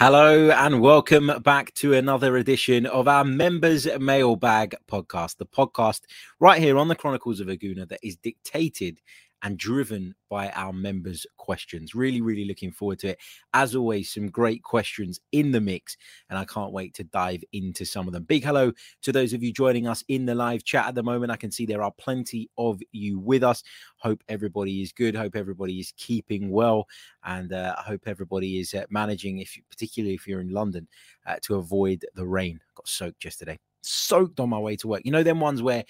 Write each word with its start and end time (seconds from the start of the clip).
Hello 0.00 0.48
and 0.50 0.80
welcome 0.80 1.28
back 1.42 1.74
to 1.74 1.92
another 1.92 2.36
edition 2.36 2.86
of 2.86 3.08
our 3.08 3.24
members 3.24 3.88
mailbag 3.98 4.76
podcast, 4.86 5.38
the 5.38 5.44
podcast 5.44 6.02
right 6.38 6.62
here 6.62 6.78
on 6.78 6.86
the 6.86 6.94
Chronicles 6.94 7.40
of 7.40 7.48
a 7.48 7.56
Gooner 7.56 7.88
that 7.88 7.98
is 8.00 8.14
dictated 8.14 9.00
and 9.42 9.58
driven 9.58 10.14
by 10.28 10.50
our 10.50 10.72
members' 10.72 11.26
questions. 11.36 11.94
Really, 11.94 12.20
really 12.20 12.44
looking 12.44 12.72
forward 12.72 12.98
to 13.00 13.08
it. 13.08 13.18
As 13.54 13.74
always, 13.74 14.12
some 14.12 14.28
great 14.28 14.62
questions 14.62 15.20
in 15.32 15.52
the 15.52 15.60
mix, 15.60 15.96
and 16.28 16.38
I 16.38 16.44
can't 16.44 16.72
wait 16.72 16.94
to 16.94 17.04
dive 17.04 17.42
into 17.52 17.84
some 17.84 18.06
of 18.06 18.12
them. 18.12 18.24
Big 18.24 18.44
hello 18.44 18.72
to 19.02 19.12
those 19.12 19.32
of 19.32 19.42
you 19.42 19.52
joining 19.52 19.86
us 19.86 20.04
in 20.08 20.26
the 20.26 20.34
live 20.34 20.64
chat 20.64 20.86
at 20.86 20.94
the 20.94 21.02
moment. 21.02 21.32
I 21.32 21.36
can 21.36 21.50
see 21.50 21.66
there 21.66 21.82
are 21.82 21.92
plenty 21.98 22.50
of 22.58 22.80
you 22.92 23.18
with 23.18 23.42
us. 23.42 23.62
Hope 23.98 24.22
everybody 24.28 24.82
is 24.82 24.92
good. 24.92 25.14
Hope 25.14 25.36
everybody 25.36 25.78
is 25.78 25.92
keeping 25.96 26.50
well, 26.50 26.86
and 27.24 27.52
uh, 27.52 27.74
I 27.78 27.82
hope 27.82 28.02
everybody 28.06 28.58
is 28.58 28.74
uh, 28.74 28.84
managing, 28.90 29.38
if 29.38 29.56
particularly 29.70 30.14
if 30.14 30.26
you're 30.26 30.40
in 30.40 30.52
London, 30.52 30.88
uh, 31.26 31.36
to 31.42 31.56
avoid 31.56 32.04
the 32.14 32.26
rain. 32.26 32.60
Got 32.74 32.88
soaked 32.88 33.24
yesterday. 33.24 33.58
Soaked 33.82 34.40
on 34.40 34.50
my 34.50 34.58
way 34.58 34.76
to 34.76 34.88
work. 34.88 35.02
You 35.04 35.12
know 35.12 35.22
them 35.22 35.40
ones 35.40 35.62
where 35.62 35.84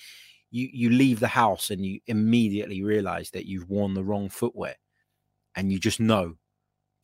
you 0.51 0.69
you 0.73 0.91
leave 0.91 1.21
the 1.21 1.29
house 1.29 1.71
and 1.71 1.85
you 1.85 2.01
immediately 2.07 2.83
realize 2.83 3.31
that 3.31 3.47
you've 3.47 3.69
worn 3.69 3.95
the 3.95 4.05
wrong 4.05 4.29
footwear 4.29 4.77
and 5.57 5.73
you 5.73 5.79
just 5.79 6.01
know 6.01 6.37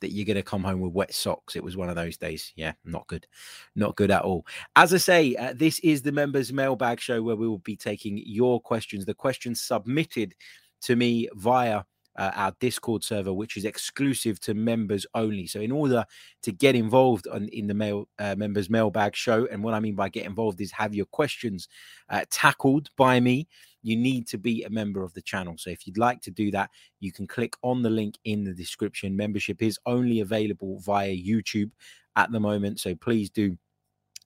that 0.01 0.11
you're 0.11 0.27
going 0.27 0.37
to 0.37 0.43
come 0.43 0.63
home 0.63 0.81
with 0.81 0.93
wet 0.93 1.15
socks. 1.15 1.57
It 1.57 1.65
was 1.65 1.77
one 1.77 1.89
of 1.89 1.97
those 1.97 2.17
days. 2.17 2.53
Yeah, 2.57 2.73
not 2.85 3.07
good. 3.07 3.27
Not 3.75 3.97
good 3.97 4.11
at 4.11 4.23
all. 4.23 4.47
As 4.77 4.93
I 4.93 4.99
say, 4.99 5.35
uh, 5.37 5.55
this 5.57 5.79
is 5.79 6.03
the 6.03 6.13
members 6.13 6.53
mailbag 6.53 7.01
show 7.01 7.23
where 7.23 7.37
we 7.37 7.49
will 7.49 7.59
be 7.59 7.77
taking 7.77 8.19
your 8.19 8.61
questions, 8.61 9.07
the 9.07 9.15
questions 9.15 9.63
submitted 9.63 10.35
to 10.83 10.97
me 10.97 11.29
via 11.35 11.85
uh, 12.17 12.31
our 12.35 12.55
Discord 12.61 13.03
server, 13.03 13.33
which 13.33 13.57
is 13.57 13.65
exclusive 13.65 14.41
to 14.41 14.55
members 14.55 15.07
only. 15.15 15.47
So, 15.47 15.61
in 15.61 15.73
order 15.73 16.05
to 16.43 16.53
get 16.53 16.75
involved 16.75 17.27
on, 17.29 17.49
in 17.49 17.67
the 17.67 17.75
mail 17.75 18.09
uh, 18.19 18.35
members 18.37 18.71
mailbag 18.71 19.17
show, 19.17 19.47
and 19.51 19.63
what 19.63 19.75
I 19.75 19.81
mean 19.81 19.95
by 19.95 20.09
get 20.09 20.27
involved 20.27 20.61
is 20.61 20.73
have 20.73 20.95
your 20.95 21.07
questions 21.07 21.69
uh, 22.09 22.25
tackled 22.31 22.91
by 22.97 23.21
me. 23.21 23.49
You 23.83 23.97
need 23.97 24.27
to 24.29 24.39
be 24.39 24.65
a 24.65 24.71
member 24.71 25.03
of 25.03 25.13
the 25.15 25.23
channel. 25.23 25.55
So, 25.59 25.71
if 25.71 25.87
you'd 25.87 25.99
like 25.99 26.21
to 26.23 26.31
do 26.31 26.51
that, 26.53 26.71
you 27.01 27.13
can 27.13 27.27
click 27.27 27.55
on 27.63 27.83
the 27.83 27.91
link 27.91 28.17
in 28.25 28.45
the 28.45 28.55
description. 28.55 29.17
Membership 29.17 29.63
is 29.63 29.79
only 29.87 30.21
available 30.21 30.79
via 30.81 31.15
YouTube 31.15 31.71
at 32.17 32.31
the 32.31 32.41
moment. 32.41 32.81
So, 32.81 32.95
please 32.95 33.31
do 33.31 33.57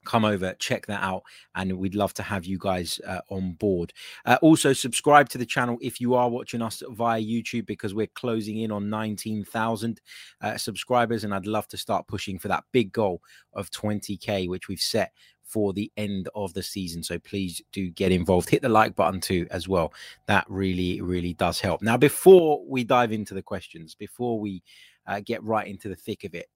come 0.05 0.25
over, 0.25 0.53
check 0.59 0.85
that 0.87 1.03
out, 1.03 1.23
and 1.55 1.77
we'd 1.77 1.95
love 1.95 2.13
to 2.15 2.23
have 2.23 2.45
you 2.45 2.57
guys 2.59 2.99
uh, 3.07 3.21
on 3.29 3.53
board. 3.53 3.93
Uh, 4.25 4.37
also, 4.41 4.73
subscribe 4.73 5.29
to 5.29 5.37
the 5.37 5.45
channel 5.45 5.77
if 5.81 5.99
you 6.01 6.13
are 6.13 6.29
watching 6.29 6.61
us 6.61 6.81
via 6.89 7.21
YouTube 7.21 7.65
because 7.65 7.93
we're 7.93 8.07
closing 8.07 8.59
in 8.59 8.71
on 8.71 8.89
19,000 8.89 10.01
uh, 10.41 10.57
subscribers, 10.57 11.23
and 11.23 11.33
I'd 11.33 11.47
love 11.47 11.67
to 11.69 11.77
start 11.77 12.07
pushing 12.07 12.39
for 12.39 12.47
that 12.47 12.63
big 12.71 12.91
goal 12.91 13.21
of 13.53 13.69
20k, 13.71 14.47
which 14.47 14.67
we've 14.67 14.79
set 14.79 15.11
for 15.49 15.73
the 15.73 15.91
end 15.97 16.29
of 16.35 16.53
the 16.53 16.61
season. 16.61 17.01
So 17.03 17.17
please 17.19 17.61
do 17.71 17.89
get 17.89 18.11
involved. 18.11 18.49
Hit 18.49 18.61
the 18.61 18.69
like 18.69 18.95
button 18.95 19.19
too, 19.19 19.47
as 19.49 19.67
well. 19.67 19.91
That 20.27 20.45
really, 20.47 21.01
really 21.01 21.33
does 21.33 21.59
help. 21.59 21.81
Now, 21.81 21.97
before 21.97 22.63
we 22.67 22.83
dive 22.83 23.11
into 23.11 23.33
the 23.33 23.41
questions, 23.41 23.95
before 23.95 24.39
we 24.39 24.63
uh, 25.07 25.21
get 25.25 25.43
right 25.43 25.67
into 25.67 25.89
the 25.89 25.95
thick 25.95 26.23
of 26.23 26.35
it, 26.35 26.47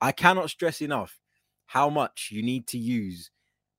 I 0.00 0.12
cannot 0.12 0.50
stress 0.50 0.80
enough 0.80 1.18
how 1.68 1.90
much 1.90 2.30
you 2.32 2.42
need 2.42 2.66
to 2.66 2.78
use 2.78 3.30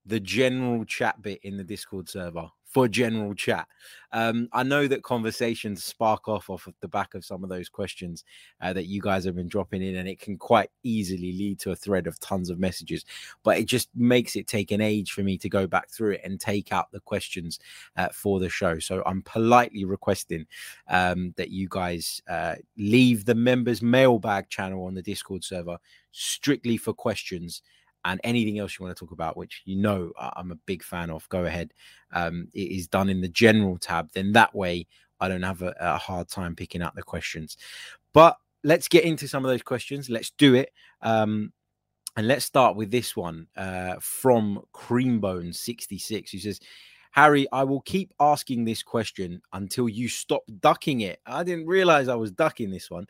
the 0.06 0.20
general 0.20 0.86
chat 0.86 1.20
bit 1.24 1.40
in 1.44 1.58
the 1.58 1.64
Discord 1.64 2.08
server 2.08 2.50
for 2.70 2.88
general 2.88 3.34
chat. 3.34 3.68
Um, 4.12 4.48
I 4.54 4.62
know 4.62 4.88
that 4.88 5.02
conversations 5.02 5.84
spark 5.84 6.28
off 6.28 6.52
off 6.52 6.68
of 6.68 6.76
the 6.82 6.88
back 6.88 7.16
of 7.16 7.26
some 7.26 7.44
of 7.44 7.50
those 7.50 7.68
questions 7.68 8.24
uh, 8.62 8.74
that 8.74 8.86
you 8.86 9.02
guys 9.02 9.26
have 9.26 9.36
been 9.36 9.48
dropping 9.48 9.82
in, 9.82 9.96
and 9.96 10.08
it 10.08 10.20
can 10.20 10.38
quite 10.38 10.70
easily 10.84 11.34
lead 11.34 11.60
to 11.62 11.72
a 11.72 11.76
thread 11.76 12.06
of 12.06 12.20
tons 12.20 12.52
of 12.52 12.60
messages. 12.60 13.06
But 13.44 13.58
it 13.58 13.66
just 13.66 13.90
makes 13.96 14.36
it 14.36 14.46
take 14.46 14.70
an 14.70 14.82
age 14.82 15.14
for 15.14 15.24
me 15.24 15.36
to 15.40 15.50
go 15.50 15.66
back 15.66 15.90
through 15.90 16.12
it 16.12 16.22
and 16.24 16.40
take 16.40 16.72
out 16.72 16.92
the 16.92 17.00
questions 17.00 17.60
uh, 17.98 18.10
for 18.14 18.40
the 18.40 18.50
show. 18.50 18.78
So 18.78 19.02
I'm 19.04 19.24
politely 19.24 19.84
requesting 19.84 20.46
um, 20.90 21.34
that 21.38 21.50
you 21.50 21.68
guys 21.70 22.22
uh, 22.30 22.56
leave 22.78 23.26
the 23.26 23.36
members 23.36 23.82
mailbag 23.82 24.50
channel 24.50 24.86
on 24.86 24.94
the 24.94 25.02
Discord 25.02 25.44
server 25.44 25.80
strictly 26.12 26.78
for 26.78 26.94
questions 26.94 27.64
and 28.10 28.20
anything 28.24 28.60
else 28.60 28.78
you 28.78 28.84
want 28.84 28.96
to 28.96 29.00
talk 29.00 29.12
about, 29.12 29.38
which 29.38 29.62
you 29.66 29.76
know 29.76 30.12
I'm 30.18 30.52
a 30.52 30.56
big 30.56 30.84
fan 30.84 31.10
of, 31.12 31.30
go 31.30 31.46
ahead. 31.46 31.74
Um, 32.12 32.48
it 32.54 32.72
is 32.72 32.88
done 32.88 33.08
in 33.10 33.22
the 33.22 33.28
general 33.28 33.78
tab. 33.78 34.10
Then 34.14 34.32
that 34.34 34.54
way 34.56 34.88
I 35.20 35.28
don't 35.28 35.44
have 35.44 35.62
a, 35.62 35.76
a, 35.80 35.98
hard 35.98 36.28
time 36.28 36.56
picking 36.56 36.82
out 36.82 36.96
the 36.96 37.04
questions. 37.04 37.56
But 38.14 38.38
let's 38.64 38.88
get 38.88 39.04
into 39.04 39.28
some 39.28 39.46
of 39.46 39.52
those 39.52 39.62
questions. 39.62 40.10
Let's 40.10 40.32
do 40.32 40.56
it. 40.56 40.72
Um, 41.02 41.54
and 42.18 42.28
let's 42.28 42.46
start 42.46 42.76
with 42.76 42.90
this 42.90 43.16
one 43.16 43.48
uh, 43.56 43.96
from 44.02 44.62
Creambone66, 44.74 46.32
who 46.32 46.40
says, 46.40 46.60
Harry, 47.12 47.48
I 47.52 47.64
will 47.64 47.82
keep 47.82 48.14
asking 48.20 48.66
this 48.66 48.84
question 48.84 49.42
until 49.54 49.90
you 49.90 50.08
stop 50.08 50.44
ducking 50.60 51.02
it. 51.02 51.20
I 51.26 51.44
didn't 51.44 51.66
realize 51.66 52.08
I 52.08 52.16
was 52.16 52.32
ducking 52.32 52.70
this 52.70 52.92
one. 52.92 53.08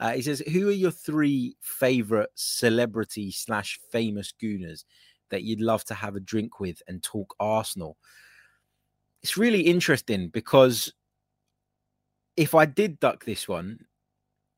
Uh, 0.00 0.12
he 0.12 0.22
says, 0.22 0.40
Who 0.52 0.68
are 0.68 0.72
your 0.72 0.90
three 0.90 1.56
favorite 1.60 2.30
celebrity 2.34 3.30
slash 3.30 3.78
famous 3.90 4.32
gooners 4.42 4.84
that 5.30 5.42
you'd 5.42 5.60
love 5.60 5.84
to 5.84 5.94
have 5.94 6.16
a 6.16 6.20
drink 6.20 6.60
with 6.60 6.82
and 6.88 7.02
talk 7.02 7.34
Arsenal? 7.38 7.98
It's 9.22 9.36
really 9.36 9.62
interesting 9.62 10.28
because 10.28 10.92
if 12.36 12.54
I 12.54 12.64
did 12.64 13.00
duck 13.00 13.24
this 13.24 13.46
one, 13.46 13.80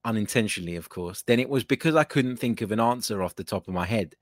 unintentionally, 0.05 0.77
of 0.77 0.89
course, 0.89 1.23
then 1.27 1.41
it 1.41 1.49
was 1.49 1.65
because 1.65 1.97
I 1.97 2.05
couldn't 2.05 2.37
think 2.37 2.61
of 2.61 2.71
an 2.71 2.81
answer 2.81 3.23
off 3.23 3.35
the 3.35 3.45
top 3.45 3.67
of 3.67 3.75
my 3.75 3.87
head 3.87 4.15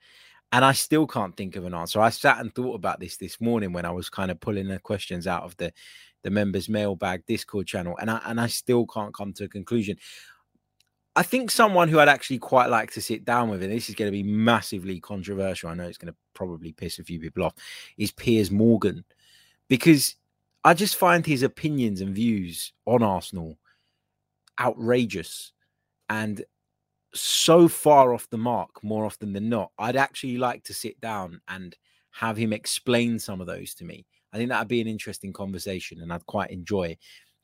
and 0.53 0.65
I 0.65 0.73
still 0.73 1.07
can't 1.07 1.37
think 1.37 1.57
of 1.57 1.65
an 1.65 1.75
answer. 1.75 2.01
I 2.01 2.11
sat 2.11 2.39
and 2.39 2.55
thought 2.55 2.75
about 2.75 3.01
this 3.01 3.17
this 3.17 3.41
morning 3.41 3.73
when 3.73 3.87
I 3.87 3.91
was 3.91 4.11
kind 4.11 4.31
of 4.31 4.39
pulling 4.39 4.69
the 4.69 4.79
questions 4.79 5.27
out 5.27 5.43
of 5.43 5.57
the 5.57 5.73
the 6.23 6.31
members 6.31 6.69
mailbag 6.69 7.27
Discord 7.27 7.67
channel, 7.67 7.97
and 8.01 8.11
I 8.11 8.21
and 8.27 8.41
I 8.41 8.47
still 8.47 8.87
can't 8.87 9.15
come 9.15 9.33
to 9.35 9.45
a 9.45 9.49
conclusion. 9.49 9.97
I 11.15 11.23
think 11.23 11.51
someone 11.51 11.89
who 11.89 11.99
I'd 11.99 12.09
actually 12.09 12.39
quite 12.39 12.71
like 12.71 12.91
to 12.93 13.03
sit 13.03 13.25
down 13.25 13.51
with, 13.51 13.63
and 13.63 13.73
this 13.73 13.91
is 13.91 13.95
going 13.95 14.09
to 14.09 14.13
be 14.13 14.23
massively 14.23 14.99
controversial. 14.99 15.69
I 15.69 15.75
know 15.75 15.85
it's 15.85 15.99
going 15.99 16.13
to 16.13 16.19
probably 16.33 16.73
piss 16.73 16.99
a 16.99 17.05
few 17.05 17.21
people 17.21 17.45
off, 17.45 17.55
is 17.99 18.13
Piers 18.13 18.51
Morgan, 18.51 19.05
because 19.69 20.17
I 20.65 20.75
just 20.75 20.97
find 20.97 21.27
his 21.27 21.43
opinions 21.43 22.01
and 22.01 22.15
views 22.15 22.73
on 22.87 23.03
Arsenal 23.03 23.59
outrageous. 24.59 25.53
And 26.09 26.45
so 27.15 27.69
far 27.69 28.15
off 28.15 28.29
the 28.31 28.39
mark 28.39 28.83
more 28.83 29.05
often 29.05 29.33
than 29.33 29.49
not. 29.49 29.71
I'd 29.79 29.97
actually 29.97 30.39
like 30.39 30.65
to 30.65 30.75
sit 30.75 31.01
down 31.01 31.41
and 31.49 31.77
have 32.11 32.37
him 32.37 32.53
explain 32.53 33.19
some 33.19 33.41
of 33.41 33.47
those 33.47 33.75
to 33.75 33.85
me. 33.85 34.07
I 34.33 34.39
think 34.39 34.49
that'd 34.49 34.69
be 34.69 34.81
an 34.81 34.87
interesting 34.87 35.33
conversation, 35.33 36.01
and 36.01 36.13
I'd 36.13 36.27
quite 36.27 36.51
enjoy. 36.51 36.97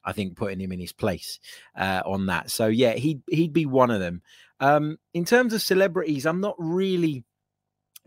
I 0.05 0.13
think 0.13 0.37
putting 0.37 0.61
him 0.61 0.73
in 0.73 0.81
his 0.81 0.93
place 0.93 1.39
uh, 1.77 2.03
on 2.07 2.27
that. 2.27 2.51
So 2.51 2.69
yeah, 2.69 2.93
he'd 2.95 3.21
he'd 3.29 3.53
be 3.53 3.67
one 3.67 3.91
of 3.91 4.01
them. 4.01 4.23
Um, 4.61 4.99
in 5.13 5.25
terms 5.25 5.53
of 5.53 5.61
celebrities, 5.61 6.25
I'm 6.25 6.41
not 6.41 6.55
really 6.59 7.25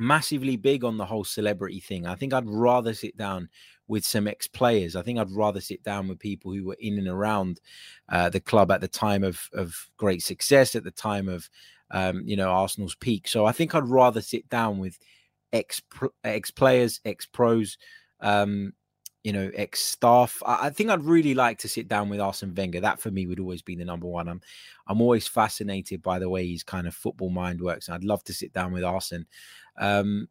massively 0.02 0.58
big 0.58 0.84
on 0.84 0.98
the 0.98 1.06
whole 1.06 1.24
celebrity 1.24 1.80
thing. 1.80 2.08
I 2.08 2.16
think 2.16 2.34
I'd 2.34 2.50
rather 2.50 2.94
sit 2.94 3.16
down 3.16 3.50
with 3.88 4.04
some 4.04 4.28
ex 4.28 4.48
players. 4.48 4.96
I 4.96 5.04
think 5.04 5.20
I'd 5.20 5.32
rather 5.32 5.62
sit 5.62 5.84
down 5.84 6.08
with 6.08 6.18
people 6.18 6.52
who 6.54 6.66
were 6.66 6.78
in 6.80 6.98
and 6.98 7.08
around 7.08 7.62
uh, 8.10 8.30
the 8.30 8.40
club 8.40 8.72
at 8.72 8.82
the 8.82 8.88
time 8.88 9.24
of, 9.24 9.48
of 9.54 9.76
great 9.98 10.24
success, 10.24 10.76
at 10.76 10.84
the 10.84 10.92
time 10.92 11.30
of, 11.30 11.50
um, 11.92 12.24
you 12.26 12.36
know, 12.36 12.50
Arsenal's 12.50 12.96
peak. 12.96 13.28
So 13.28 13.46
I 13.46 13.52
think 13.52 13.76
I'd 13.76 13.88
rather 13.88 14.22
sit 14.22 14.50
down 14.50 14.80
with 14.80 14.98
ex 15.54 15.82
ex 16.24 16.50
players, 16.50 17.00
ex 17.06 17.26
pros, 17.28 17.78
um, 18.22 18.74
you 19.24 19.34
know, 19.34 19.52
ex 19.54 19.82
staff. 19.82 20.42
I, 20.46 20.72
think 20.72 20.90
I'd 20.90 21.04
really 21.04 21.36
like 21.36 21.60
to 21.60 21.68
sit 21.68 21.88
down 21.88 22.10
with 22.10 22.20
Arsene 22.20 22.56
Wenger. 22.56 22.80
That 22.80 23.00
for 23.00 23.12
me 23.12 23.28
would 23.28 23.40
always 23.40 23.62
be 23.62 23.76
the 23.76 23.86
number 23.86 24.08
one. 24.08 24.28
I'm 24.28 24.42
I'm 24.88 25.00
always 25.00 25.28
fascinated 25.28 26.02
by 26.02 26.18
the 26.18 26.30
way 26.30 26.48
his 26.48 26.64
kind 26.64 26.88
of 26.88 26.96
football 26.96 27.30
mind 27.30 27.62
works, 27.62 27.88
and 27.88 27.96
I'd 27.96 28.04
love 28.04 28.24
to 28.24 28.34
sit 28.34 28.52
down 28.52 28.74
with 28.74 28.84
Arsene. 28.84 29.28
Um, 29.78 30.28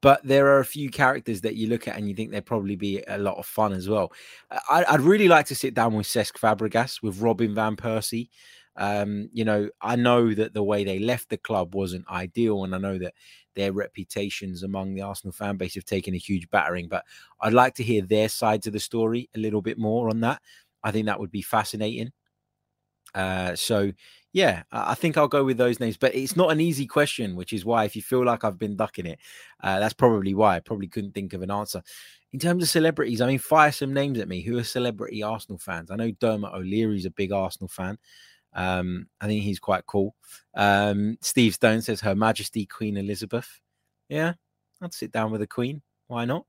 but 0.00 0.20
there 0.24 0.48
are 0.48 0.60
a 0.60 0.64
few 0.64 0.90
characters 0.90 1.40
that 1.42 1.54
you 1.54 1.68
look 1.68 1.86
at 1.86 1.96
and 1.96 2.08
you 2.08 2.14
think 2.14 2.30
they'd 2.30 2.44
probably 2.44 2.76
be 2.76 3.02
a 3.06 3.18
lot 3.18 3.36
of 3.36 3.46
fun 3.46 3.72
as 3.72 3.88
well. 3.88 4.12
I, 4.68 4.84
would 4.90 5.00
really 5.00 5.28
like 5.28 5.46
to 5.46 5.54
sit 5.54 5.74
down 5.74 5.94
with 5.94 6.06
Cesc 6.06 6.32
Fabregas, 6.32 7.02
with 7.02 7.20
Robin 7.20 7.54
van 7.54 7.76
Persie. 7.76 8.28
Um, 8.76 9.30
you 9.32 9.44
know, 9.44 9.70
I 9.80 9.96
know 9.96 10.34
that 10.34 10.54
the 10.54 10.62
way 10.62 10.84
they 10.84 10.98
left 10.98 11.28
the 11.28 11.38
club 11.38 11.74
wasn't 11.74 12.08
ideal, 12.08 12.64
and 12.64 12.74
I 12.74 12.78
know 12.78 12.98
that 12.98 13.14
their 13.54 13.72
reputations 13.72 14.62
among 14.62 14.94
the 14.94 15.02
Arsenal 15.02 15.32
fan 15.32 15.56
base 15.56 15.74
have 15.76 15.84
taken 15.84 16.14
a 16.14 16.18
huge 16.18 16.50
battering. 16.50 16.88
But 16.88 17.04
I'd 17.40 17.54
like 17.54 17.74
to 17.76 17.82
hear 17.82 18.02
their 18.02 18.28
side 18.28 18.62
to 18.62 18.70
the 18.70 18.80
story 18.80 19.30
a 19.34 19.38
little 19.38 19.62
bit 19.62 19.78
more 19.78 20.10
on 20.10 20.20
that. 20.20 20.42
I 20.82 20.90
think 20.90 21.06
that 21.06 21.18
would 21.18 21.30
be 21.30 21.42
fascinating. 21.42 22.12
Uh, 23.16 23.56
so 23.56 23.90
yeah, 24.36 24.64
I 24.70 24.94
think 24.94 25.16
I'll 25.16 25.28
go 25.28 25.44
with 25.44 25.56
those 25.56 25.80
names, 25.80 25.96
but 25.96 26.14
it's 26.14 26.36
not 26.36 26.52
an 26.52 26.60
easy 26.60 26.86
question, 26.86 27.36
which 27.36 27.54
is 27.54 27.64
why 27.64 27.84
if 27.84 27.96
you 27.96 28.02
feel 28.02 28.22
like 28.22 28.44
I've 28.44 28.58
been 28.58 28.76
ducking 28.76 29.06
it, 29.06 29.18
uh, 29.62 29.80
that's 29.80 29.94
probably 29.94 30.34
why 30.34 30.56
I 30.56 30.60
probably 30.60 30.88
couldn't 30.88 31.12
think 31.12 31.32
of 31.32 31.40
an 31.40 31.50
answer. 31.50 31.82
In 32.34 32.38
terms 32.38 32.62
of 32.62 32.68
celebrities, 32.68 33.22
I 33.22 33.28
mean, 33.28 33.38
fire 33.38 33.72
some 33.72 33.94
names 33.94 34.18
at 34.18 34.28
me. 34.28 34.42
Who 34.42 34.58
are 34.58 34.62
celebrity 34.62 35.22
Arsenal 35.22 35.58
fans? 35.58 35.90
I 35.90 35.96
know 35.96 36.10
Dermot 36.10 36.52
O'Leary's 36.52 37.06
a 37.06 37.10
big 37.10 37.32
Arsenal 37.32 37.68
fan. 37.68 37.96
Um, 38.52 39.06
I 39.22 39.26
think 39.26 39.42
he's 39.42 39.58
quite 39.58 39.86
cool. 39.86 40.14
Um, 40.54 41.16
Steve 41.22 41.54
Stone 41.54 41.80
says 41.80 42.02
Her 42.02 42.14
Majesty 42.14 42.66
Queen 42.66 42.98
Elizabeth. 42.98 43.48
Yeah, 44.10 44.34
I'd 44.82 44.92
sit 44.92 45.12
down 45.12 45.30
with 45.30 45.40
the 45.40 45.46
Queen. 45.46 45.80
Why 46.08 46.26
not? 46.26 46.44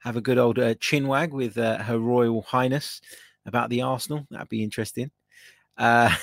Have 0.00 0.18
a 0.18 0.20
good 0.20 0.36
old 0.36 0.58
uh, 0.58 0.74
chinwag 0.74 1.30
with 1.30 1.56
uh, 1.56 1.78
Her 1.78 1.98
Royal 1.98 2.42
Highness 2.42 3.00
about 3.46 3.70
the 3.70 3.80
Arsenal. 3.80 4.26
That'd 4.30 4.50
be 4.50 4.62
interesting. 4.62 5.10
Uh, 5.80 6.14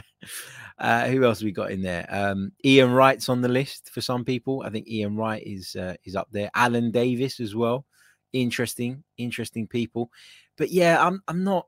uh, 0.78 1.08
who 1.08 1.24
else 1.24 1.42
we 1.42 1.50
got 1.50 1.72
in 1.72 1.82
there? 1.82 2.06
Um, 2.10 2.52
Ian 2.64 2.92
Wright's 2.92 3.30
on 3.30 3.40
the 3.40 3.48
list 3.48 3.90
for 3.90 4.02
some 4.02 4.24
people. 4.24 4.62
I 4.64 4.70
think 4.70 4.86
Ian 4.86 5.16
Wright 5.16 5.42
is 5.44 5.74
uh, 5.74 5.94
is 6.04 6.14
up 6.14 6.28
there. 6.30 6.50
Alan 6.54 6.90
Davies 6.92 7.40
as 7.40 7.56
well. 7.56 7.86
Interesting, 8.34 9.02
interesting 9.16 9.66
people. 9.66 10.10
But 10.58 10.70
yeah, 10.70 11.04
I'm 11.04 11.22
I'm 11.26 11.42
not 11.42 11.66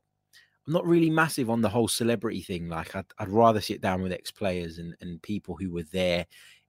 I'm 0.66 0.75
not 0.75 0.87
really 0.87 1.10
massive 1.10 1.48
on 1.48 1.62
the 1.62 1.70
whole 1.70 1.88
celebrity 1.88 2.42
thing. 2.42 2.69
Like 2.69 2.94
I'd, 2.94 3.06
I'd 3.19 3.31
rather 3.31 3.62
sit 3.62 3.81
down 3.81 4.02
with 4.02 4.12
ex 4.12 4.31
players 4.31 4.78
and 4.78 4.94
and 5.00 5.22
people 5.22 5.56
who 5.56 5.72
were 5.72 5.84
there 5.84 6.26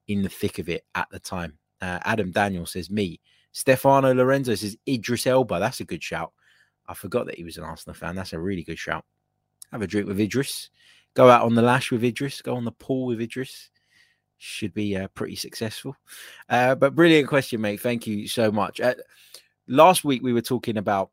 in 0.08 0.24
the 0.24 0.30
thick 0.30 0.58
of 0.58 0.70
it 0.70 0.86
at 0.96 1.10
the 1.12 1.20
time. 1.20 1.58
Uh, 1.82 2.00
Adam 2.06 2.32
Daniel 2.32 2.66
says 2.66 2.90
me. 2.90 3.20
Stefano 3.52 4.14
Lorenzo 4.14 4.56
says 4.56 4.78
Idris 4.88 5.28
Elba. 5.28 5.60
That's 5.60 5.82
a 5.82 5.86
good 5.86 6.02
shout. 6.02 6.32
I 6.88 6.94
forgot 6.94 7.26
that 7.26 7.36
he 7.36 7.44
was 7.44 7.58
an 7.58 7.66
Arsenal 7.66 7.94
fan. 7.94 8.16
That's 8.16 8.32
a 8.32 8.40
really 8.40 8.64
good 8.64 8.80
shout 8.80 9.04
have 9.72 9.82
a 9.82 9.88
drink 9.88 10.08
with 10.08 10.20
Idris, 10.20 10.70
go 11.14 11.30
out 11.30 11.44
on 11.44 11.56
the 11.56 11.62
lash 11.62 11.92
with 11.92 12.04
Idris, 12.04 12.42
go 12.42 12.56
on 12.56 12.66
the 12.66 12.72
pool 12.72 13.08
with 13.08 13.22
Idris. 13.22 13.70
Should 14.38 14.74
be 14.74 14.98
uh, 14.98 15.08
pretty 15.10 15.36
successful. 15.36 15.96
Uh, 16.50 16.74
but 16.74 16.96
brilliant 16.96 17.28
question, 17.28 17.62
mate. 17.62 17.80
Thank 17.80 18.08
you 18.08 18.28
so 18.28 18.52
much. 18.52 18.82
Uh, 18.82 18.96
last 19.68 20.04
week 20.04 20.24
we 20.24 20.34
were 20.34 20.42
talking 20.42 20.78
about 20.78 21.12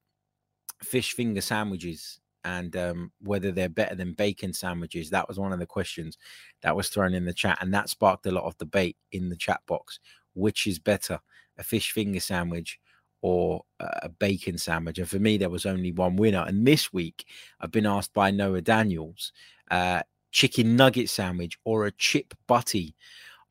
fish 0.82 1.12
finger 1.12 1.42
sandwiches 1.42 2.20
and 2.44 2.74
um, 2.76 3.12
whether 3.20 3.52
they're 3.52 3.68
better 3.68 3.94
than 3.94 4.14
bacon 4.14 4.54
sandwiches. 4.54 5.10
That 5.10 5.28
was 5.28 5.38
one 5.38 5.52
of 5.52 5.58
the 5.58 5.66
questions 5.66 6.16
that 6.62 6.74
was 6.74 6.88
thrown 6.88 7.12
in 7.12 7.26
the 7.26 7.34
chat, 7.34 7.58
and 7.60 7.74
that 7.74 7.90
sparked 7.90 8.24
a 8.24 8.32
lot 8.32 8.44
of 8.44 8.56
debate 8.56 8.96
in 9.12 9.28
the 9.28 9.36
chat 9.36 9.60
box. 9.66 10.00
Which 10.34 10.66
is 10.66 10.78
better, 10.78 11.20
a 11.58 11.64
fish 11.64 11.90
finger 11.92 12.20
sandwich 12.20 12.78
or 13.20 13.62
a 13.80 14.08
bacon 14.08 14.58
sandwich. 14.58 14.98
And 14.98 15.08
for 15.08 15.18
me, 15.18 15.36
there 15.36 15.50
was 15.50 15.66
only 15.66 15.92
one 15.92 16.16
winner. 16.16 16.44
And 16.46 16.66
this 16.66 16.92
week, 16.92 17.26
I've 17.60 17.72
been 17.72 17.86
asked 17.86 18.14
by 18.14 18.30
Noah 18.30 18.60
Daniels, 18.60 19.32
uh, 19.70 20.02
chicken 20.30 20.76
nugget 20.76 21.10
sandwich 21.10 21.58
or 21.64 21.86
a 21.86 21.92
chip 21.92 22.34
butty. 22.46 22.94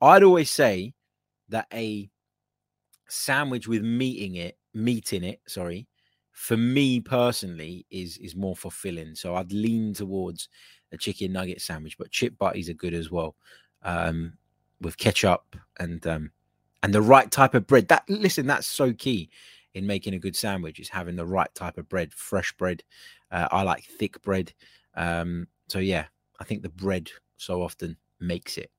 I'd 0.02 0.24
always 0.24 0.52
say 0.52 0.94
that 1.50 1.68
a 1.74 2.10
sandwich 3.10 3.68
with 3.68 3.82
meat 3.84 4.22
in 4.22 4.36
it, 4.36 4.58
meat 4.74 5.14
in 5.14 5.24
it, 5.24 5.42
sorry, 5.48 5.88
for 6.32 6.56
me 6.56 7.00
personally 7.00 7.86
is 7.90 8.18
is 8.20 8.36
more 8.36 8.56
fulfilling. 8.56 9.16
So 9.16 9.36
I'd 9.36 9.52
lean 9.52 9.94
towards 9.94 10.50
a 10.92 10.98
chicken 10.98 11.34
nugget 11.34 11.62
sandwich, 11.62 11.98
but 11.98 12.12
chip 12.12 12.38
butties 12.38 12.70
are 12.70 12.74
good 12.74 12.94
as 12.94 13.10
well. 13.10 13.36
Um, 13.82 14.34
with 14.80 14.98
ketchup 14.98 15.56
and 15.80 16.06
um, 16.06 16.32
and 16.84 16.94
the 16.94 17.02
right 17.02 17.30
type 17.32 17.54
of 17.56 17.68
bread. 17.68 17.88
That 17.88 18.04
listen, 18.08 18.48
that's 18.48 18.68
so 18.68 18.94
key 18.94 19.30
in 19.74 19.86
making 19.86 20.14
a 20.14 20.20
good 20.20 20.36
sandwich 20.36 20.80
is 20.80 20.90
having 20.90 21.16
the 21.16 21.26
right 21.26 21.54
type 21.54 21.78
of 21.78 21.88
bread, 21.90 22.14
fresh 22.14 22.54
bread. 22.54 22.84
Uh, 23.32 23.48
I 23.52 23.64
like 23.64 23.84
thick 23.84 24.22
bread. 24.22 24.54
Um, 24.96 25.48
so 25.68 25.80
yeah, 25.80 26.06
I 26.40 26.44
think 26.44 26.62
the 26.62 26.70
bread 26.70 27.10
so 27.38 27.62
often 27.62 27.98
makes 28.20 28.58
it. 28.58 28.72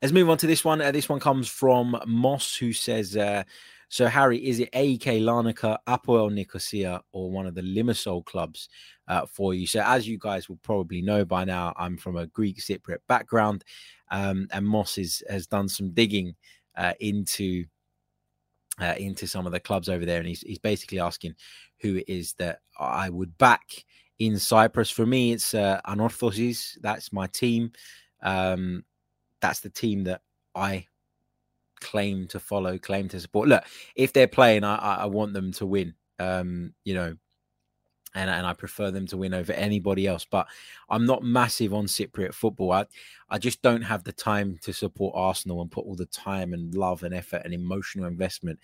Let's 0.00 0.12
move 0.12 0.30
on 0.30 0.38
to 0.38 0.46
this 0.46 0.64
one. 0.64 0.80
Uh, 0.80 0.90
this 0.90 1.08
one 1.08 1.20
comes 1.20 1.48
from 1.48 2.00
Moss, 2.06 2.56
who 2.56 2.72
says, 2.72 3.16
uh, 3.16 3.44
"So 3.88 4.06
Harry, 4.06 4.38
is 4.38 4.58
it 4.58 4.70
AEK 4.72 5.20
Larnaca, 5.20 5.78
Apoel 5.86 6.32
Nicosia, 6.32 7.02
or 7.12 7.30
one 7.30 7.46
of 7.46 7.54
the 7.54 7.62
Limassol 7.62 8.24
clubs 8.24 8.68
uh, 9.06 9.26
for 9.26 9.54
you?" 9.54 9.66
So 9.66 9.82
as 9.84 10.08
you 10.08 10.18
guys 10.18 10.48
will 10.48 10.58
probably 10.62 11.02
know 11.02 11.24
by 11.24 11.44
now, 11.44 11.74
I'm 11.76 11.96
from 11.96 12.16
a 12.16 12.26
Greek 12.26 12.58
Cypriot 12.58 13.00
background, 13.06 13.64
um, 14.10 14.48
and 14.50 14.66
Moss 14.66 14.98
is, 14.98 15.22
has 15.28 15.46
done 15.46 15.68
some 15.68 15.90
digging 15.90 16.34
uh, 16.76 16.94
into 17.00 17.66
uh, 18.80 18.94
into 18.98 19.26
some 19.26 19.46
of 19.46 19.52
the 19.52 19.60
clubs 19.60 19.88
over 19.88 20.04
there, 20.04 20.18
and 20.18 20.28
he's 20.28 20.40
he's 20.40 20.58
basically 20.58 21.00
asking 21.00 21.34
who 21.80 21.96
it 21.96 22.04
is 22.08 22.34
that 22.34 22.60
I 22.78 23.08
would 23.08 23.36
back 23.38 23.84
in 24.18 24.38
Cyprus. 24.38 24.90
For 24.90 25.06
me, 25.06 25.32
it's 25.32 25.54
uh, 25.54 25.80
Anorthosis. 25.86 26.78
That's 26.80 27.12
my 27.12 27.26
team. 27.26 27.72
Um, 28.22 28.84
that's 29.40 29.60
the 29.60 29.70
team 29.70 30.04
that 30.04 30.22
I 30.54 30.86
claim 31.80 32.26
to 32.28 32.38
follow, 32.38 32.78
claim 32.78 33.08
to 33.08 33.20
support. 33.20 33.48
Look, 33.48 33.64
if 33.96 34.12
they're 34.12 34.28
playing, 34.28 34.64
I, 34.64 34.76
I 34.76 35.06
want 35.06 35.32
them 35.32 35.52
to 35.52 35.66
win. 35.66 35.94
Um, 36.18 36.74
you 36.84 36.94
know, 36.94 37.16
and, 38.14 38.28
and 38.28 38.46
I 38.46 38.52
prefer 38.52 38.90
them 38.90 39.06
to 39.08 39.16
win 39.16 39.34
over 39.34 39.52
anybody 39.52 40.06
else. 40.06 40.24
But 40.24 40.46
I'm 40.88 41.06
not 41.06 41.22
massive 41.22 41.72
on 41.72 41.86
Cypriot 41.86 42.34
football. 42.34 42.72
I, 42.72 42.86
I 43.28 43.38
just 43.38 43.62
don't 43.62 43.82
have 43.82 44.04
the 44.04 44.12
time 44.12 44.58
to 44.62 44.72
support 44.72 45.14
Arsenal 45.16 45.62
and 45.62 45.70
put 45.70 45.86
all 45.86 45.94
the 45.94 46.06
time 46.06 46.52
and 46.52 46.74
love 46.74 47.02
and 47.02 47.14
effort 47.14 47.42
and 47.44 47.54
emotional 47.54 48.06
investment 48.06 48.58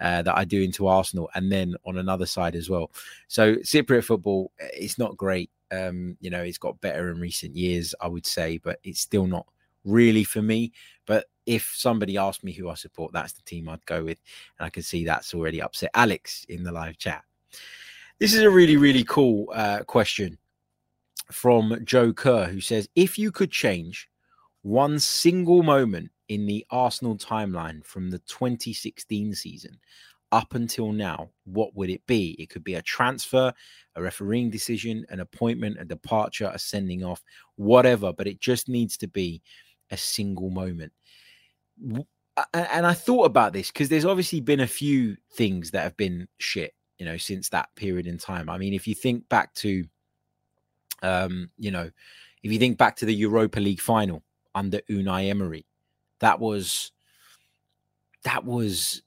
uh, 0.00 0.22
that 0.22 0.36
I 0.36 0.44
do 0.44 0.62
into 0.62 0.86
Arsenal, 0.86 1.30
and 1.34 1.50
then 1.50 1.74
on 1.86 1.98
another 1.98 2.26
side 2.26 2.54
as 2.54 2.68
well. 2.68 2.90
So 3.28 3.56
Cypriot 3.56 4.04
football, 4.04 4.52
eh, 4.60 4.68
it's 4.74 4.98
not 4.98 5.16
great. 5.16 5.50
Um, 5.72 6.16
you 6.20 6.30
know, 6.30 6.42
it's 6.42 6.58
got 6.58 6.80
better 6.80 7.10
in 7.10 7.20
recent 7.20 7.54
years, 7.56 7.94
I 8.00 8.08
would 8.08 8.26
say, 8.26 8.58
but 8.58 8.80
it's 8.82 9.00
still 9.00 9.26
not 9.26 9.46
really 9.84 10.24
for 10.24 10.42
me. 10.42 10.72
But 11.06 11.26
if 11.46 11.72
somebody 11.74 12.16
asked 12.16 12.44
me 12.44 12.52
who 12.52 12.68
I 12.68 12.74
support, 12.74 13.12
that's 13.12 13.32
the 13.32 13.42
team 13.42 13.68
I'd 13.68 13.84
go 13.86 14.04
with, 14.04 14.18
and 14.58 14.66
I 14.66 14.70
can 14.70 14.82
see 14.82 15.04
that's 15.04 15.34
already 15.34 15.62
upset 15.62 15.90
Alex 15.94 16.44
in 16.48 16.62
the 16.64 16.72
live 16.72 16.98
chat. 16.98 17.24
This 18.20 18.34
is 18.34 18.42
a 18.42 18.50
really, 18.50 18.76
really 18.76 19.04
cool 19.04 19.48
uh, 19.54 19.82
question 19.84 20.36
from 21.32 21.80
Joe 21.84 22.12
Kerr, 22.12 22.44
who 22.44 22.60
says 22.60 22.86
If 22.94 23.18
you 23.18 23.32
could 23.32 23.50
change 23.50 24.10
one 24.60 24.98
single 24.98 25.62
moment 25.62 26.10
in 26.28 26.44
the 26.44 26.66
Arsenal 26.68 27.16
timeline 27.16 27.82
from 27.82 28.10
the 28.10 28.18
2016 28.18 29.34
season 29.34 29.78
up 30.32 30.54
until 30.54 30.92
now, 30.92 31.30
what 31.44 31.74
would 31.74 31.88
it 31.88 32.06
be? 32.06 32.36
It 32.38 32.50
could 32.50 32.62
be 32.62 32.74
a 32.74 32.82
transfer, 32.82 33.54
a 33.96 34.02
refereeing 34.02 34.50
decision, 34.50 35.06
an 35.08 35.20
appointment, 35.20 35.78
a 35.80 35.86
departure, 35.86 36.50
a 36.52 36.58
sending 36.58 37.02
off, 37.02 37.22
whatever, 37.56 38.12
but 38.12 38.26
it 38.26 38.38
just 38.38 38.68
needs 38.68 38.98
to 38.98 39.08
be 39.08 39.40
a 39.90 39.96
single 39.96 40.50
moment. 40.50 40.92
And 42.52 42.86
I 42.86 42.92
thought 42.92 43.24
about 43.24 43.54
this 43.54 43.68
because 43.68 43.88
there's 43.88 44.04
obviously 44.04 44.40
been 44.40 44.60
a 44.60 44.66
few 44.66 45.16
things 45.32 45.70
that 45.70 45.84
have 45.84 45.96
been 45.96 46.28
shit 46.36 46.74
you 47.00 47.06
know, 47.06 47.16
since 47.16 47.48
that 47.48 47.74
period 47.76 48.06
in 48.06 48.18
time. 48.18 48.50
I 48.50 48.58
mean, 48.58 48.74
if 48.74 48.86
you 48.86 48.94
think 48.94 49.26
back 49.30 49.54
to, 49.54 49.86
um, 51.02 51.50
you 51.58 51.70
know, 51.70 51.90
if 52.42 52.52
you 52.52 52.58
think 52.58 52.76
back 52.76 52.94
to 52.96 53.06
the 53.06 53.14
Europa 53.14 53.58
League 53.58 53.80
final 53.80 54.22
under 54.54 54.80
Unai 54.90 55.30
Emery, 55.30 55.64
that 56.18 56.38
was 56.38 56.92
that 58.24 58.44
was 58.44 59.02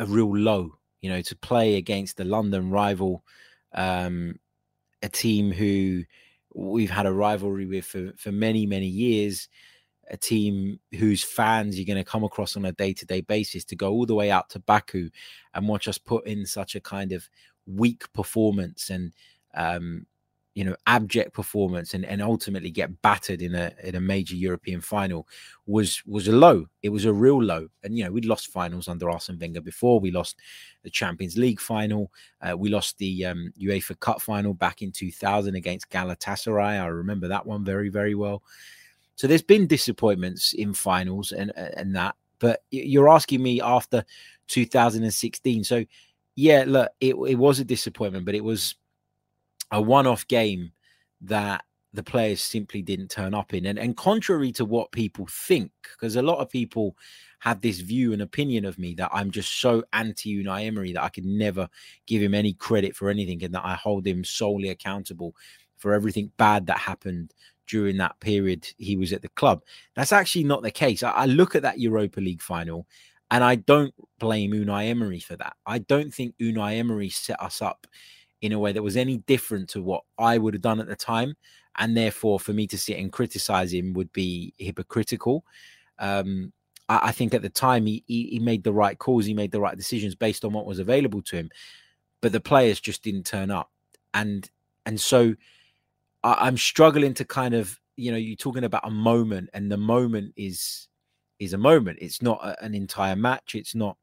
a 0.00 0.06
real 0.06 0.36
low, 0.36 0.76
you 1.00 1.08
know, 1.08 1.22
to 1.22 1.36
play 1.36 1.76
against 1.76 2.16
the 2.16 2.24
London 2.24 2.68
rival, 2.68 3.22
um, 3.74 4.40
a 5.04 5.08
team 5.08 5.52
who 5.52 6.02
we've 6.52 6.90
had 6.90 7.06
a 7.06 7.12
rivalry 7.12 7.66
with 7.66 7.84
for, 7.84 8.12
for 8.16 8.32
many, 8.32 8.66
many 8.66 8.88
years 8.88 9.48
a 10.10 10.16
team 10.16 10.78
whose 10.98 11.22
fans 11.22 11.78
you're 11.78 11.86
going 11.86 12.02
to 12.02 12.10
come 12.10 12.24
across 12.24 12.56
on 12.56 12.64
a 12.64 12.72
day-to-day 12.72 13.22
basis 13.22 13.64
to 13.64 13.76
go 13.76 13.90
all 13.90 14.06
the 14.06 14.14
way 14.14 14.30
out 14.30 14.48
to 14.50 14.58
Baku 14.60 15.10
and 15.54 15.68
watch 15.68 15.88
us 15.88 15.98
put 15.98 16.26
in 16.26 16.46
such 16.46 16.74
a 16.74 16.80
kind 16.80 17.12
of 17.12 17.28
weak 17.66 18.10
performance 18.12 18.90
and 18.90 19.12
um, 19.54 20.06
you 20.56 20.64
know 20.64 20.74
abject 20.86 21.34
performance 21.34 21.92
and, 21.92 22.04
and 22.06 22.22
ultimately 22.22 22.70
get 22.70 23.02
battered 23.02 23.42
in 23.42 23.54
a 23.54 23.72
in 23.84 23.94
a 23.94 24.00
major 24.00 24.34
European 24.34 24.80
final 24.80 25.28
was 25.66 26.02
was 26.06 26.28
a 26.28 26.32
low. 26.32 26.66
It 26.82 26.88
was 26.88 27.04
a 27.04 27.12
real 27.12 27.42
low. 27.42 27.68
And 27.84 27.96
you 27.96 28.04
know 28.04 28.10
we'd 28.10 28.24
lost 28.24 28.48
finals 28.48 28.88
under 28.88 29.10
Arsene 29.10 29.38
Wenger 29.38 29.60
before. 29.60 30.00
We 30.00 30.10
lost 30.10 30.38
the 30.82 30.90
Champions 30.90 31.36
League 31.36 31.60
final. 31.60 32.10
Uh, 32.40 32.56
we 32.56 32.70
lost 32.70 32.96
the 32.96 33.26
um, 33.26 33.52
UEFA 33.60 34.00
Cup 34.00 34.22
final 34.22 34.54
back 34.54 34.80
in 34.80 34.92
2000 34.92 35.54
against 35.54 35.90
Galatasaray. 35.90 36.80
I 36.80 36.86
remember 36.86 37.28
that 37.28 37.44
one 37.44 37.62
very 37.62 37.90
very 37.90 38.14
well. 38.14 38.42
So 39.16 39.26
there's 39.26 39.42
been 39.42 39.66
disappointments 39.66 40.52
in 40.52 40.72
finals 40.74 41.32
and 41.32 41.52
and 41.56 41.96
that, 41.96 42.14
but 42.38 42.62
you're 42.70 43.08
asking 43.08 43.42
me 43.42 43.60
after 43.60 44.04
2016. 44.48 45.64
So 45.64 45.84
yeah, 46.36 46.64
look, 46.66 46.90
it, 47.00 47.14
it 47.14 47.36
was 47.36 47.58
a 47.58 47.64
disappointment, 47.64 48.26
but 48.26 48.34
it 48.34 48.44
was 48.44 48.74
a 49.72 49.80
one-off 49.80 50.28
game 50.28 50.70
that 51.22 51.64
the 51.94 52.02
players 52.02 52.42
simply 52.42 52.82
didn't 52.82 53.08
turn 53.08 53.32
up 53.34 53.54
in. 53.54 53.66
And, 53.66 53.78
and 53.78 53.96
contrary 53.96 54.52
to 54.52 54.66
what 54.66 54.92
people 54.92 55.26
think, 55.30 55.72
because 55.92 56.16
a 56.16 56.22
lot 56.22 56.38
of 56.38 56.50
people 56.50 56.94
have 57.40 57.62
this 57.62 57.80
view 57.80 58.12
and 58.12 58.20
opinion 58.22 58.66
of 58.66 58.78
me 58.78 58.94
that 58.94 59.10
I'm 59.12 59.30
just 59.30 59.60
so 59.60 59.82
anti 59.92 60.42
Unai 60.42 60.66
Emery 60.66 60.92
that 60.92 61.02
I 61.02 61.08
could 61.08 61.24
never 61.24 61.68
give 62.06 62.22
him 62.22 62.34
any 62.34 62.52
credit 62.52 62.94
for 62.94 63.08
anything 63.08 63.42
and 63.42 63.54
that 63.54 63.64
I 63.64 63.74
hold 63.74 64.06
him 64.06 64.24
solely 64.24 64.68
accountable 64.68 65.34
for 65.76 65.94
everything 65.94 66.32
bad 66.36 66.66
that 66.66 66.78
happened 66.78 67.32
during 67.66 67.96
that 67.98 68.18
period 68.20 68.66
he 68.78 68.96
was 68.96 69.12
at 69.12 69.22
the 69.22 69.28
club. 69.30 69.62
That's 69.94 70.12
actually 70.12 70.44
not 70.44 70.62
the 70.62 70.70
case. 70.70 71.02
I, 71.02 71.10
I 71.10 71.26
look 71.26 71.54
at 71.54 71.62
that 71.62 71.80
Europa 71.80 72.20
League 72.20 72.42
final 72.42 72.86
and 73.30 73.42
I 73.42 73.56
don't 73.56 73.94
blame 74.18 74.52
Unai 74.52 74.88
Emery 74.88 75.20
for 75.20 75.36
that. 75.36 75.56
I 75.66 75.78
don't 75.78 76.12
think 76.12 76.36
Unai 76.38 76.76
Emery 76.76 77.08
set 77.10 77.40
us 77.42 77.60
up 77.60 77.86
in 78.40 78.52
a 78.52 78.58
way 78.58 78.72
that 78.72 78.82
was 78.82 78.96
any 78.96 79.18
different 79.18 79.68
to 79.70 79.82
what 79.82 80.04
I 80.18 80.38
would 80.38 80.54
have 80.54 80.62
done 80.62 80.80
at 80.80 80.86
the 80.86 80.96
time. 80.96 81.34
And 81.78 81.96
therefore, 81.96 82.40
for 82.40 82.52
me 82.52 82.66
to 82.68 82.78
sit 82.78 82.98
and 82.98 83.12
criticize 83.12 83.72
him 83.72 83.92
would 83.94 84.12
be 84.12 84.54
hypocritical. 84.58 85.44
Um, 85.98 86.52
I, 86.88 87.08
I, 87.08 87.12
think 87.12 87.34
at 87.34 87.42
the 87.42 87.50
time 87.50 87.86
he, 87.86 88.02
he, 88.06 88.28
he 88.28 88.38
made 88.38 88.64
the 88.64 88.72
right 88.72 88.98
calls, 88.98 89.26
he 89.26 89.34
made 89.34 89.52
the 89.52 89.60
right 89.60 89.76
decisions 89.76 90.14
based 90.14 90.44
on 90.44 90.52
what 90.52 90.66
was 90.66 90.78
available 90.78 91.22
to 91.22 91.36
him, 91.36 91.50
but 92.22 92.32
the 92.32 92.40
players 92.40 92.80
just 92.80 93.02
didn't 93.02 93.24
turn 93.24 93.50
up, 93.50 93.70
and 94.14 94.50
and 94.84 95.00
so 95.00 95.34
I, 96.22 96.46
I'm 96.46 96.56
struggling 96.56 97.14
to 97.14 97.24
kind 97.24 97.54
of 97.54 97.78
you 97.96 98.10
know 98.10 98.18
you're 98.18 98.36
talking 98.36 98.64
about 98.64 98.86
a 98.86 98.90
moment, 98.90 99.50
and 99.52 99.70
the 99.70 99.76
moment 99.76 100.32
is 100.36 100.88
is 101.38 101.52
a 101.52 101.58
moment. 101.58 101.98
It's 102.00 102.22
not 102.22 102.40
a, 102.42 102.62
an 102.64 102.74
entire 102.74 103.16
match. 103.16 103.54
It's 103.54 103.74
not 103.74 103.96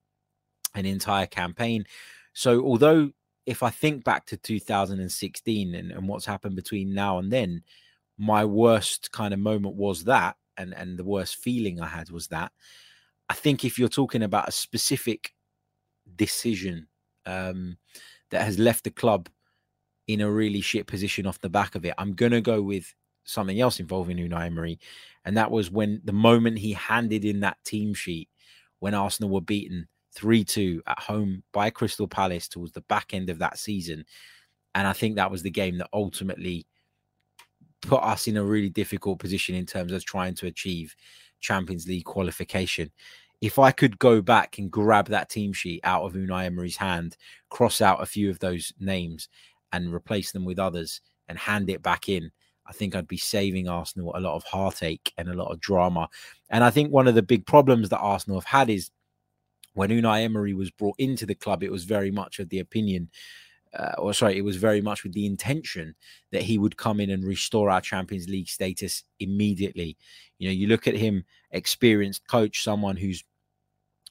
an 0.76 0.86
entire 0.86 1.28
campaign. 1.28 1.86
So 2.34 2.64
although 2.64 3.12
if 3.46 3.62
I 3.62 3.70
think 3.70 4.04
back 4.04 4.26
to 4.28 4.38
2016 4.38 5.76
and, 5.76 5.92
and 5.92 6.08
what's 6.08 6.26
happened 6.26 6.56
between 6.56 6.94
now 6.94 7.20
and 7.20 7.32
then, 7.32 7.64
my 8.18 8.46
worst 8.46 9.12
kind 9.12 9.34
of 9.34 9.40
moment 9.40 9.76
was 9.76 10.06
that, 10.06 10.38
and 10.58 10.74
and 10.74 10.98
the 10.98 11.04
worst 11.04 11.38
feeling 11.38 11.82
I 11.82 11.88
had 11.88 12.10
was 12.10 12.28
that. 12.28 12.52
I 13.30 13.34
think 13.34 13.66
if 13.66 13.80
you're 13.80 13.90
talking 13.90 14.24
about 14.24 14.48
a 14.50 14.52
specific 14.52 15.34
decision 16.16 16.88
um, 17.26 17.78
that 18.30 18.44
has 18.44 18.60
left 18.60 18.84
the 18.84 18.92
club 18.92 19.30
in 20.08 20.22
a 20.22 20.32
really 20.32 20.62
shit 20.62 20.88
position 20.88 21.26
off 21.26 21.40
the 21.40 21.50
back 21.50 21.76
of 21.76 21.86
it, 21.86 21.94
I'm 21.98 22.14
gonna 22.14 22.42
go 22.42 22.62
with 22.62 22.94
something 23.24 23.60
else 23.60 23.80
involving 23.80 24.18
Unai 24.18 24.46
Emery, 24.48 24.80
and 25.26 25.38
that 25.38 25.52
was 25.52 25.72
when 25.72 26.02
the 26.04 26.14
moment 26.14 26.60
he 26.60 26.74
handed 26.74 27.26
in 27.26 27.40
that 27.42 27.58
team 27.64 27.94
sheet 27.94 28.30
when 28.80 28.94
Arsenal 28.94 29.30
were 29.30 29.42
beaten 29.42 29.88
3 30.14 30.44
2 30.44 30.84
at 30.88 31.00
home 31.00 31.44
by 31.52 31.70
Crystal 31.70 32.08
Palace 32.08 32.48
towards 32.48 32.74
the 32.74 32.82
back 32.82 33.14
end 33.14 33.30
of 33.30 33.40
that 33.40 33.58
season. 33.58 34.06
And 34.76 34.88
I 34.88 34.94
think 34.94 35.16
that 35.16 35.32
was 35.32 35.44
the 35.44 35.50
game 35.50 35.78
that 35.78 35.90
ultimately 35.94 36.66
put 37.82 38.02
us 38.02 38.28
in 38.28 38.38
a 38.38 38.44
really 38.44 38.70
difficult 38.70 39.20
position 39.20 39.56
in 39.56 39.66
terms 39.66 39.92
of 39.92 40.04
trying 40.04 40.36
to 40.36 40.48
achieve 40.48 40.96
Champions 41.40 41.88
League 41.88 42.06
qualification. 42.06 42.92
If 43.42 43.60
I 43.60 43.72
could 43.72 44.00
go 44.00 44.22
back 44.22 44.58
and 44.58 44.72
grab 44.72 45.08
that 45.08 45.30
team 45.30 45.52
sheet 45.52 45.82
out 45.84 46.04
of 46.04 46.14
Unai 46.14 46.46
Emery's 46.46 46.78
hand, 46.78 47.18
cross 47.50 47.82
out 47.82 48.02
a 48.02 48.06
few 48.06 48.30
of 48.30 48.40
those 48.40 48.74
names 48.80 49.28
and 49.74 49.94
replace 49.94 50.32
them 50.32 50.46
with 50.46 50.60
others 50.60 51.02
and 51.28 51.38
hand 51.38 51.70
it 51.70 51.84
back 51.84 52.08
in, 52.08 52.32
I 52.66 52.72
think 52.72 52.96
I'd 52.96 53.08
be 53.08 53.18
saving 53.18 53.68
Arsenal 53.68 54.14
a 54.16 54.22
lot 54.22 54.36
of 54.36 54.44
heartache 54.46 55.12
and 55.18 55.28
a 55.28 55.34
lot 55.34 55.52
of 55.52 55.60
drama. 55.60 56.08
And 56.50 56.64
I 56.64 56.70
think 56.70 56.92
one 56.92 57.08
of 57.08 57.16
the 57.16 57.22
big 57.22 57.46
problems 57.46 57.90
that 57.90 58.00
Arsenal 58.00 58.40
have 58.40 58.46
had 58.46 58.70
is 58.70 58.90
when 59.74 59.90
Unai 59.90 60.24
Emery 60.24 60.54
was 60.54 60.72
brought 60.72 60.96
into 60.98 61.26
the 61.26 61.36
club, 61.36 61.64
it 61.64 61.72
was 61.72 61.84
very 61.84 62.12
much 62.12 62.40
of 62.40 62.50
the 62.50 62.60
opinion, 62.60 63.10
uh, 63.78 63.94
or 63.98 64.14
sorry, 64.14 64.38
it 64.38 64.46
was 64.46 64.56
very 64.56 64.82
much 64.82 65.04
with 65.04 65.14
the 65.14 65.26
intention 65.26 65.96
that 66.32 66.44
he 66.44 66.58
would 66.58 66.78
come 66.78 67.00
in 67.00 67.10
and 67.10 67.26
restore 67.26 67.70
our 67.70 67.82
Champions 67.82 68.30
League 68.30 68.48
status 68.48 69.04
immediately. 69.20 69.98
You 70.38 70.48
know, 70.48 70.54
you 70.54 70.68
look 70.68 70.88
at 70.88 70.96
him, 70.96 71.26
experienced 71.52 72.28
coach, 72.28 72.64
someone 72.64 72.96
who's 72.96 73.24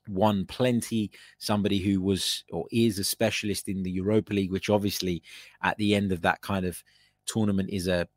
won 0.08 0.46
plenty, 0.46 1.10
somebody 1.38 1.78
who 1.78 2.00
was 2.00 2.44
or 2.50 2.66
is 2.70 2.98
a 2.98 3.04
specialist 3.04 3.68
in 3.68 3.82
the 3.82 3.90
Europa 3.90 4.32
League, 4.32 4.52
which 4.52 4.70
obviously 4.70 5.22
at 5.62 5.76
the 5.78 5.94
end 5.94 6.12
of 6.12 6.22
that 6.22 6.40
kind 6.40 6.66
of 6.66 6.82
tournament 7.26 7.70
is 7.70 7.88
a 7.88 8.08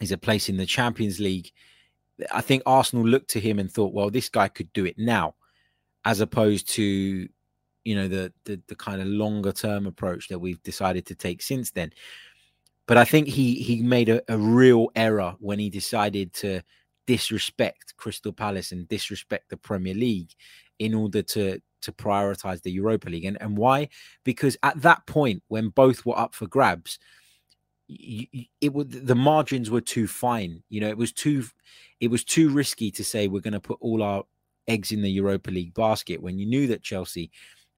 is 0.00 0.12
a 0.12 0.18
place 0.18 0.48
in 0.48 0.56
the 0.56 0.66
Champions 0.66 1.20
League. 1.20 1.50
I 2.32 2.40
think 2.40 2.62
Arsenal 2.66 3.06
looked 3.06 3.30
to 3.30 3.40
him 3.40 3.58
and 3.58 3.70
thought, 3.70 3.92
well, 3.92 4.10
this 4.10 4.28
guy 4.28 4.48
could 4.48 4.72
do 4.72 4.84
it 4.84 4.98
now 4.98 5.34
as 6.04 6.20
opposed 6.20 6.68
to 6.68 7.28
you 7.84 7.94
know 7.94 8.08
the, 8.08 8.32
the 8.44 8.60
the, 8.68 8.74
kind 8.74 9.00
of 9.00 9.06
longer 9.06 9.52
term 9.52 9.86
approach 9.86 10.28
that 10.28 10.38
we've 10.38 10.62
decided 10.62 11.06
to 11.06 11.14
take 11.14 11.42
since 11.42 11.70
then. 11.70 11.92
But 12.86 12.98
i 12.98 13.04
think 13.04 13.28
he 13.28 13.54
he 13.54 13.82
made 13.82 14.08
a, 14.08 14.22
a, 14.28 14.36
real 14.36 14.88
error 14.94 15.36
when 15.38 15.58
he 15.58 15.70
decided 15.70 16.32
to 16.34 16.60
disrespect 17.06 17.94
crystal 17.96 18.32
palace 18.32 18.72
and 18.72 18.88
disrespect 18.88 19.50
the 19.50 19.56
premier 19.56 19.94
league 19.94 20.30
in 20.78 20.94
order 20.94 21.22
to 21.22 21.60
to 21.80 21.92
prioritize 21.92 22.62
the 22.62 22.72
europa 22.72 23.08
league 23.08 23.24
and, 23.24 23.40
and 23.40 23.56
why 23.56 23.88
because 24.24 24.56
at 24.62 24.80
that 24.80 25.06
point 25.06 25.42
when 25.48 25.68
both 25.68 26.06
were 26.06 26.18
up 26.18 26.34
for 26.34 26.46
grabs 26.46 26.98
it 27.88 28.72
would 28.72 28.90
the 28.90 29.14
margins 29.14 29.70
were 29.70 29.80
too 29.80 30.06
fine 30.06 30.62
you 30.70 30.80
know 30.80 30.88
it 30.88 30.96
was 30.96 31.12
too 31.12 31.44
it 32.00 32.10
was 32.10 32.24
too 32.24 32.48
risky 32.48 32.90
to 32.90 33.04
say 33.04 33.28
we're 33.28 33.40
going 33.40 33.52
to 33.52 33.60
put 33.60 33.78
all 33.80 34.02
our 34.02 34.24
eggs 34.68 34.92
in 34.92 35.02
the 35.02 35.10
Europa 35.10 35.50
League 35.50 35.74
basket 35.74 36.22
when 36.22 36.38
you 36.38 36.46
knew 36.46 36.66
that 36.66 36.82
Chelsea 36.82 37.30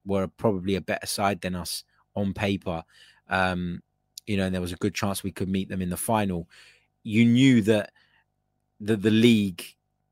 were 0.05 0.27
probably 0.27 0.75
a 0.75 0.81
better 0.81 1.05
side 1.05 1.41
than 1.41 1.55
us 1.55 1.83
on 2.15 2.33
paper. 2.33 2.83
Um, 3.29 3.81
you 4.25 4.37
know, 4.37 4.45
and 4.45 4.53
there 4.53 4.61
was 4.61 4.73
a 4.73 4.77
good 4.77 4.93
chance 4.93 5.23
we 5.23 5.31
could 5.31 5.49
meet 5.49 5.69
them 5.69 5.81
in 5.81 5.89
the 5.89 5.97
final. 5.97 6.49
You 7.03 7.25
knew 7.25 7.61
that 7.63 7.91
the 8.79 8.95
the 8.95 9.11
league, 9.11 9.63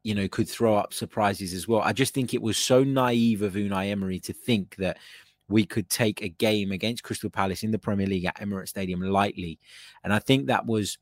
you 0.06 0.14
know, 0.14 0.28
could 0.28 0.48
throw 0.48 0.76
up 0.76 0.94
surprises 0.94 1.52
as 1.52 1.68
well. 1.68 1.82
I 1.82 1.92
just 1.92 2.14
think 2.14 2.36
it 2.36 2.42
was 2.42 2.60
so 2.60 2.84
naive 2.84 3.42
of 3.42 3.54
Unai 3.54 3.90
Emery 3.90 4.20
to 4.20 4.34
think 4.34 4.76
that 4.76 5.00
we 5.48 5.66
could 5.66 5.90
take 5.90 6.22
a 6.22 6.30
game 6.30 6.72
against 6.72 7.02
Crystal 7.02 7.32
Palace 7.32 7.64
in 7.64 7.72
the 7.72 7.80
Premier 7.80 8.06
League 8.06 8.26
at 8.26 8.40
Emirates 8.40 8.68
Stadium 8.70 9.02
lightly. 9.02 9.58
And 10.04 10.14
I 10.14 10.20
think 10.20 10.46
that 10.46 10.68
was 10.68 11.00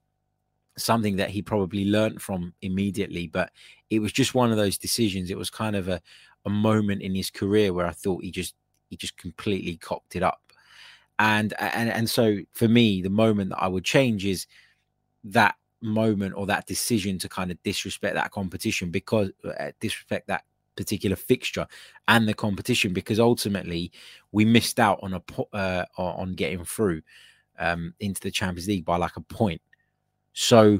something 0.78 1.18
that 1.18 1.32
he 1.32 1.42
probably 1.42 1.84
learned 1.84 2.22
from 2.22 2.54
immediately. 2.62 3.28
But 3.28 3.52
it 3.90 4.00
was 4.00 4.14
just 4.14 4.36
one 4.36 4.52
of 4.52 4.58
those 4.58 4.78
decisions. 4.78 5.30
It 5.30 5.38
was 5.38 5.50
kind 5.50 5.76
of 5.76 5.90
a, 5.90 6.02
a 6.46 6.50
moment 6.50 7.02
in 7.02 7.14
his 7.14 7.30
career 7.30 7.74
where 7.74 7.86
I 7.86 7.92
thought 7.92 8.24
he 8.24 8.32
just 8.32 8.56
he 8.90 8.96
just 8.96 9.18
completely 9.18 9.76
cocked 9.76 10.16
it 10.16 10.24
up. 10.24 10.54
And 11.20 11.54
and 11.60 11.90
and 11.90 12.10
so 12.10 12.38
for 12.54 12.70
me, 12.70 13.02
the 13.02 13.10
moment 13.10 13.50
that 13.50 13.62
I 13.62 13.68
would 13.68 13.84
change 13.84 14.26
is 14.26 14.48
that 15.26 15.56
moment 15.84 16.34
or 16.36 16.46
that 16.48 16.66
decision 16.66 17.20
to 17.20 17.30
kind 17.30 17.52
of 17.52 17.62
disrespect 17.63 18.16
that 18.16 18.32
competition 18.32 18.90
because 18.90 19.32
uh, 19.44 19.72
disrespect 19.80 20.28
that 20.28 20.46
particular 20.75 21.16
fixture 21.16 21.68
and 22.08 22.28
the 22.28 22.34
competition 22.34 22.94
because 22.94 23.20
ultimately 23.20 23.92
we 24.32 24.44
missed 24.44 24.80
out 24.80 25.00
on 25.04 25.13
a 25.13 25.22
uh, 25.56 25.86
on 25.98 26.34
getting 26.34 26.63
through 26.66 27.02
um, 27.60 27.94
into 28.00 28.22
the 28.22 28.32
Champions 28.32 28.68
League 28.68 28.86
by 28.86 28.98
like 28.98 29.16
a 29.18 29.22
point 29.22 29.62
so 30.34 30.80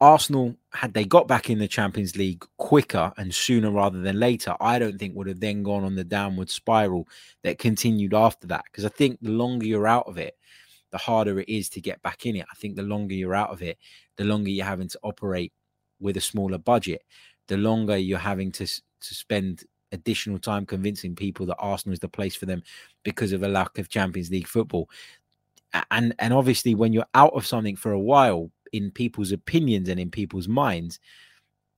Arsenal, 0.00 0.54
had 0.72 0.92
they 0.92 1.06
got 1.06 1.26
back 1.26 1.48
in 1.48 1.58
the 1.58 1.68
Champions 1.68 2.16
League 2.16 2.44
quicker 2.58 3.12
and 3.16 3.34
sooner 3.34 3.70
rather 3.70 4.00
than 4.00 4.20
later, 4.20 4.54
I 4.60 4.78
don't 4.78 4.98
think 4.98 5.16
would 5.16 5.26
have 5.26 5.40
then 5.40 5.62
gone 5.62 5.84
on 5.84 5.94
the 5.94 6.04
downward 6.04 6.50
spiral 6.50 7.08
that 7.42 7.58
continued 7.58 8.12
after 8.12 8.46
that. 8.48 8.64
Because 8.66 8.84
I 8.84 8.90
think 8.90 9.18
the 9.22 9.30
longer 9.30 9.64
you're 9.64 9.86
out 9.86 10.06
of 10.06 10.18
it, 10.18 10.36
the 10.96 11.02
harder 11.02 11.38
it 11.40 11.48
is 11.48 11.68
to 11.68 11.80
get 11.80 12.00
back 12.00 12.24
in 12.24 12.36
it. 12.36 12.46
I 12.50 12.54
think 12.54 12.74
the 12.74 12.82
longer 12.82 13.14
you're 13.14 13.34
out 13.34 13.50
of 13.50 13.60
it, 13.60 13.76
the 14.16 14.24
longer 14.24 14.48
you're 14.48 14.64
having 14.64 14.88
to 14.88 14.98
operate 15.02 15.52
with 16.00 16.16
a 16.16 16.22
smaller 16.22 16.56
budget, 16.56 17.02
the 17.48 17.58
longer 17.58 17.98
you're 17.98 18.18
having 18.18 18.50
to 18.52 18.66
to 18.66 19.14
spend 19.14 19.64
additional 19.92 20.38
time 20.38 20.64
convincing 20.64 21.14
people 21.14 21.44
that 21.46 21.58
Arsenal 21.58 21.92
is 21.92 22.00
the 22.00 22.08
place 22.08 22.34
for 22.34 22.46
them 22.46 22.62
because 23.02 23.32
of 23.32 23.42
a 23.42 23.48
lack 23.48 23.76
of 23.76 23.90
Champions 23.90 24.30
League 24.30 24.48
football. 24.48 24.88
And 25.90 26.14
and 26.18 26.32
obviously 26.32 26.74
when 26.74 26.94
you're 26.94 27.12
out 27.12 27.34
of 27.34 27.46
something 27.46 27.76
for 27.76 27.92
a 27.92 28.00
while, 28.00 28.50
in 28.72 28.90
people's 28.90 29.32
opinions 29.32 29.90
and 29.90 30.00
in 30.00 30.10
people's 30.10 30.48
minds, 30.48 30.98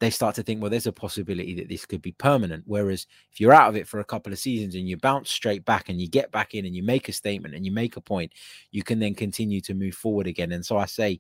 they 0.01 0.11
start 0.11 0.35
to 0.37 0.43
think, 0.43 0.61
well, 0.61 0.71
there's 0.71 0.87
a 0.87 0.93
possibility 0.93 1.55
that 1.57 1.69
this 1.69 1.85
could 1.85 2.03
be 2.03 2.13
permanent. 2.13 2.63
Whereas 2.67 3.07
if 3.33 3.41
you're 3.41 3.53
out 3.53 3.69
of 3.69 3.77
it 3.77 3.89
for 3.89 3.99
a 3.99 4.05
couple 4.05 4.33
of 4.33 4.39
seasons 4.39 4.75
and 4.75 4.89
you 4.89 4.97
bounce 4.97 5.31
straight 5.31 5.65
back 5.65 5.89
and 5.89 6.01
you 6.01 6.09
get 6.09 6.31
back 6.31 6.55
in 6.55 6.65
and 6.65 6.77
you 6.77 6.83
make 6.83 7.09
a 7.09 7.13
statement 7.13 7.55
and 7.55 7.65
you 7.67 7.73
make 7.73 7.97
a 7.97 8.01
point, 8.01 8.33
you 8.71 8.83
can 8.83 9.01
then 9.01 9.15
continue 9.15 9.61
to 9.63 9.75
move 9.75 9.95
forward 9.95 10.27
again. 10.27 10.53
And 10.53 10.65
so 10.65 10.77
I 10.79 10.87
say 10.87 11.19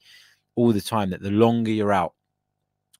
all 0.54 0.72
the 0.72 0.80
time 0.80 1.10
that 1.10 1.22
the 1.22 1.30
longer 1.30 1.72
you're 1.72 1.92
out 1.92 2.14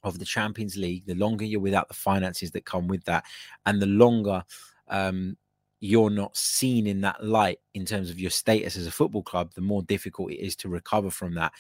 of 0.03 0.19
the 0.19 0.25
Champions 0.25 0.77
League, 0.77 1.07
the 1.07 1.15
longer 1.15 1.45
you're 1.45 1.61
without 1.61 1.89
the 1.89 1.95
finances 1.95 2.51
that 2.53 2.65
come 2.65 2.89
with 2.89 3.05
that, 3.05 3.25
and 3.67 3.81
the 3.81 3.87
longer 3.87 4.45
um, 4.89 5.37
you're 5.81 6.11
not 6.11 6.37
seen 6.37 6.87
in 6.87 7.01
that 7.03 7.25
light 7.25 7.59
in 7.75 7.85
terms 7.85 8.11
of 8.11 8.19
your 8.19 8.31
status 8.31 8.77
as 8.77 8.87
a 8.87 8.93
football 8.93 9.23
club, 9.23 9.53
the 9.55 9.61
more 9.61 9.83
difficult 9.83 10.33
it 10.33 10.45
is 10.45 10.57
to 10.57 10.69
recover 10.69 11.11
from 11.11 11.35
that. 11.35 11.53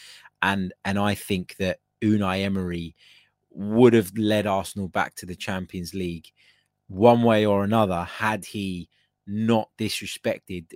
And 0.42 0.72
and 0.84 0.98
I 0.98 1.14
think 1.14 1.56
that 1.58 1.78
Unai 2.02 2.42
Emery 2.44 2.94
would 3.50 3.92
have 3.92 4.16
led 4.16 4.46
Arsenal 4.46 4.88
back 4.88 5.14
to 5.16 5.26
the 5.26 5.36
Champions 5.36 5.94
League 5.94 6.30
one 6.88 7.22
way 7.22 7.44
or 7.44 7.64
another 7.64 8.04
had 8.04 8.44
he 8.44 8.88
not 9.26 9.68
disrespected 9.78 10.72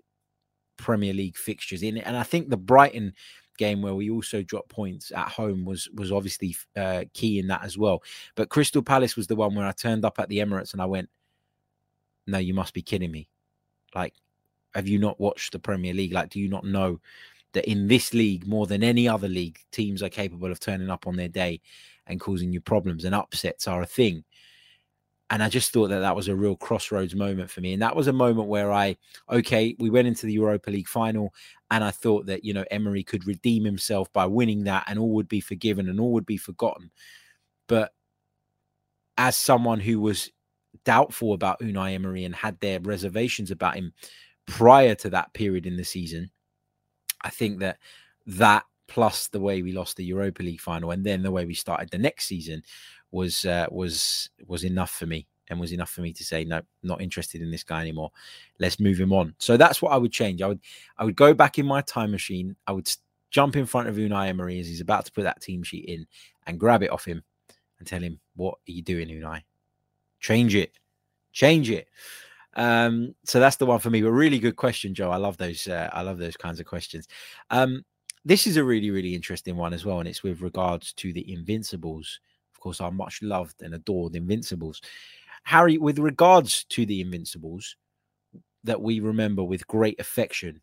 Premier 0.76 1.12
League 1.12 1.36
fixtures 1.36 1.82
in 1.82 1.96
it. 1.96 2.04
And 2.06 2.16
I 2.16 2.22
think 2.22 2.48
the 2.48 2.56
Brighton 2.56 3.14
game 3.58 3.82
where 3.82 3.94
we 3.94 4.10
also 4.10 4.42
dropped 4.42 4.68
points 4.68 5.12
at 5.12 5.28
home 5.28 5.64
was 5.64 5.88
was 5.94 6.10
obviously 6.10 6.56
uh, 6.76 7.04
key 7.14 7.38
in 7.38 7.46
that 7.48 7.64
as 7.64 7.78
well. 7.78 8.02
But 8.34 8.48
Crystal 8.48 8.82
Palace 8.82 9.16
was 9.16 9.26
the 9.26 9.36
one 9.36 9.54
where 9.54 9.66
I 9.66 9.72
turned 9.72 10.04
up 10.04 10.18
at 10.18 10.28
the 10.28 10.38
Emirates 10.38 10.72
and 10.72 10.82
I 10.82 10.86
went, 10.86 11.08
"No, 12.26 12.38
you 12.38 12.54
must 12.54 12.74
be 12.74 12.82
kidding 12.82 13.10
me! 13.10 13.28
Like, 13.94 14.14
have 14.74 14.88
you 14.88 14.98
not 14.98 15.20
watched 15.20 15.52
the 15.52 15.58
Premier 15.58 15.94
League? 15.94 16.12
Like, 16.12 16.30
do 16.30 16.40
you 16.40 16.48
not 16.48 16.64
know 16.64 17.00
that 17.52 17.70
in 17.70 17.88
this 17.88 18.14
league, 18.14 18.46
more 18.46 18.66
than 18.66 18.82
any 18.82 19.08
other 19.08 19.28
league, 19.28 19.58
teams 19.70 20.02
are 20.02 20.08
capable 20.08 20.50
of 20.50 20.60
turning 20.60 20.90
up 20.90 21.06
on 21.06 21.16
their 21.16 21.28
day 21.28 21.60
and 22.06 22.20
causing 22.20 22.52
you 22.52 22.60
problems, 22.60 23.04
and 23.04 23.14
upsets 23.14 23.68
are 23.68 23.82
a 23.82 23.86
thing?" 23.86 24.24
And 25.30 25.42
I 25.42 25.48
just 25.48 25.72
thought 25.72 25.88
that 25.88 26.00
that 26.00 26.14
was 26.14 26.28
a 26.28 26.36
real 26.36 26.56
crossroads 26.56 27.14
moment 27.14 27.50
for 27.50 27.62
me. 27.62 27.72
And 27.72 27.80
that 27.80 27.96
was 27.96 28.06
a 28.06 28.12
moment 28.12 28.48
where 28.48 28.70
I, 28.70 28.98
okay, 29.30 29.74
we 29.78 29.88
went 29.88 30.06
into 30.06 30.26
the 30.26 30.34
Europa 30.34 30.70
League 30.70 30.88
final, 30.88 31.32
and 31.70 31.82
I 31.82 31.90
thought 31.90 32.26
that, 32.26 32.44
you 32.44 32.52
know, 32.52 32.66
Emery 32.70 33.02
could 33.02 33.26
redeem 33.26 33.64
himself 33.64 34.12
by 34.12 34.26
winning 34.26 34.64
that 34.64 34.84
and 34.88 34.98
all 34.98 35.14
would 35.14 35.28
be 35.28 35.40
forgiven 35.40 35.88
and 35.88 35.98
all 35.98 36.12
would 36.12 36.26
be 36.26 36.36
forgotten. 36.36 36.90
But 37.66 37.94
as 39.16 39.34
someone 39.34 39.80
who 39.80 40.00
was 40.00 40.30
doubtful 40.84 41.32
about 41.32 41.60
Unai 41.60 41.94
Emery 41.94 42.24
and 42.24 42.34
had 42.34 42.60
their 42.60 42.80
reservations 42.80 43.50
about 43.50 43.76
him 43.76 43.94
prior 44.46 44.94
to 44.96 45.08
that 45.10 45.32
period 45.32 45.64
in 45.64 45.78
the 45.78 45.84
season, 45.84 46.30
I 47.24 47.30
think 47.30 47.60
that 47.60 47.78
that 48.26 48.64
plus 48.88 49.28
the 49.28 49.40
way 49.40 49.62
we 49.62 49.72
lost 49.72 49.96
the 49.96 50.04
Europa 50.04 50.42
League 50.42 50.60
final 50.60 50.90
and 50.90 51.04
then 51.04 51.22
the 51.22 51.30
way 51.30 51.46
we 51.46 51.54
started 51.54 51.90
the 51.90 51.98
next 51.98 52.26
season 52.26 52.62
was 53.10 53.44
uh, 53.44 53.66
was 53.70 54.30
was 54.46 54.64
enough 54.64 54.90
for 54.90 55.06
me 55.06 55.26
and 55.48 55.58
was 55.58 55.72
enough 55.72 55.90
for 55.90 56.00
me 56.02 56.12
to 56.12 56.24
say 56.24 56.44
no 56.44 56.60
not 56.82 57.00
interested 57.00 57.40
in 57.40 57.50
this 57.50 57.64
guy 57.64 57.80
anymore. 57.80 58.10
Let's 58.58 58.80
move 58.80 58.98
him 58.98 59.12
on. 59.12 59.34
So 59.38 59.56
that's 59.56 59.80
what 59.80 59.92
i 59.92 59.96
would 59.96 60.12
change. 60.12 60.42
I 60.42 60.48
would 60.48 60.60
i 60.98 61.04
would 61.04 61.16
go 61.16 61.34
back 61.34 61.58
in 61.58 61.66
my 61.66 61.80
time 61.82 62.10
machine. 62.10 62.56
I 62.66 62.72
would 62.72 62.90
jump 63.30 63.56
in 63.56 63.66
front 63.66 63.88
of 63.88 63.96
unai 63.96 64.28
emery 64.28 64.58
as 64.60 64.66
he's 64.66 64.80
about 64.80 65.06
to 65.06 65.12
put 65.12 65.24
that 65.24 65.40
team 65.40 65.62
sheet 65.62 65.86
in 65.86 66.06
and 66.46 66.60
grab 66.60 66.82
it 66.82 66.90
off 66.90 67.04
him 67.04 67.22
and 67.78 67.88
tell 67.88 68.00
him 68.00 68.20
what 68.36 68.54
are 68.68 68.72
you 68.72 68.82
doing 68.82 69.08
unai? 69.08 69.42
Change 70.20 70.54
it. 70.54 70.72
Change 71.32 71.70
it 71.70 71.88
um 72.54 73.14
so 73.24 73.40
that's 73.40 73.56
the 73.56 73.66
one 73.66 73.78
for 73.78 73.90
me 73.90 74.02
but 74.02 74.10
really 74.10 74.38
good 74.38 74.56
question 74.56 74.94
joe 74.94 75.10
i 75.10 75.16
love 75.16 75.36
those 75.38 75.66
uh, 75.68 75.88
i 75.92 76.02
love 76.02 76.18
those 76.18 76.36
kinds 76.36 76.60
of 76.60 76.66
questions 76.66 77.08
um 77.50 77.82
this 78.24 78.46
is 78.46 78.56
a 78.58 78.64
really 78.64 78.90
really 78.90 79.14
interesting 79.14 79.56
one 79.56 79.72
as 79.72 79.84
well 79.86 80.00
and 80.00 80.08
it's 80.08 80.22
with 80.22 80.40
regards 80.42 80.92
to 80.92 81.12
the 81.12 81.32
invincibles 81.32 82.20
Of 82.54 82.60
course, 82.60 82.80
our 82.80 82.92
much 82.92 83.20
loved 83.22 83.62
and 83.62 83.74
adored 83.74 84.14
Invincibles. 84.14 84.80
Harry, 85.44 85.78
with 85.78 85.98
regards 85.98 86.64
to 86.66 86.86
the 86.86 87.00
Invincibles 87.00 87.76
that 88.62 88.80
we 88.80 89.00
remember 89.00 89.42
with 89.42 89.66
great 89.66 89.98
affection, 89.98 90.60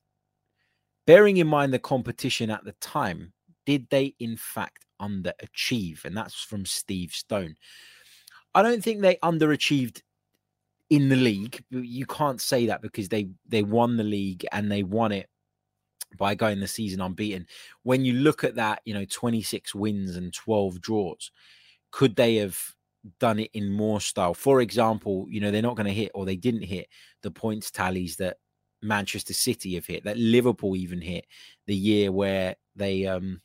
bearing 1.06 1.38
in 1.38 1.48
mind 1.48 1.74
the 1.74 1.80
competition 1.80 2.50
at 2.50 2.64
the 2.64 2.72
time, 2.80 3.34
did 3.66 3.90
they 3.90 4.16
in 4.20 4.38
fact 4.38 4.86
underachieve? 5.02 6.06
And 6.06 6.16
that's 6.16 6.42
from 6.42 6.66
Steve 6.66 7.12
Stone. 7.12 7.56
I 8.56 8.62
don't 8.62 8.82
think 8.82 9.02
they 9.02 9.18
underachieved 9.18 10.02
in 10.90 11.10
the 11.10 11.16
league. 11.16 11.64
You 11.70 12.06
can't 12.06 12.42
say 12.42 12.68
that 12.68 12.82
because 12.82 13.10
they 13.10 13.30
they 13.48 13.64
won 13.64 13.98
the 13.98 14.04
league 14.04 14.46
and 14.52 14.72
they 14.72 14.84
won 14.84 15.12
it 15.12 15.28
by 16.18 16.36
going 16.36 16.60
the 16.60 16.68
season 16.68 17.02
unbeaten. 17.02 17.46
When 17.84 18.04
you 18.06 18.14
look 18.14 18.44
at 18.44 18.56
that, 18.56 18.82
you 18.86 18.94
know, 18.94 19.06
26 19.10 19.76
wins 19.76 20.16
and 20.16 20.34
12 20.34 20.82
draws, 20.82 21.32
could 21.92 22.16
they 22.16 22.36
have 22.38 22.60
done 23.20 23.40
it 23.40 23.52
in 23.54 23.72
more 23.72 24.02
style? 24.02 24.34
For 24.34 24.62
example, 24.62 25.28
you 25.30 25.40
know, 25.42 25.52
they're 25.52 25.62
not 25.62 25.76
going 25.76 25.88
to 25.88 25.94
hit 25.94 26.12
or 26.16 26.26
they 26.26 26.36
didn't 26.36 26.64
hit 26.64 26.88
the 27.24 27.32
points 27.32 27.72
tallies 27.72 28.18
that 28.18 28.38
Manchester 28.82 29.34
City 29.34 29.76
have 29.76 29.86
hit, 29.86 30.04
that 30.06 30.18
Liverpool 30.18 30.76
even 30.76 31.02
hit 31.02 31.26
the 31.68 31.76
year 31.76 32.12
where 32.12 32.56
they 32.76 33.06
um 33.06 33.42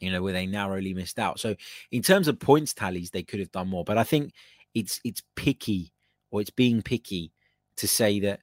you 0.00 0.10
know 0.10 0.22
where 0.22 0.32
they 0.32 0.46
narrowly 0.46 0.94
missed 0.94 1.18
out. 1.18 1.38
So 1.38 1.54
in 1.92 2.02
terms 2.02 2.28
of 2.28 2.38
points 2.40 2.74
tallies, 2.74 3.10
they 3.10 3.22
could 3.22 3.40
have 3.40 3.52
done 3.52 3.68
more. 3.68 3.84
But 3.84 3.98
I 3.98 4.04
think 4.04 4.32
it's 4.74 5.00
it's 5.04 5.22
picky 5.36 5.91
or 6.32 6.40
it's 6.40 6.50
being 6.50 6.82
picky 6.82 7.30
to 7.76 7.86
say 7.86 8.18
that 8.18 8.40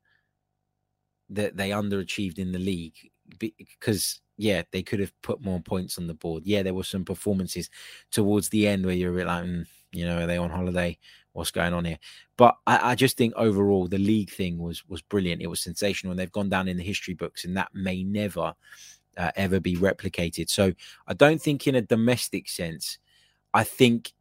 that 1.29 1.57
they 1.57 1.71
underachieved 1.71 2.39
in 2.39 2.53
the 2.53 2.59
league 2.59 2.95
because 3.37 4.21
yeah, 4.37 4.63
they 4.71 4.81
could 4.81 5.01
have 5.01 5.11
put 5.21 5.43
more 5.43 5.59
points 5.59 5.97
on 5.97 6.07
the 6.07 6.13
board. 6.13 6.43
Yeah, 6.45 6.63
there 6.63 6.73
were 6.73 6.85
some 6.85 7.03
performances 7.03 7.69
towards 8.09 8.47
the 8.49 8.67
end 8.67 8.85
where 8.85 8.95
you're 8.95 9.25
like, 9.25 9.43
mm, 9.43 9.65
you 9.91 10.05
know, 10.05 10.19
are 10.19 10.27
they 10.27 10.37
on 10.37 10.49
holiday? 10.49 10.97
What's 11.33 11.51
going 11.51 11.73
on 11.73 11.83
here? 11.83 11.99
But 12.37 12.57
I, 12.65 12.91
I, 12.91 12.95
just 12.95 13.17
think 13.17 13.33
overall 13.35 13.87
the 13.87 13.97
league 13.97 14.31
thing 14.31 14.57
was 14.57 14.87
was 14.87 15.01
brilliant. 15.01 15.41
It 15.41 15.47
was 15.47 15.59
sensational, 15.59 16.11
and 16.11 16.19
they've 16.19 16.31
gone 16.31 16.49
down 16.49 16.69
in 16.69 16.77
the 16.77 16.83
history 16.83 17.13
books, 17.13 17.43
and 17.43 17.55
that 17.57 17.69
may 17.73 18.03
never 18.03 18.53
uh, 19.17 19.31
ever 19.35 19.59
be 19.59 19.75
replicated. 19.75 20.49
So 20.49 20.73
I 21.07 21.13
don't 21.13 21.41
think 21.41 21.67
in 21.67 21.75
a 21.75 21.81
domestic 21.81 22.47
sense. 22.47 22.97
I 23.53 23.63
think 23.63 24.13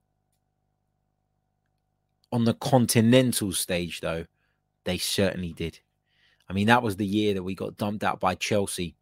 on 2.33 2.45
the 2.45 2.55
continental 2.55 3.53
stage, 3.53 4.01
though, 4.01 4.27
they 4.85 4.99
certainly 4.99 5.53
did. 5.53 5.79
I 6.49 6.53
mean, 6.53 6.67
that 6.69 6.83
was 6.83 6.97
the 6.97 7.07
year 7.07 7.35
that 7.35 7.43
we 7.43 7.55
got 7.55 7.77
dumped 7.77 8.05
out 8.05 8.21
by 8.21 8.35
Chelsea 8.35 8.95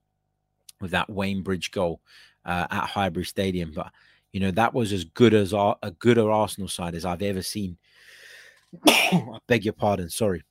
with 0.80 0.90
that 0.90 1.08
Wayne 1.08 1.42
Bridge 1.42 1.70
goal 1.70 2.00
uh, 2.44 2.66
at 2.70 2.86
Highbury 2.86 3.24
Stadium. 3.24 3.72
But 3.74 3.92
you 4.32 4.40
know 4.40 4.50
that 4.52 4.74
was 4.74 4.92
as 4.92 5.04
good 5.04 5.34
as 5.34 5.54
our, 5.54 5.76
a 5.82 5.90
good 5.90 6.18
Arsenal 6.18 6.68
side 6.68 6.94
as 6.94 7.04
I've 7.04 7.22
ever 7.22 7.42
seen. 7.42 7.76
I 8.86 9.38
beg 9.46 9.64
your 9.64 9.74
pardon. 9.74 10.10
Sorry, 10.10 10.42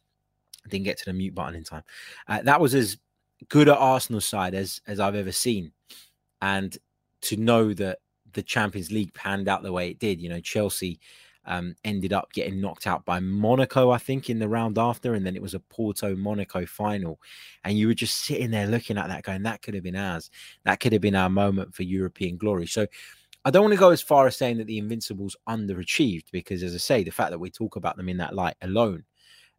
I 0.66 0.70
didn't 0.70 0.86
get 0.86 0.98
to 1.00 1.06
the 1.06 1.14
mute 1.14 1.36
button 1.36 1.56
in 1.56 1.64
time. 1.64 1.84
Uh, 2.28 2.42
that 2.44 2.62
was 2.62 2.74
as 2.74 2.98
good 3.50 3.70
at 3.70 3.78
Arsenal 3.78 4.22
side 4.22 4.54
as 4.54 4.82
as 4.88 5.00
I've 5.00 5.16
ever 5.16 5.32
seen, 5.32 5.72
and 6.42 6.78
to 7.22 7.38
know 7.38 7.74
that 7.74 8.00
the 8.34 8.44
Champions 8.44 8.92
League 8.92 9.14
panned 9.14 9.48
out 9.48 9.64
the 9.64 9.72
way 9.72 9.90
it 9.90 10.00
did. 10.00 10.22
You 10.22 10.30
know, 10.30 10.40
Chelsea 10.40 11.00
um, 11.48 11.76
ended 11.84 12.14
up 12.14 12.32
getting 12.34 12.60
knocked 12.60 12.88
out 12.88 13.06
by 13.06 13.20
Monaco, 13.20 13.92
I 13.92 13.98
think, 13.98 14.30
in 14.30 14.40
the 14.40 14.48
round 14.48 14.78
after, 14.78 15.14
and 15.14 15.26
then 15.26 15.36
it 15.36 15.42
was 15.42 15.54
a 15.54 15.60
Porto 15.60 16.16
Monaco 16.16 16.66
final. 16.66 17.20
And 17.64 17.78
you 17.78 17.88
were 17.88 17.94
just 17.94 18.26
sitting 18.26 18.52
there 18.52 18.68
looking 18.68 18.98
at 18.98 19.08
that, 19.08 19.24
going, 19.24 19.44
that 19.44 19.62
could 19.62 19.74
have 19.74 19.84
been 19.84 19.96
ours. 19.96 20.32
That 20.64 20.80
could 20.80 20.94
have 20.94 21.02
been 21.02 21.16
our 21.16 21.30
moment 21.30 21.76
for 21.76 21.84
European 21.84 22.38
glory. 22.38 22.68
So 22.68 22.88
I 23.44 23.52
don't 23.52 23.64
want 23.64 23.74
to 23.74 23.80
go 23.80 23.92
as 23.92 24.02
far 24.02 24.26
as 24.26 24.36
saying 24.36 24.58
that 24.58 24.68
the 24.68 24.80
Invincibles 24.80 25.36
underachieved, 25.48 26.26
because 26.32 26.64
as 26.64 26.74
I 26.74 26.80
say, 26.80 27.04
the 27.04 27.12
fact 27.12 27.32
that 27.32 27.40
we 27.40 27.52
talk 27.52 27.76
about 27.76 27.96
them 27.96 28.10
in 28.10 28.18
that 28.18 28.34
light 28.36 28.56
alone 28.62 29.04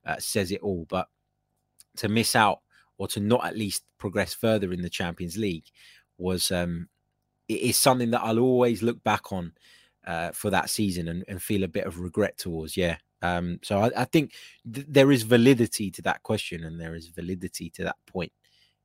uh, 0.05 0.17
says 0.19 0.51
it 0.51 0.61
all. 0.61 0.87
But 0.89 1.09
to 1.99 2.09
miss 2.09 2.35
out 2.35 2.61
or 2.99 3.07
to 3.09 3.21
not 3.21 3.45
at 3.45 3.57
least 3.57 3.85
progress 3.99 4.35
further 4.35 4.73
in 4.73 4.83
the 4.83 4.91
Champions 4.91 5.37
League 5.37 5.67
was 6.19 6.51
um, 6.51 6.89
it 7.49 7.61
is 7.61 7.77
something 7.77 8.11
that 8.11 8.23
I'll 8.23 8.39
always 8.39 8.83
look 8.83 9.03
back 9.05 9.33
on 9.33 9.53
uh, 10.07 10.31
for 10.33 10.51
that 10.51 10.71
season 10.71 11.09
and, 11.09 11.25
and, 11.29 11.43
feel 11.43 11.65
a 11.65 11.69
bit 11.69 11.85
of 11.85 12.01
regret 12.01 12.39
towards. 12.39 12.77
Yeah. 12.77 12.97
Um, 13.23 13.59
so 13.63 13.81
I, 13.81 13.91
I 13.97 14.05
think 14.05 14.35
th- 14.73 14.87
there 14.89 15.11
is 15.11 15.23
validity 15.23 15.91
to 15.91 16.03
that 16.03 16.23
question 16.23 16.65
and 16.65 16.81
there 16.81 16.95
is 16.95 17.09
validity 17.09 17.71
to 17.71 17.85
that 17.85 17.97
point. 18.07 18.33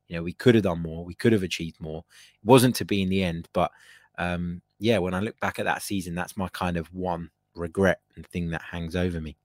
You 0.08 0.16
know, 0.16 0.22
we 0.22 0.32
could 0.32 0.54
have 0.54 0.64
done 0.64 0.80
more, 0.80 1.04
we 1.04 1.14
could 1.14 1.32
have 1.32 1.42
achieved 1.42 1.80
more. 1.80 2.04
It 2.42 2.46
wasn't 2.46 2.74
to 2.76 2.84
be 2.84 3.02
in 3.02 3.08
the 3.08 3.22
end, 3.22 3.48
but 3.52 3.70
um, 4.18 4.62
yeah, 4.78 4.98
when 4.98 5.14
I 5.14 5.20
look 5.20 5.38
back 5.40 5.58
at 5.58 5.64
that 5.64 5.82
season, 5.82 6.14
that's 6.14 6.36
my 6.36 6.48
kind 6.48 6.76
of 6.76 6.92
one 6.92 7.30
regret 7.54 8.00
and 8.16 8.26
thing 8.26 8.50
that 8.50 8.62
hangs 8.62 8.96
over 8.96 9.20
me. 9.20 9.36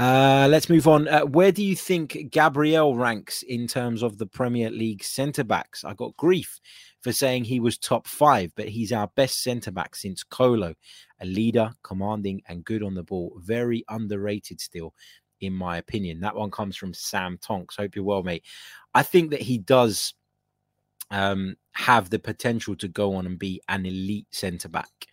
Uh, 0.00 0.48
let's 0.48 0.70
move 0.70 0.88
on. 0.88 1.06
Uh, 1.08 1.26
where 1.26 1.52
do 1.52 1.62
you 1.62 1.76
think 1.76 2.30
Gabriel 2.30 2.96
ranks 2.96 3.42
in 3.42 3.66
terms 3.66 4.02
of 4.02 4.16
the 4.16 4.24
Premier 4.24 4.70
League 4.70 5.04
centre 5.04 5.44
backs? 5.44 5.84
I 5.84 5.92
got 5.92 6.16
grief 6.16 6.58
for 7.02 7.12
saying 7.12 7.44
he 7.44 7.60
was 7.60 7.76
top 7.76 8.06
five, 8.06 8.50
but 8.56 8.70
he's 8.70 8.92
our 8.92 9.08
best 9.08 9.42
centre 9.42 9.70
back 9.70 9.94
since 9.94 10.24
Kolo, 10.24 10.74
a 11.20 11.26
leader, 11.26 11.74
commanding, 11.82 12.40
and 12.48 12.64
good 12.64 12.82
on 12.82 12.94
the 12.94 13.02
ball. 13.02 13.38
Very 13.44 13.84
underrated 13.90 14.58
still, 14.58 14.94
in 15.42 15.52
my 15.52 15.76
opinion. 15.76 16.20
That 16.20 16.34
one 16.34 16.50
comes 16.50 16.78
from 16.78 16.94
Sam 16.94 17.36
Tonks. 17.36 17.76
Hope 17.76 17.94
you're 17.94 18.02
well, 18.02 18.22
mate. 18.22 18.46
I 18.94 19.02
think 19.02 19.32
that 19.32 19.42
he 19.42 19.58
does 19.58 20.14
um, 21.10 21.56
have 21.72 22.08
the 22.08 22.18
potential 22.18 22.74
to 22.76 22.88
go 22.88 23.16
on 23.16 23.26
and 23.26 23.38
be 23.38 23.60
an 23.68 23.84
elite 23.84 24.28
centre 24.30 24.70
back. 24.70 25.08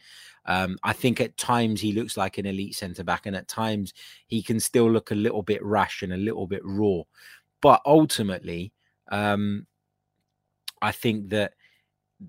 Um, 0.47 0.77
I 0.83 0.93
think 0.93 1.19
at 1.19 1.37
times 1.37 1.81
he 1.81 1.91
looks 1.91 2.17
like 2.17 2.37
an 2.37 2.45
elite 2.45 2.75
centre 2.75 3.03
back, 3.03 3.25
and 3.25 3.35
at 3.35 3.47
times 3.47 3.93
he 4.27 4.41
can 4.41 4.59
still 4.59 4.89
look 4.89 5.11
a 5.11 5.15
little 5.15 5.43
bit 5.43 5.63
rash 5.63 6.01
and 6.01 6.13
a 6.13 6.17
little 6.17 6.47
bit 6.47 6.61
raw. 6.63 7.01
But 7.61 7.81
ultimately, 7.85 8.71
um, 9.11 9.67
I 10.81 10.91
think 10.91 11.29
that 11.29 11.53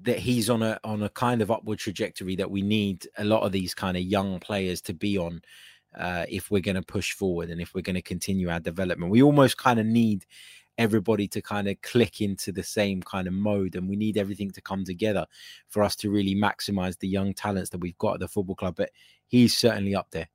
that 0.03 0.19
he's 0.19 0.51
on 0.51 0.63
a 0.63 0.79
on 0.85 1.03
a 1.03 1.09
kind 1.09 1.41
of 1.41 1.51
upward 1.51 1.79
trajectory 1.79 2.37
that 2.37 2.51
we 2.51 2.63
need 2.63 3.07
a 3.17 3.25
lot 3.25 3.43
of 3.43 3.53
these 3.53 3.75
kind 3.75 3.97
of 3.97 4.03
young 4.03 4.39
players 4.39 4.81
to 4.83 4.93
be 4.93 5.17
on 5.17 5.41
uh, 5.97 6.27
if 6.29 6.51
we're 6.51 6.61
going 6.61 6.75
to 6.75 6.83
push 6.83 7.13
forward 7.13 7.51
and 7.51 7.61
if 7.61 7.75
we're 7.75 7.83
going 7.83 7.95
to 7.95 8.03
continue 8.03 8.51
our 8.51 8.61
development. 8.61 9.11
We 9.11 9.23
almost 9.23 9.57
kind 9.57 9.81
of 9.81 9.87
need 9.87 10.27
everybody 10.79 11.29
to 11.29 11.43
kind 11.43 11.69
of 11.69 11.81
click 11.83 12.21
into 12.21 12.53
the 12.53 12.63
same 12.63 13.03
kind 13.03 13.27
of 13.27 13.35
mode 13.35 13.75
and 13.75 13.89
we 13.89 13.97
need 13.97 14.17
everything 14.17 14.51
to 14.51 14.61
come 14.61 14.85
together 14.85 15.27
for 15.69 15.83
us 15.83 15.97
to 15.97 16.11
really 16.11 16.35
maximize 16.35 16.99
the 16.99 17.09
young 17.09 17.35
talents 17.35 17.71
that 17.71 17.81
we've 17.81 17.99
got 17.99 18.15
at 18.15 18.21
the 18.21 18.29
football 18.29 18.57
club 18.57 18.75
but 18.77 18.91
he's 19.27 19.57
certainly 19.57 19.95
up 19.95 20.07
there 20.13 20.29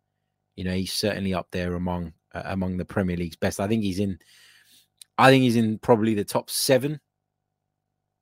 you 0.55 0.63
know 0.63 0.73
he's 0.73 0.93
certainly 0.93 1.33
up 1.33 1.47
there 1.51 1.73
among 1.75 2.13
uh, 2.33 2.43
among 2.45 2.77
the 2.77 2.85
premier 2.85 3.17
league's 3.17 3.37
best 3.37 3.59
i 3.59 3.67
think 3.67 3.83
he's 3.83 3.99
in 3.99 4.19
i 5.17 5.31
think 5.31 5.41
he's 5.41 5.55
in 5.55 5.79
probably 5.79 6.13
the 6.13 6.23
top 6.23 6.49
7 6.49 6.99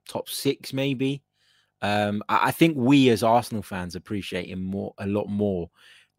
top 0.08 0.30
six, 0.30 0.74
maybe. 0.74 1.24
Um, 1.82 2.22
I, 2.30 2.48
I 2.48 2.52
think 2.52 2.76
we 2.78 3.10
as 3.10 3.24
Arsenal 3.24 3.64
fans 3.64 3.96
appreciate 3.96 4.50
him 4.50 4.64
more, 4.64 4.94
a 4.98 5.08
lot 5.08 5.28
more 5.28 5.70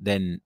than 0.00 0.40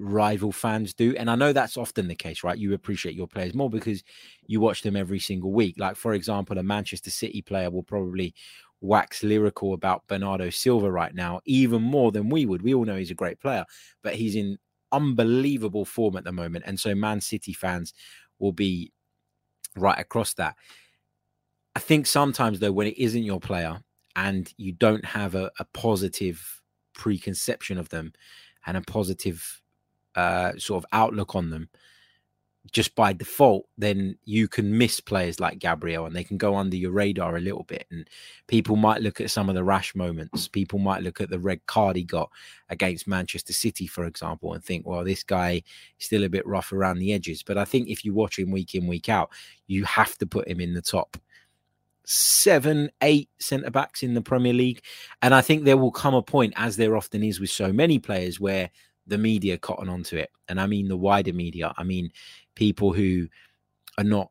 rival 0.00 0.50
fans 0.50 0.94
do. 0.94 1.14
And 1.16 1.30
I 1.30 1.34
know 1.34 1.52
that's 1.52 1.76
often 1.76 2.08
the 2.08 2.14
case, 2.14 2.42
right? 2.42 2.58
You 2.58 2.72
appreciate 2.72 3.14
your 3.14 3.28
players 3.28 3.54
more 3.54 3.70
because 3.70 4.02
you 4.46 4.60
watch 4.60 4.82
them 4.82 4.96
every 4.96 5.18
single 5.18 5.52
week. 5.52 5.76
Like, 5.78 5.96
for 5.96 6.14
example, 6.14 6.58
a 6.58 6.62
Manchester 6.62 7.10
City 7.10 7.42
player 7.42 7.70
will 7.70 7.82
probably 7.82 8.34
wax 8.80 9.22
lyrical 9.22 9.74
about 9.74 10.06
Bernardo 10.08 10.48
Silva 10.50 10.90
right 10.90 11.14
now, 11.14 11.40
even 11.44 11.82
more 11.82 12.10
than 12.10 12.30
we 12.30 12.46
would. 12.46 12.62
We 12.62 12.74
all 12.74 12.84
know 12.84 12.96
he's 12.96 13.10
a 13.10 13.14
great 13.14 13.40
player, 13.40 13.64
but 14.02 14.14
he's 14.14 14.36
in 14.36 14.58
unbelievable 14.90 15.84
form 15.84 16.16
at 16.16 16.24
the 16.24 16.32
moment. 16.32 16.64
And 16.66 16.80
so 16.80 16.94
Man 16.94 17.20
City 17.20 17.52
fans 17.52 17.92
will 18.38 18.52
be 18.52 18.92
right 19.76 19.98
across 19.98 20.34
that. 20.34 20.56
I 21.76 21.80
think 21.80 22.06
sometimes, 22.06 22.58
though, 22.58 22.72
when 22.72 22.86
it 22.86 22.98
isn't 22.98 23.22
your 23.22 23.38
player 23.38 23.80
and 24.16 24.52
you 24.56 24.72
don't 24.72 25.04
have 25.04 25.34
a, 25.34 25.50
a 25.58 25.64
positive 25.72 26.60
preconception 26.94 27.78
of 27.78 27.90
them 27.90 28.12
and 28.66 28.76
a 28.76 28.82
positive 28.82 29.62
uh, 30.14 30.52
sort 30.58 30.82
of 30.82 30.88
outlook 30.92 31.34
on 31.34 31.50
them, 31.50 31.68
just 32.72 32.94
by 32.94 33.12
default, 33.12 33.66
then 33.78 34.16
you 34.24 34.46
can 34.46 34.76
miss 34.76 35.00
players 35.00 35.40
like 35.40 35.58
Gabriel 35.58 36.04
and 36.04 36.14
they 36.14 36.22
can 36.22 36.36
go 36.36 36.54
under 36.54 36.76
your 36.76 36.92
radar 36.92 37.36
a 37.36 37.40
little 37.40 37.64
bit. 37.64 37.86
And 37.90 38.06
people 38.48 38.76
might 38.76 39.00
look 39.00 39.20
at 39.20 39.30
some 39.30 39.48
of 39.48 39.54
the 39.54 39.64
rash 39.64 39.94
moments. 39.94 40.46
People 40.46 40.78
might 40.78 41.02
look 41.02 41.20
at 41.20 41.30
the 41.30 41.38
red 41.38 41.64
card 41.66 41.96
he 41.96 42.04
got 42.04 42.30
against 42.68 43.08
Manchester 43.08 43.52
City, 43.52 43.86
for 43.86 44.04
example, 44.04 44.52
and 44.52 44.62
think, 44.62 44.86
well, 44.86 45.04
this 45.04 45.22
guy 45.22 45.62
is 45.98 46.06
still 46.06 46.24
a 46.24 46.28
bit 46.28 46.46
rough 46.46 46.72
around 46.72 46.98
the 46.98 47.12
edges. 47.12 47.42
But 47.42 47.56
I 47.58 47.64
think 47.64 47.88
if 47.88 48.04
you 48.04 48.12
watch 48.12 48.38
him 48.38 48.50
week 48.50 48.74
in, 48.74 48.86
week 48.86 49.08
out, 49.08 49.30
you 49.66 49.84
have 49.84 50.16
to 50.18 50.26
put 50.26 50.46
him 50.46 50.60
in 50.60 50.74
the 50.74 50.82
top 50.82 51.16
seven, 52.04 52.90
eight 53.02 53.30
centre 53.38 53.70
backs 53.70 54.02
in 54.02 54.14
the 54.14 54.22
Premier 54.22 54.52
League. 54.52 54.82
And 55.22 55.34
I 55.34 55.40
think 55.40 55.64
there 55.64 55.78
will 55.78 55.92
come 55.92 56.14
a 56.14 56.22
point, 56.22 56.52
as 56.56 56.76
there 56.76 56.96
often 56.96 57.22
is 57.22 57.40
with 57.40 57.50
so 57.50 57.72
many 57.72 57.98
players, 57.98 58.38
where 58.38 58.70
the 59.10 59.18
media 59.18 59.58
cotton 59.58 59.88
onto 59.88 60.16
it. 60.16 60.30
And 60.48 60.60
I 60.60 60.66
mean 60.66 60.88
the 60.88 60.96
wider 60.96 61.32
media. 61.32 61.74
I 61.76 61.84
mean 61.84 62.10
people 62.54 62.92
who 62.92 63.28
are 63.98 64.04
not 64.04 64.30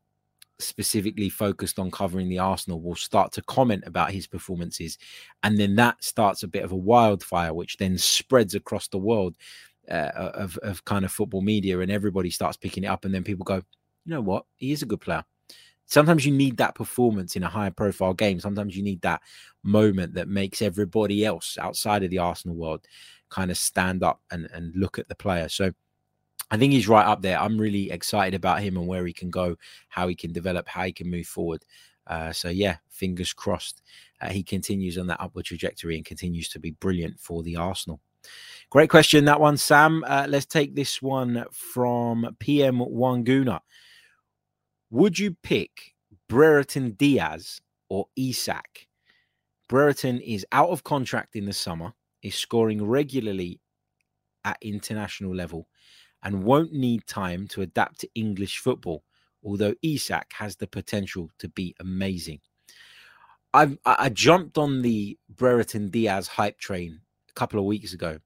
specifically 0.58 1.28
focused 1.28 1.78
on 1.78 1.90
covering 1.90 2.28
the 2.28 2.38
Arsenal 2.38 2.80
will 2.80 2.96
start 2.96 3.32
to 3.32 3.42
comment 3.42 3.84
about 3.86 4.10
his 4.10 4.26
performances. 4.26 4.98
And 5.42 5.58
then 5.58 5.76
that 5.76 6.02
starts 6.02 6.42
a 6.42 6.48
bit 6.48 6.64
of 6.64 6.72
a 6.72 6.76
wildfire, 6.76 7.54
which 7.54 7.76
then 7.76 7.96
spreads 7.98 8.54
across 8.54 8.88
the 8.88 8.98
world 8.98 9.36
uh, 9.90 10.10
of, 10.14 10.58
of 10.58 10.84
kind 10.84 11.04
of 11.04 11.12
football 11.12 11.42
media. 11.42 11.78
And 11.80 11.90
everybody 11.90 12.30
starts 12.30 12.56
picking 12.56 12.84
it 12.84 12.88
up. 12.88 13.04
And 13.04 13.14
then 13.14 13.24
people 13.24 13.44
go, 13.44 13.56
you 13.56 14.14
know 14.14 14.20
what? 14.20 14.46
He 14.56 14.72
is 14.72 14.82
a 14.82 14.86
good 14.86 15.00
player. 15.00 15.24
Sometimes 15.86 16.24
you 16.24 16.32
need 16.32 16.56
that 16.58 16.76
performance 16.76 17.34
in 17.34 17.42
a 17.42 17.48
high 17.48 17.70
profile 17.70 18.14
game. 18.14 18.38
Sometimes 18.38 18.76
you 18.76 18.82
need 18.82 19.00
that 19.02 19.22
moment 19.62 20.14
that 20.14 20.28
makes 20.28 20.62
everybody 20.62 21.24
else 21.24 21.58
outside 21.60 22.04
of 22.04 22.10
the 22.10 22.18
Arsenal 22.18 22.56
world 22.56 22.86
kind 23.30 23.50
of 23.50 23.56
stand 23.56 24.02
up 24.02 24.20
and, 24.30 24.48
and 24.52 24.74
look 24.76 24.98
at 24.98 25.08
the 25.08 25.14
player. 25.14 25.48
So 25.48 25.72
I 26.50 26.56
think 26.56 26.72
he's 26.72 26.88
right 26.88 27.06
up 27.06 27.22
there. 27.22 27.38
I'm 27.38 27.58
really 27.58 27.90
excited 27.90 28.34
about 28.34 28.60
him 28.60 28.76
and 28.76 28.86
where 28.86 29.06
he 29.06 29.12
can 29.12 29.30
go, 29.30 29.56
how 29.88 30.08
he 30.08 30.14
can 30.14 30.32
develop, 30.32 30.68
how 30.68 30.84
he 30.84 30.92
can 30.92 31.10
move 31.10 31.26
forward. 31.26 31.64
Uh, 32.06 32.32
so 32.32 32.48
yeah, 32.48 32.76
fingers 32.88 33.32
crossed. 33.32 33.82
Uh, 34.20 34.30
he 34.30 34.42
continues 34.42 34.98
on 34.98 35.06
that 35.06 35.20
upward 35.20 35.44
trajectory 35.44 35.96
and 35.96 36.04
continues 36.04 36.48
to 36.48 36.58
be 36.58 36.72
brilliant 36.72 37.18
for 37.20 37.42
the 37.42 37.56
Arsenal. 37.56 38.00
Great 38.68 38.90
question, 38.90 39.24
that 39.24 39.40
one, 39.40 39.56
Sam. 39.56 40.04
Uh, 40.06 40.26
let's 40.28 40.46
take 40.46 40.74
this 40.74 41.00
one 41.00 41.44
from 41.52 42.36
PM 42.38 42.78
Wanguna. 42.78 43.60
Would 44.90 45.18
you 45.18 45.36
pick 45.42 45.94
Brereton 46.28 46.92
Diaz 46.92 47.60
or 47.88 48.06
Isak? 48.16 48.88
Brereton 49.68 50.20
is 50.20 50.44
out 50.50 50.70
of 50.70 50.82
contract 50.82 51.36
in 51.36 51.44
the 51.44 51.52
summer 51.52 51.94
is 52.22 52.34
scoring 52.34 52.84
regularly 52.84 53.60
at 54.44 54.58
international 54.62 55.34
level 55.34 55.66
and 56.22 56.44
won't 56.44 56.72
need 56.72 57.06
time 57.06 57.46
to 57.48 57.62
adapt 57.62 58.00
to 58.00 58.08
English 58.14 58.58
football, 58.58 59.04
although 59.42 59.74
Isak 59.82 60.32
has 60.34 60.56
the 60.56 60.66
potential 60.66 61.30
to 61.38 61.48
be 61.48 61.74
amazing. 61.80 62.40
I, 63.52 63.76
I 63.84 64.10
jumped 64.10 64.58
on 64.58 64.82
the 64.82 65.18
Brereton 65.28 65.90
Diaz 65.90 66.28
hype 66.28 66.58
train 66.58 67.00
a 67.28 67.32
couple 67.32 67.58
of 67.58 67.66
weeks 67.66 67.92
ago, 67.92 68.18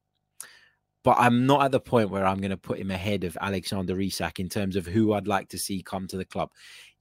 but 1.02 1.16
I'm 1.18 1.46
not 1.46 1.62
at 1.64 1.70
the 1.70 1.80
point 1.80 2.10
where 2.10 2.26
I'm 2.26 2.40
going 2.40 2.50
to 2.50 2.56
put 2.56 2.78
him 2.78 2.90
ahead 2.90 3.24
of 3.24 3.38
Alexander 3.40 3.98
Isak 4.00 4.38
in 4.38 4.48
terms 4.48 4.76
of 4.76 4.86
who 4.86 5.12
I'd 5.12 5.26
like 5.26 5.48
to 5.50 5.58
see 5.58 5.82
come 5.82 6.06
to 6.08 6.16
the 6.16 6.24
club. 6.24 6.50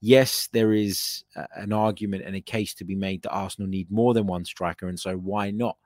Yes, 0.00 0.48
there 0.52 0.72
is 0.72 1.24
uh, 1.36 1.46
an 1.56 1.72
argument 1.72 2.24
and 2.24 2.36
a 2.36 2.40
case 2.40 2.74
to 2.74 2.84
be 2.84 2.94
made 2.94 3.22
that 3.22 3.32
Arsenal 3.32 3.68
need 3.68 3.90
more 3.90 4.14
than 4.14 4.26
one 4.26 4.44
striker, 4.44 4.88
and 4.88 4.98
so 4.98 5.16
why 5.16 5.50
not? 5.50 5.76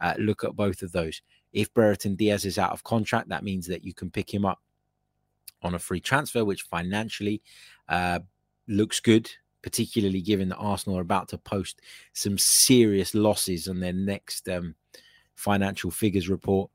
Uh, 0.00 0.14
look 0.18 0.44
at 0.44 0.56
both 0.56 0.82
of 0.82 0.92
those. 0.92 1.22
If 1.52 1.72
Brereton 1.72 2.16
Diaz 2.16 2.44
is 2.44 2.58
out 2.58 2.72
of 2.72 2.84
contract, 2.84 3.28
that 3.28 3.44
means 3.44 3.66
that 3.68 3.84
you 3.84 3.94
can 3.94 4.10
pick 4.10 4.32
him 4.32 4.44
up 4.44 4.60
on 5.62 5.74
a 5.74 5.78
free 5.78 6.00
transfer, 6.00 6.44
which 6.44 6.62
financially 6.62 7.42
uh, 7.88 8.20
looks 8.68 9.00
good, 9.00 9.30
particularly 9.62 10.20
given 10.20 10.48
that 10.50 10.56
Arsenal 10.56 10.98
are 10.98 11.02
about 11.02 11.28
to 11.28 11.38
post 11.38 11.80
some 12.12 12.36
serious 12.38 13.14
losses 13.14 13.68
on 13.68 13.80
their 13.80 13.92
next 13.92 14.48
um, 14.48 14.74
financial 15.34 15.90
figures 15.90 16.28
report. 16.28 16.70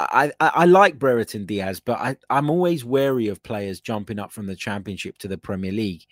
I, 0.00 0.32
I, 0.40 0.48
I, 0.54 0.64
like 0.64 0.98
Brereton 0.98 1.46
Diaz, 1.46 1.78
but 1.78 1.98
I, 2.00 2.16
I'm 2.28 2.50
always 2.50 2.84
wary 2.84 3.28
of 3.28 3.42
players 3.42 3.80
jumping 3.80 4.18
up 4.18 4.32
from 4.32 4.46
the 4.46 4.56
Championship 4.56 5.18
to 5.18 5.28
the 5.28 5.38
Premier 5.38 5.70
League. 5.70 6.06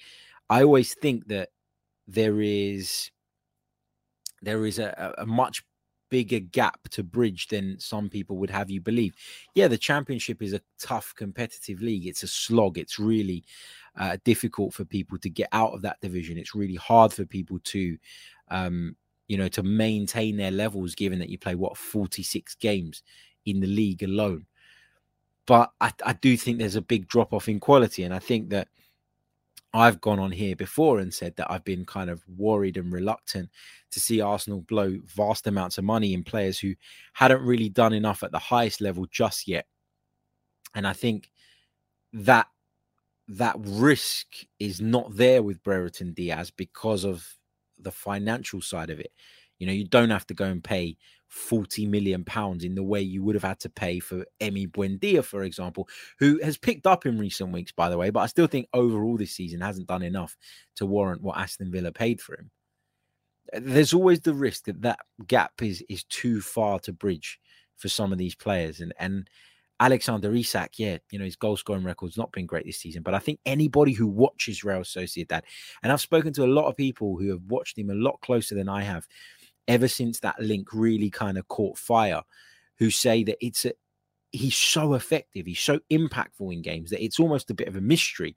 I 0.48 0.62
always 0.62 0.94
think 0.94 1.26
that 1.28 1.48
there 2.06 2.40
is 2.40 3.10
there 4.42 4.64
is 4.64 4.78
a, 4.78 5.14
a 5.18 5.26
much 5.26 5.64
bigger 6.10 6.40
gap 6.40 6.88
to 6.90 7.02
bridge 7.02 7.48
than 7.48 7.78
some 7.78 8.08
people 8.08 8.36
would 8.36 8.50
have 8.50 8.70
you 8.70 8.80
believe. 8.80 9.14
Yeah, 9.54 9.68
the 9.68 9.78
championship 9.78 10.42
is 10.42 10.52
a 10.52 10.60
tough 10.78 11.14
competitive 11.16 11.80
league. 11.80 12.06
It's 12.06 12.22
a 12.22 12.28
slog. 12.28 12.76
It's 12.76 12.98
really 12.98 13.44
uh, 13.98 14.18
difficult 14.24 14.74
for 14.74 14.84
people 14.84 15.18
to 15.18 15.30
get 15.30 15.48
out 15.52 15.72
of 15.72 15.82
that 15.82 16.00
division. 16.00 16.36
It's 16.36 16.54
really 16.54 16.74
hard 16.74 17.12
for 17.12 17.24
people 17.24 17.58
to, 17.64 17.96
um, 18.48 18.96
you 19.28 19.38
know, 19.38 19.48
to 19.48 19.62
maintain 19.62 20.36
their 20.36 20.50
levels 20.50 20.94
given 20.94 21.18
that 21.20 21.30
you 21.30 21.38
play 21.38 21.54
what 21.54 21.76
46 21.76 22.54
games 22.56 23.02
in 23.46 23.60
the 23.60 23.66
league 23.66 24.02
alone. 24.02 24.46
But 25.46 25.72
I, 25.80 25.92
I 26.04 26.12
do 26.12 26.36
think 26.36 26.58
there's 26.58 26.76
a 26.76 26.82
big 26.82 27.08
drop 27.08 27.32
off 27.32 27.48
in 27.48 27.60
quality, 27.60 28.04
and 28.04 28.14
I 28.14 28.18
think 28.18 28.50
that 28.50 28.68
I've 29.72 30.00
gone 30.00 30.18
on 30.18 30.32
here 30.32 30.56
before 30.56 30.98
and 30.98 31.14
said 31.14 31.36
that 31.36 31.50
I've 31.50 31.64
been 31.64 31.84
kind 31.84 32.10
of 32.10 32.22
worried 32.36 32.76
and 32.76 32.92
reluctant 32.92 33.50
to 33.92 34.00
see 34.00 34.20
Arsenal 34.20 34.62
blow 34.62 34.98
vast 35.04 35.46
amounts 35.46 35.78
of 35.78 35.84
money 35.84 36.12
in 36.12 36.24
players 36.24 36.58
who 36.58 36.74
hadn't 37.12 37.42
really 37.42 37.68
done 37.68 37.92
enough 37.92 38.22
at 38.22 38.32
the 38.32 38.38
highest 38.38 38.80
level 38.80 39.06
just 39.10 39.46
yet. 39.46 39.66
And 40.74 40.86
I 40.86 40.92
think 40.92 41.30
that 42.12 42.48
that 43.28 43.54
risk 43.58 44.26
is 44.58 44.80
not 44.80 45.16
there 45.16 45.42
with 45.42 45.62
Brereton 45.62 46.14
Diaz 46.14 46.50
because 46.50 47.04
of 47.04 47.24
the 47.78 47.92
financial 47.92 48.60
side 48.60 48.90
of 48.90 48.98
it. 48.98 49.12
You 49.58 49.66
know, 49.66 49.72
you 49.72 49.84
don't 49.84 50.10
have 50.10 50.26
to 50.28 50.34
go 50.34 50.46
and 50.46 50.64
pay 50.64 50.96
40 51.30 51.86
million 51.86 52.24
pounds 52.24 52.64
in 52.64 52.74
the 52.74 52.82
way 52.82 53.00
you 53.00 53.22
would 53.22 53.36
have 53.36 53.44
had 53.44 53.60
to 53.60 53.70
pay 53.70 54.00
for 54.00 54.26
Emi 54.40 54.68
Buendia, 54.68 55.24
for 55.24 55.44
example, 55.44 55.88
who 56.18 56.40
has 56.42 56.58
picked 56.58 56.86
up 56.86 57.06
in 57.06 57.18
recent 57.18 57.52
weeks, 57.52 57.72
by 57.72 57.88
the 57.88 57.96
way, 57.96 58.10
but 58.10 58.20
I 58.20 58.26
still 58.26 58.48
think 58.48 58.68
overall 58.74 59.16
this 59.16 59.32
season 59.32 59.60
hasn't 59.60 59.86
done 59.86 60.02
enough 60.02 60.36
to 60.76 60.86
warrant 60.86 61.22
what 61.22 61.38
Aston 61.38 61.70
Villa 61.70 61.92
paid 61.92 62.20
for 62.20 62.34
him. 62.34 62.50
There's 63.52 63.94
always 63.94 64.20
the 64.20 64.34
risk 64.34 64.64
that 64.64 64.82
that 64.82 64.98
gap 65.26 65.62
is 65.62 65.82
is 65.88 66.04
too 66.04 66.40
far 66.40 66.78
to 66.80 66.92
bridge 66.92 67.40
for 67.76 67.88
some 67.88 68.12
of 68.12 68.18
these 68.18 68.34
players, 68.34 68.80
and 68.80 68.92
and 68.98 69.28
Alexander 69.80 70.32
Isak, 70.34 70.78
yeah, 70.78 70.98
you 71.10 71.18
know 71.18 71.24
his 71.24 71.36
goal 71.36 71.56
scoring 71.56 71.84
record's 71.84 72.18
not 72.18 72.30
been 72.32 72.46
great 72.46 72.66
this 72.66 72.76
season, 72.76 73.02
but 73.02 73.14
I 73.14 73.18
think 73.18 73.40
anybody 73.46 73.92
who 73.92 74.06
watches 74.06 74.62
Real 74.62 74.80
Sociedad, 74.80 75.42
and 75.82 75.90
I've 75.90 76.00
spoken 76.00 76.32
to 76.34 76.44
a 76.44 76.46
lot 76.46 76.68
of 76.68 76.76
people 76.76 77.16
who 77.16 77.30
have 77.30 77.42
watched 77.48 77.78
him 77.78 77.90
a 77.90 77.94
lot 77.94 78.20
closer 78.20 78.54
than 78.54 78.68
I 78.68 78.82
have, 78.82 79.08
ever 79.70 79.86
since 79.86 80.18
that 80.18 80.40
link 80.40 80.68
really 80.72 81.10
kind 81.10 81.38
of 81.38 81.46
caught 81.46 81.78
fire, 81.78 82.22
who 82.78 82.90
say 82.90 83.22
that 83.22 83.38
it's 83.40 83.64
a 83.64 83.72
he's 84.32 84.56
so 84.56 84.94
effective, 84.94 85.46
he's 85.46 85.60
so 85.60 85.78
impactful 85.90 86.52
in 86.52 86.60
games 86.60 86.90
that 86.90 87.02
it's 87.02 87.20
almost 87.20 87.50
a 87.50 87.54
bit 87.54 87.68
of 87.68 87.76
a 87.76 87.80
mystery 87.80 88.36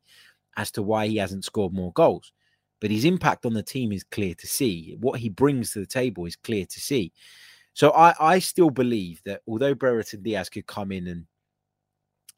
as 0.57 0.71
to 0.71 0.83
why 0.83 1.07
he 1.07 1.17
hasn't 1.17 1.43
scored 1.43 1.73
more 1.73 1.91
goals. 1.93 2.31
But 2.79 2.91
his 2.91 3.05
impact 3.05 3.45
on 3.45 3.53
the 3.53 3.63
team 3.63 3.91
is 3.91 4.03
clear 4.03 4.35
to 4.35 4.47
see. 4.47 4.95
What 4.99 5.19
he 5.19 5.29
brings 5.29 5.71
to 5.71 5.79
the 5.79 5.85
table 5.87 6.25
is 6.25 6.35
clear 6.35 6.65
to 6.65 6.79
see. 6.79 7.13
So 7.73 7.91
I, 7.91 8.13
I 8.19 8.39
still 8.39 8.69
believe 8.69 9.21
that 9.25 9.41
although 9.47 9.73
Brereton 9.73 10.21
Diaz 10.21 10.49
could 10.49 10.67
come 10.67 10.91
in 10.91 11.07
and 11.07 11.25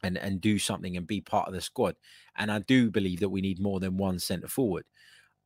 and 0.02 0.16
and 0.16 0.40
do 0.40 0.58
something 0.58 0.96
and 0.96 1.06
be 1.06 1.20
part 1.20 1.48
of 1.48 1.54
the 1.54 1.60
squad, 1.60 1.96
and 2.36 2.50
I 2.50 2.60
do 2.60 2.90
believe 2.90 3.20
that 3.20 3.28
we 3.28 3.42
need 3.42 3.60
more 3.60 3.80
than 3.80 3.98
one 3.98 4.18
centre 4.18 4.48
forward. 4.48 4.84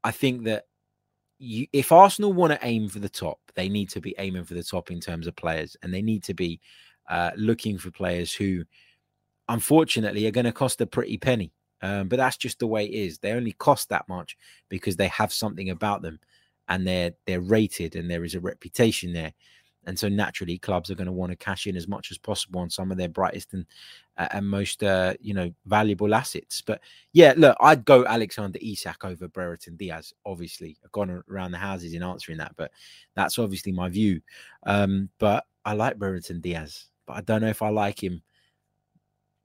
I 0.04 0.12
think 0.12 0.44
that 0.44 0.64
you, 1.40 1.66
if 1.72 1.90
Arsenal 1.90 2.32
want 2.32 2.52
to 2.52 2.66
aim 2.66 2.88
for 2.88 2.98
the 2.98 3.08
top, 3.08 3.40
they 3.54 3.68
need 3.68 3.88
to 3.90 4.00
be 4.00 4.14
aiming 4.18 4.44
for 4.44 4.54
the 4.54 4.62
top 4.62 4.90
in 4.90 5.00
terms 5.00 5.26
of 5.26 5.34
players, 5.34 5.76
and 5.82 5.92
they 5.92 6.02
need 6.02 6.22
to 6.24 6.34
be 6.34 6.60
uh, 7.08 7.30
looking 7.36 7.78
for 7.78 7.90
players 7.90 8.32
who, 8.32 8.64
unfortunately, 9.48 10.26
are 10.26 10.32
going 10.32 10.44
to 10.44 10.52
cost 10.52 10.80
a 10.80 10.86
pretty 10.86 11.16
penny. 11.16 11.52
Um, 11.82 12.08
but 12.08 12.18
that's 12.18 12.36
just 12.36 12.58
the 12.58 12.66
way 12.66 12.84
it 12.84 12.92
is. 12.92 13.18
They 13.18 13.32
only 13.32 13.52
cost 13.52 13.88
that 13.88 14.06
much 14.06 14.36
because 14.68 14.96
they 14.96 15.08
have 15.08 15.32
something 15.32 15.70
about 15.70 16.02
them, 16.02 16.20
and 16.68 16.86
they're 16.86 17.12
they're 17.26 17.40
rated 17.40 17.96
and 17.96 18.10
there 18.10 18.24
is 18.24 18.34
a 18.34 18.40
reputation 18.40 19.12
there 19.12 19.32
and 19.86 19.98
so 19.98 20.08
naturally 20.08 20.58
clubs 20.58 20.90
are 20.90 20.94
going 20.94 21.06
to 21.06 21.12
want 21.12 21.30
to 21.30 21.36
cash 21.36 21.66
in 21.66 21.76
as 21.76 21.88
much 21.88 22.10
as 22.10 22.18
possible 22.18 22.60
on 22.60 22.70
some 22.70 22.90
of 22.90 22.98
their 22.98 23.08
brightest 23.08 23.52
and 23.54 23.66
uh, 24.18 24.28
and 24.32 24.48
most 24.48 24.82
uh, 24.82 25.14
you 25.20 25.32
know 25.32 25.50
valuable 25.66 26.14
assets. 26.14 26.60
But 26.60 26.80
yeah 27.12 27.34
look 27.36 27.56
i'd 27.60 27.84
go 27.84 28.04
alexander 28.04 28.58
isak 28.62 29.04
over 29.04 29.28
brereton 29.28 29.76
diaz 29.76 30.12
obviously. 30.26 30.76
I've 30.84 30.92
gone 30.92 31.22
around 31.28 31.52
the 31.52 31.58
houses 31.58 31.94
in 31.94 32.02
answering 32.02 32.38
that 32.38 32.52
but 32.56 32.70
that's 33.14 33.38
obviously 33.38 33.72
my 33.72 33.88
view. 33.88 34.20
Um, 34.64 35.08
but 35.18 35.44
i 35.64 35.72
like 35.74 35.98
brereton 35.98 36.40
diaz 36.40 36.86
but 37.06 37.16
i 37.16 37.20
don't 37.20 37.42
know 37.42 37.48
if 37.48 37.62
i 37.62 37.68
like 37.68 38.02
him 38.02 38.22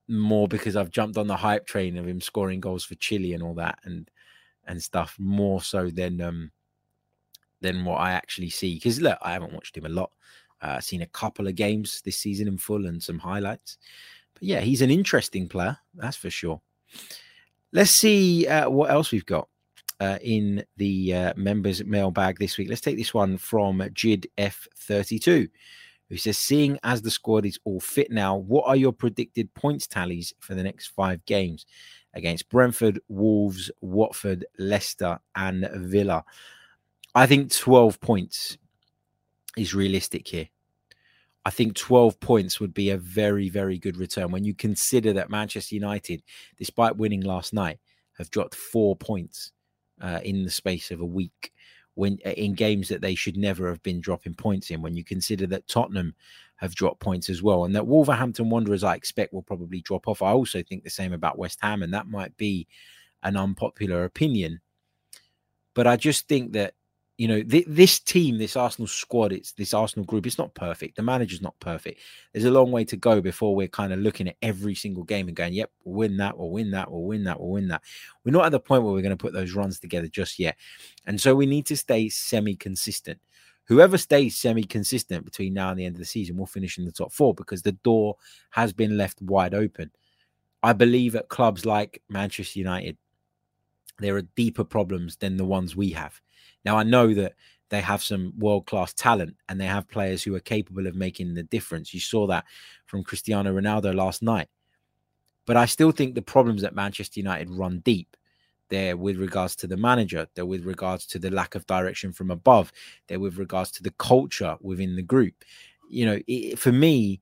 more 0.07 0.47
because 0.47 0.75
i've 0.75 0.91
jumped 0.91 1.17
on 1.17 1.27
the 1.27 1.35
hype 1.35 1.65
train 1.65 1.97
of 1.97 2.07
him 2.07 2.21
scoring 2.21 2.59
goals 2.59 2.85
for 2.85 2.95
chile 2.95 3.33
and 3.33 3.43
all 3.43 3.55
that 3.55 3.79
and 3.83 4.09
and 4.67 4.81
stuff 4.81 5.15
more 5.19 5.61
so 5.61 5.89
than 5.89 6.21
um 6.21 6.51
than 7.61 7.85
what 7.85 7.97
I 7.97 8.11
actually 8.11 8.49
see. 8.49 8.75
Because 8.75 9.01
look, 9.01 9.17
I 9.21 9.33
haven't 9.33 9.53
watched 9.53 9.77
him 9.77 9.85
a 9.85 9.89
lot. 9.89 10.11
Uh, 10.61 10.79
seen 10.79 11.01
a 11.01 11.07
couple 11.07 11.47
of 11.47 11.55
games 11.55 12.01
this 12.03 12.17
season 12.17 12.47
in 12.47 12.57
full 12.57 12.85
and 12.85 13.01
some 13.01 13.19
highlights. 13.19 13.77
But 14.33 14.43
yeah, 14.43 14.61
he's 14.61 14.81
an 14.81 14.91
interesting 14.91 15.47
player, 15.47 15.77
that's 15.93 16.17
for 16.17 16.29
sure. 16.29 16.61
Let's 17.71 17.91
see 17.91 18.47
uh, 18.47 18.69
what 18.69 18.89
else 18.89 19.11
we've 19.11 19.25
got 19.25 19.47
uh, 19.99 20.17
in 20.21 20.63
the 20.77 21.13
uh, 21.13 21.33
members 21.35 21.83
mailbag 21.83 22.39
this 22.39 22.57
week. 22.57 22.69
Let's 22.69 22.81
take 22.81 22.97
this 22.97 23.13
one 23.13 23.37
from 23.37 23.79
Jid 23.79 24.25
F32, 24.37 25.49
who 26.09 26.17
says, 26.17 26.37
Seeing 26.37 26.79
as 26.83 27.01
the 27.01 27.11
squad 27.11 27.45
is 27.45 27.59
all 27.63 27.79
fit 27.79 28.11
now, 28.11 28.35
what 28.35 28.67
are 28.67 28.75
your 28.75 28.93
predicted 28.93 29.53
points 29.53 29.87
tallies 29.87 30.33
for 30.39 30.55
the 30.55 30.63
next 30.63 30.87
five 30.87 31.25
games 31.25 31.65
against 32.13 32.49
Brentford, 32.49 32.99
Wolves, 33.07 33.71
Watford, 33.81 34.45
Leicester, 34.57 35.19
and 35.35 35.67
Villa? 35.73 36.23
I 37.15 37.25
think 37.27 37.55
12 37.55 38.01
points 38.01 38.57
is 39.57 39.73
realistic 39.73 40.27
here. 40.27 40.49
I 41.45 41.49
think 41.49 41.75
12 41.75 42.19
points 42.19 42.59
would 42.59 42.73
be 42.73 42.89
a 42.89 42.97
very, 42.97 43.47
very 43.47 43.77
good 43.77 43.95
return 43.95 44.31
when 44.31 44.43
you 44.43 44.53
consider 44.53 45.13
that 45.13 45.29
Manchester 45.29 45.75
United, 45.75 46.23
despite 46.57 46.97
winning 46.97 47.21
last 47.21 47.53
night, 47.53 47.79
have 48.17 48.29
dropped 48.31 48.55
four 48.55 48.97
points 48.97 49.53
uh, 50.01 50.19
in 50.23 50.43
the 50.43 50.49
space 50.49 50.91
of 50.91 50.99
a 50.99 51.05
week 51.05 51.53
when 51.93 52.19
uh, 52.25 52.31
in 52.31 52.53
games 52.53 52.89
that 52.89 52.99
they 52.99 53.15
should 53.15 53.37
never 53.37 53.69
have 53.69 53.81
been 53.81 54.01
dropping 54.01 54.33
points 54.33 54.69
in. 54.69 54.81
When 54.81 54.95
you 54.95 55.05
consider 55.05 55.47
that 55.47 55.67
Tottenham 55.69 56.15
have 56.57 56.75
dropped 56.75 56.99
points 56.99 57.29
as 57.29 57.41
well, 57.41 57.63
and 57.63 57.75
that 57.75 57.87
Wolverhampton 57.87 58.49
Wanderers, 58.49 58.83
I 58.83 58.95
expect, 58.95 59.33
will 59.33 59.41
probably 59.41 59.79
drop 59.79 60.09
off. 60.09 60.21
I 60.21 60.31
also 60.31 60.63
think 60.63 60.83
the 60.83 60.89
same 60.89 61.13
about 61.13 61.37
West 61.37 61.59
Ham, 61.61 61.81
and 61.81 61.93
that 61.93 62.07
might 62.07 62.35
be 62.35 62.67
an 63.23 63.37
unpopular 63.37 64.03
opinion. 64.03 64.59
But 65.73 65.87
I 65.87 65.95
just 65.95 66.27
think 66.27 66.53
that 66.53 66.73
you 67.17 67.29
know, 67.29 67.41
th- 67.41 67.65
this 67.67 67.99
team, 67.99 68.37
this 68.37 68.57
Arsenal 68.57 68.87
squad, 68.87 69.31
it's 69.31 69.53
this 69.53 69.73
Arsenal 69.73 70.05
group, 70.05 70.27
it's 70.27 70.37
not 70.37 70.53
perfect. 70.53 70.97
The 70.97 71.03
manager's 71.03 71.41
not 71.41 71.57
perfect. 71.59 72.01
There's 72.33 72.45
a 72.45 72.51
long 72.51 72.71
way 72.71 72.83
to 72.85 72.97
go 72.97 73.21
before 73.21 73.55
we're 73.55 73.69
kind 73.69 73.93
of 73.93 73.99
looking 73.99 74.27
at 74.27 74.35
every 74.41 74.75
single 74.75 75.03
game 75.03 75.27
and 75.27 75.35
going, 75.35 75.53
yep, 75.53 75.71
we'll 75.85 75.95
win 75.95 76.17
that, 76.17 76.37
we'll 76.37 76.49
win 76.49 76.71
that, 76.71 76.91
we'll 76.91 77.03
win 77.03 77.23
that, 77.23 77.39
we'll 77.39 77.51
win 77.51 77.69
that. 77.69 77.83
We're 78.23 78.31
not 78.31 78.45
at 78.45 78.51
the 78.51 78.59
point 78.59 78.83
where 78.83 78.93
we're 78.93 79.01
going 79.01 79.17
to 79.17 79.21
put 79.21 79.33
those 79.33 79.53
runs 79.53 79.79
together 79.79 80.07
just 80.07 80.39
yet. 80.39 80.57
And 81.05 81.19
so 81.19 81.33
we 81.35 81.45
need 81.45 81.65
to 81.67 81.77
stay 81.77 82.09
semi 82.09 82.55
consistent. 82.55 83.19
Whoever 83.67 83.97
stays 83.97 84.35
semi 84.35 84.63
consistent 84.63 85.23
between 85.23 85.53
now 85.53 85.69
and 85.69 85.79
the 85.79 85.85
end 85.85 85.95
of 85.95 85.99
the 85.99 86.05
season 86.05 86.35
will 86.35 86.45
finish 86.45 86.77
in 86.77 86.85
the 86.85 86.91
top 86.91 87.13
four 87.13 87.33
because 87.33 87.61
the 87.61 87.71
door 87.71 88.17
has 88.49 88.73
been 88.73 88.97
left 88.97 89.21
wide 89.21 89.53
open. 89.53 89.89
I 90.61 90.73
believe 90.73 91.15
at 91.15 91.29
clubs 91.29 91.65
like 91.65 92.01
Manchester 92.09 92.59
United, 92.59 92.97
there 93.99 94.17
are 94.17 94.21
deeper 94.21 94.65
problems 94.65 95.15
than 95.15 95.37
the 95.37 95.45
ones 95.45 95.75
we 95.75 95.91
have 95.91 96.21
now, 96.65 96.77
I 96.77 96.83
know 96.83 97.13
that 97.13 97.33
they 97.69 97.81
have 97.81 98.03
some 98.03 98.33
world 98.37 98.65
class 98.65 98.93
talent 98.93 99.35
and 99.47 99.59
they 99.59 99.65
have 99.65 99.87
players 99.87 100.23
who 100.23 100.35
are 100.35 100.39
capable 100.39 100.87
of 100.87 100.95
making 100.95 101.33
the 101.33 101.43
difference. 101.43 101.93
You 101.93 101.99
saw 101.99 102.27
that 102.27 102.45
from 102.85 103.03
Cristiano 103.03 103.53
Ronaldo 103.53 103.93
last 103.93 104.21
night. 104.21 104.47
But 105.45 105.57
I 105.57 105.65
still 105.65 105.91
think 105.91 106.15
the 106.15 106.21
problems 106.21 106.63
at 106.63 106.75
Manchester 106.75 107.19
United 107.19 107.49
run 107.51 107.79
deep. 107.79 108.17
They're 108.69 108.97
with 108.97 109.17
regards 109.17 109.55
to 109.57 109.67
the 109.67 109.77
manager, 109.77 110.27
they're 110.33 110.45
with 110.45 110.65
regards 110.65 111.05
to 111.07 111.19
the 111.19 111.29
lack 111.29 111.53
of 111.53 111.67
direction 111.67 112.11
from 112.11 112.31
above, 112.31 112.71
they're 113.07 113.19
with 113.19 113.37
regards 113.37 113.69
to 113.73 113.83
the 113.83 113.91
culture 113.91 114.57
within 114.59 114.95
the 114.95 115.03
group. 115.03 115.35
You 115.87 116.07
know, 116.07 116.19
it, 116.27 116.57
for 116.57 116.71
me, 116.71 117.21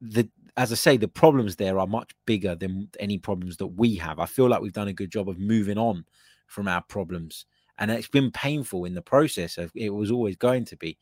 the 0.00 0.30
as 0.56 0.72
I 0.72 0.74
say, 0.74 0.96
the 0.96 1.06
problems 1.06 1.56
there 1.56 1.78
are 1.78 1.86
much 1.86 2.12
bigger 2.26 2.54
than 2.54 2.88
any 2.98 3.18
problems 3.18 3.58
that 3.58 3.66
we 3.66 3.94
have. 3.96 4.18
I 4.18 4.26
feel 4.26 4.48
like 4.48 4.62
we've 4.62 4.72
done 4.72 4.88
a 4.88 4.92
good 4.92 5.12
job 5.12 5.28
of 5.28 5.38
moving 5.38 5.78
on 5.78 6.04
from 6.46 6.66
our 6.66 6.82
problems 6.82 7.44
and 7.78 7.90
it's 7.90 8.08
been 8.08 8.30
painful 8.30 8.84
in 8.84 8.94
the 8.94 9.02
process. 9.02 9.58
Of, 9.58 9.72
it 9.74 9.90
was 9.90 10.10
always 10.10 10.36
going 10.36 10.64
to 10.66 10.76
be, 10.76 10.98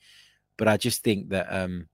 but 0.56 0.68
I 0.68 0.76
just 0.76 1.02
think 1.02 1.30
that 1.30 1.46
um 1.50 1.88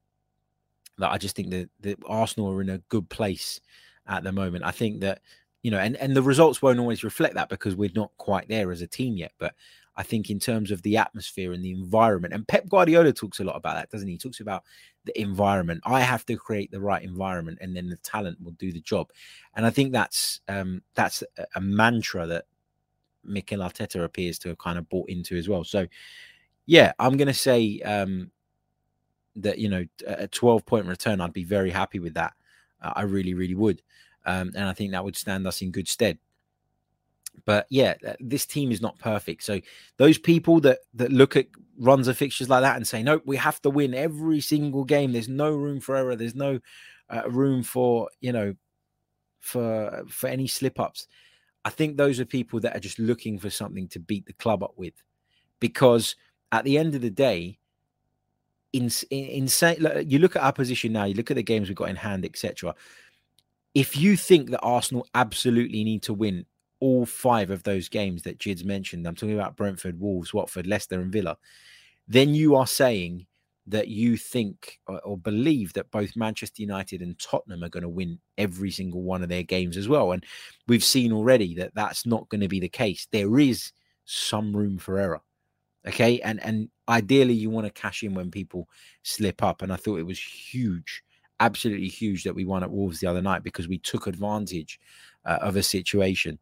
that 0.99 1.11
I 1.11 1.19
just 1.19 1.35
think 1.35 1.51
that, 1.51 1.71
that 1.81 1.99
Arsenal 2.07 2.53
are 2.53 2.61
in 2.61 2.69
a 2.69 2.79
good 2.89 3.09
place 3.09 3.61
at 4.07 4.25
the 4.25 4.33
moment. 4.33 4.65
I 4.65 4.71
think 4.71 5.01
that 5.01 5.21
you 5.63 5.71
know, 5.71 5.79
and 5.79 5.97
and 5.97 6.17
the 6.17 6.23
results 6.23 6.61
won't 6.61 6.81
always 6.81 7.05
reflect 7.05 7.35
that 7.35 7.49
because 7.49 7.77
we're 7.77 7.91
not 7.95 8.11
quite 8.19 8.49
there 8.49 8.73
as 8.73 8.83
a 8.83 8.87
team 8.87 9.17
yet, 9.17 9.33
but. 9.39 9.55
I 9.95 10.03
think 10.03 10.31
in 10.31 10.39
terms 10.39 10.71
of 10.71 10.81
the 10.81 10.97
atmosphere 10.97 11.53
and 11.53 11.63
the 11.63 11.71
environment, 11.71 12.33
and 12.33 12.49
Pep 12.49 12.67
Guardiola 12.67 13.13
talks 13.13 13.41
a 13.41 13.45
lot 13.45 13.57
about 13.57 13.75
that, 13.75 13.91
doesn't 13.91 14.09
he? 14.09 14.15
He 14.15 14.19
talks 14.19 14.41
about 14.41 14.65
the 15.05 15.21
environment. 15.21 15.83
I 15.85 16.01
have 16.01 16.25
to 16.27 16.37
create 16.37 16.71
the 16.71 16.81
right 16.81 17.03
environment, 17.03 17.59
and 17.61 17.77
then 17.77 17.89
the 17.89 17.99
talent 17.99 18.41
will 18.43 18.53
do 18.53 18.73
the 18.73 18.81
job. 18.81 19.11
And 19.55 19.67
I 19.67 19.71
think 19.71 19.93
that's 19.93 20.41
um, 20.49 20.83
that's 20.95 21.23
a 21.55 21.61
mantra 21.61 22.27
that 22.27 22.47
Mikel 23.25 23.61
Arteta 23.61 24.05
appears 24.05 24.39
to 24.41 24.49
have 24.49 24.59
kind 24.59 24.79
of 24.79 24.89
bought 24.89 25.09
into 25.09 25.37
as 25.37 25.49
well. 25.49 25.65
So, 25.65 25.87
yeah, 26.67 26.93
I'm 26.99 27.17
going 27.17 27.29
to 27.29 27.35
say 27.35 27.81
um, 27.81 28.31
that 29.37 29.59
you 29.59 29.69
know 29.69 29.85
a 30.07 30.29
12 30.29 30.65
point 30.67 30.87
return, 30.87 31.21
I'd 31.21 31.33
be 31.33 31.45
very 31.45 31.71
happy 31.71 31.99
with 31.99 32.15
that. 32.15 32.33
Uh, 32.81 32.93
I 32.97 33.03
really, 33.03 33.35
really 33.35 33.55
would, 33.55 33.83
um, 34.27 34.53
and 34.55 34.69
I 34.69 34.73
think 34.73 34.93
that 34.93 35.05
would 35.05 35.17
stand 35.17 35.47
us 35.47 35.63
in 35.63 35.71
good 35.71 35.89
stead. 35.89 36.19
But 37.45 37.67
yeah, 37.71 37.95
this 38.21 38.47
team 38.47 38.71
is 38.71 38.83
not 38.83 38.99
perfect. 38.99 39.43
So 39.43 39.61
those 39.97 40.19
people 40.19 40.61
that 40.61 40.81
that 40.95 41.11
look 41.11 41.37
at 41.37 41.47
runs 41.79 42.09
of 42.09 42.17
fixtures 42.17 42.49
like 42.49 42.63
that 42.63 42.77
and 42.77 42.87
say, 42.87 43.03
"No, 43.03 43.21
we 43.25 43.37
have 43.37 43.61
to 43.63 43.71
win 43.71 43.95
every 43.95 44.41
single 44.41 44.85
game. 44.85 45.13
There's 45.13 45.29
no 45.29 45.51
room 45.51 45.81
for 45.81 45.97
error. 45.97 46.15
There's 46.15 46.35
no 46.35 46.61
uh, 47.09 47.29
room 47.29 47.63
for 47.63 48.09
you 48.21 48.33
know 48.33 48.55
for 49.41 50.05
for 50.09 50.29
any 50.29 50.47
slip 50.47 50.79
ups." 50.79 51.09
I 51.65 51.71
think 51.71 51.97
those 51.97 52.19
are 52.21 52.25
people 52.25 52.61
that 52.61 52.77
are 52.77 52.81
just 52.81 52.99
looking 52.99 53.39
for 53.39 53.51
something 53.51 53.89
to 53.89 54.01
beat 54.01 54.27
the 54.27 54.33
club 54.33 54.63
up 54.63 54.75
with, 54.77 54.95
because 55.61 56.17
at 56.51 56.65
the 56.65 56.79
end 56.79 56.95
of 56.95 57.01
the 57.01 57.11
day, 57.11 57.59
in 58.73 58.91
in, 59.11 59.25
insane. 59.27 59.87
You 60.07 60.19
look 60.19 60.37
at 60.37 60.43
our 60.43 60.53
position 60.53 60.93
now. 60.93 61.05
You 61.05 61.15
look 61.15 61.31
at 61.31 61.37
the 61.37 61.43
games 61.43 61.69
we've 61.69 61.77
got 61.77 61.91
in 61.91 61.97
hand, 61.97 62.25
etc. 62.25 62.75
If 63.75 63.97
you 63.97 64.17
think 64.17 64.51
that 64.51 64.61
Arsenal 64.61 65.07
absolutely 65.15 65.85
need 65.85 66.03
to 66.05 66.15
win 66.15 66.47
all 66.81 67.07
five 67.07 67.51
of 67.51 67.63
those 67.63 67.89
games 67.89 68.23
that 68.23 68.39
Jid's 68.39 68.65
mentioned, 68.65 69.07
I'm 69.07 69.15
talking 69.15 69.39
about 69.39 69.57
Brentford, 69.57 70.01
Wolves, 70.01 70.35
Watford, 70.35 70.67
Leicester, 70.67 71.01
and 71.01 71.13
Villa, 71.13 71.39
then 72.09 72.35
you 72.35 72.57
are 72.57 72.67
saying 72.67 73.27
that 73.67 73.89
you 73.89 74.17
think 74.17 74.79
or, 74.89 75.17
believe 75.17 75.73
that 75.75 75.91
both 75.91 76.17
Manchester 76.17 76.63
United 76.63 77.01
and 77.01 77.19
Tottenham 77.19 77.63
are 77.63 77.69
going 77.69 77.85
to 77.85 77.89
win 77.89 78.19
every 78.37 78.71
single 78.71 79.03
one 79.03 79.23
of 79.23 79.29
their 79.29 79.45
games 79.45 79.77
as 79.77 79.89
well. 79.89 80.13
And 80.13 80.25
we've 80.67 80.83
seen 80.83 81.13
already 81.13 81.55
that 81.57 81.75
that's 81.75 82.05
not 82.05 82.29
going 82.29 82.41
to 82.41 82.49
be 82.49 82.61
the 82.61 82.69
case. 82.69 83.07
There 83.13 83.39
is 83.39 83.71
some 84.05 84.57
room 84.57 84.79
for 84.79 84.99
error. 84.99 85.23
Okay. 85.87 86.21
And, 86.21 86.43
and 86.45 86.69
ideally, 86.89 87.35
you 87.35 87.51
want 87.51 87.67
to 87.67 87.73
cash 87.73 88.03
in 88.03 88.15
when 88.15 88.31
people 88.31 88.69
slip 89.05 89.43
up. 89.43 89.63
And 89.63 89.73
I 89.73 89.77
thought 89.77 90.01
it 90.01 90.07
was 90.07 90.19
huge, 90.19 91.03
absolutely 91.39 91.89
huge 91.89 92.25
that 92.25 92.35
we 92.35 92.45
won 92.45 92.65
at 92.65 92.71
Wolves 92.71 92.99
the 92.99 93.09
other 93.09 93.23
night 93.23 93.45
because 93.45 93.69
we 93.69 93.79
took 93.79 94.07
advantage 94.07 94.81
uh, 95.25 95.39
of 95.41 95.57
a 95.57 95.63
situation. 95.63 96.39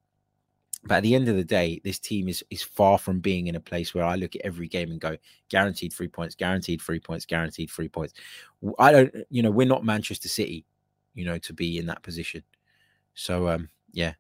But 0.82 0.96
at 0.96 1.02
the 1.02 1.14
end 1.14 1.28
of 1.28 1.36
the 1.36 1.44
day, 1.44 1.80
this 1.84 1.98
team 1.98 2.28
is 2.28 2.42
is 2.50 2.62
far 2.62 2.98
from 2.98 3.20
being 3.20 3.48
in 3.48 3.54
a 3.54 3.60
place 3.60 3.94
where 3.94 4.04
I 4.04 4.16
look 4.16 4.34
at 4.34 4.42
every 4.42 4.66
game 4.68 4.90
and 4.90 5.00
go, 5.00 5.16
guaranteed 5.50 5.92
three 5.92 6.08
points, 6.08 6.34
guaranteed 6.34 6.80
three 6.80 7.00
points, 7.00 7.26
guaranteed 7.26 7.70
three 7.70 7.88
points. 7.88 8.14
I 8.78 8.92
don't, 8.92 9.14
you 9.28 9.42
know, 9.42 9.50
we're 9.50 9.66
not 9.66 9.84
Manchester 9.84 10.28
City, 10.28 10.64
you 11.14 11.24
know, 11.24 11.38
to 11.38 11.52
be 11.52 11.78
in 11.78 11.86
that 11.86 12.02
position. 12.02 12.42
So 13.14 13.48
um, 13.48 13.68
yeah. 13.92 14.14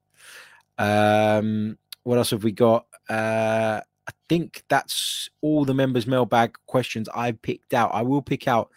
Um, 0.78 1.78
what 2.02 2.18
else 2.18 2.30
have 2.30 2.44
we 2.44 2.52
got? 2.52 2.86
Uh 3.08 3.80
I 4.10 4.12
think 4.28 4.64
that's 4.68 5.28
all 5.40 5.64
the 5.64 5.74
members' 5.74 6.06
mailbag 6.06 6.56
questions 6.66 7.08
I've 7.14 7.40
picked 7.42 7.74
out. 7.74 7.90
I 7.94 8.02
will 8.02 8.22
pick 8.22 8.48
out 8.48 8.70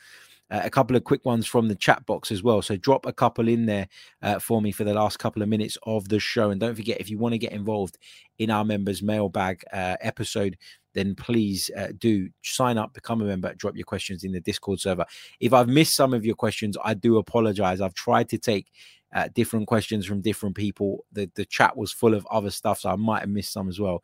uh, 0.54 0.62
a 0.64 0.70
couple 0.70 0.96
of 0.96 1.04
quick 1.04 1.26
ones 1.26 1.48
from 1.48 1.68
the 1.68 1.76
chat 1.76 2.06
box 2.06 2.32
as 2.32 2.44
well. 2.44 2.62
So 2.62 2.78
drop 2.78 3.06
a 3.06 3.14
couple 3.14 3.48
in 3.50 3.66
there 3.66 3.88
uh, 4.22 4.40
for 4.40 4.62
me 4.62 4.72
for 4.72 4.86
the 4.86 4.94
last 4.94 5.18
couple 5.20 5.42
of 5.42 5.50
minutes 5.50 5.78
of 5.84 6.08
the 6.10 6.20
show. 6.20 6.52
And 6.52 6.62
don't 6.62 6.76
forget, 6.76 7.02
if 7.02 7.10
you 7.10 7.18
want 7.18 7.34
to 7.34 7.40
get 7.40 7.52
involved 7.52 7.98
in 8.38 8.50
our 8.52 8.66
members' 8.66 9.02
mailbag 9.02 9.64
uh, 9.74 9.98
episode, 10.02 10.58
then 10.94 11.16
please 11.16 11.72
uh, 11.78 11.88
do 11.98 12.30
sign 12.44 12.78
up, 12.78 12.94
become 12.94 13.22
a 13.22 13.26
member, 13.26 13.54
drop 13.56 13.76
your 13.76 13.86
questions 13.86 14.24
in 14.24 14.32
the 14.32 14.42
Discord 14.42 14.80
server. 14.80 15.06
If 15.40 15.54
I've 15.54 15.68
missed 15.70 15.96
some 15.96 16.14
of 16.14 16.26
your 16.26 16.36
questions, 16.36 16.78
I 16.84 16.94
do 16.94 17.18
apologize. 17.18 17.82
I've 17.82 17.96
tried 17.96 18.30
to 18.30 18.38
take 18.38 18.68
uh, 19.16 19.30
different 19.34 19.68
questions 19.68 20.06
from 20.06 20.22
different 20.22 20.56
people. 20.56 21.06
The 21.12 21.30
the 21.36 21.46
chat 21.46 21.76
was 21.78 21.92
full 21.92 22.14
of 22.14 22.28
other 22.32 22.52
stuff, 22.52 22.80
so 22.80 22.90
I 22.90 22.96
might 22.96 23.22
have 23.22 23.30
missed 23.30 23.54
some 23.54 23.70
as 23.70 23.80
well. 23.80 24.04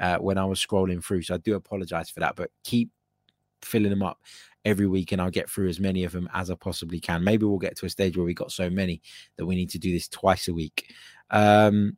uh, 0.00 0.18
when 0.18 0.38
I 0.38 0.44
was 0.44 0.64
scrolling 0.64 1.04
through. 1.04 1.22
So 1.22 1.34
I 1.34 1.38
do 1.38 1.54
apologize 1.54 2.10
for 2.10 2.20
that, 2.20 2.36
but 2.36 2.50
keep 2.64 2.90
filling 3.62 3.90
them 3.90 4.02
up 4.02 4.20
every 4.64 4.86
week 4.86 5.12
and 5.12 5.20
I'll 5.20 5.30
get 5.30 5.48
through 5.48 5.68
as 5.68 5.80
many 5.80 6.04
of 6.04 6.12
them 6.12 6.28
as 6.34 6.50
I 6.50 6.54
possibly 6.54 7.00
can. 7.00 7.24
Maybe 7.24 7.46
we'll 7.46 7.58
get 7.58 7.76
to 7.78 7.86
a 7.86 7.90
stage 7.90 8.16
where 8.16 8.26
we 8.26 8.34
got 8.34 8.52
so 8.52 8.68
many 8.68 9.00
that 9.36 9.46
we 9.46 9.56
need 9.56 9.70
to 9.70 9.78
do 9.78 9.92
this 9.92 10.08
twice 10.08 10.48
a 10.48 10.54
week. 10.54 10.92
Um, 11.30 11.96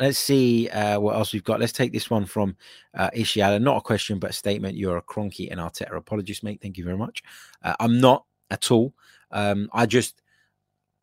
let's 0.00 0.18
see 0.18 0.68
uh, 0.68 0.98
what 0.98 1.14
else 1.14 1.32
we've 1.32 1.44
got. 1.44 1.60
Let's 1.60 1.72
take 1.72 1.92
this 1.92 2.10
one 2.10 2.26
from 2.26 2.56
uh, 2.94 3.10
Ishiala. 3.10 3.60
Not 3.60 3.78
a 3.78 3.82
question, 3.82 4.18
but 4.18 4.30
a 4.30 4.34
statement. 4.34 4.76
You're 4.76 4.98
a 4.98 5.02
Kroenke 5.02 5.50
and 5.50 5.60
Arteta 5.60 5.96
apologist, 5.96 6.42
mate. 6.42 6.60
Thank 6.60 6.78
you 6.78 6.84
very 6.84 6.96
much. 6.96 7.22
Uh, 7.62 7.74
I'm 7.80 8.00
not 8.00 8.24
at 8.50 8.70
all. 8.70 8.94
Um, 9.30 9.68
I 9.72 9.86
just 9.86 10.22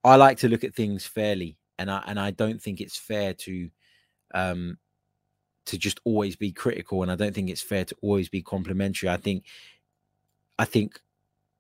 I 0.04 0.15
like 0.15 0.38
to 0.39 0.49
look 0.49 0.63
at 0.63 0.75
things 0.75 1.06
fairly, 1.06 1.58
and 1.77 1.89
I 1.89 2.04
and 2.08 2.19
I 2.19 2.32
don't 2.32 2.62
think 2.62 2.82
it's 2.82 2.97
fair 2.97 3.34
to 3.34 3.69
um, 4.34 4.77
to 5.67 5.78
just 5.78 6.00
always 6.04 6.36
be 6.36 6.52
critical, 6.52 7.04
and 7.04 7.12
I 7.12 7.15
don't 7.15 7.34
think 7.34 7.50
it's 7.50 7.62
fair 7.62 7.86
to 7.86 7.95
always 8.02 8.30
be 8.30 8.41
complimentary. 8.41 9.10
I 9.10 9.17
think 9.17 9.45
I 10.58 10.65
think 10.65 11.00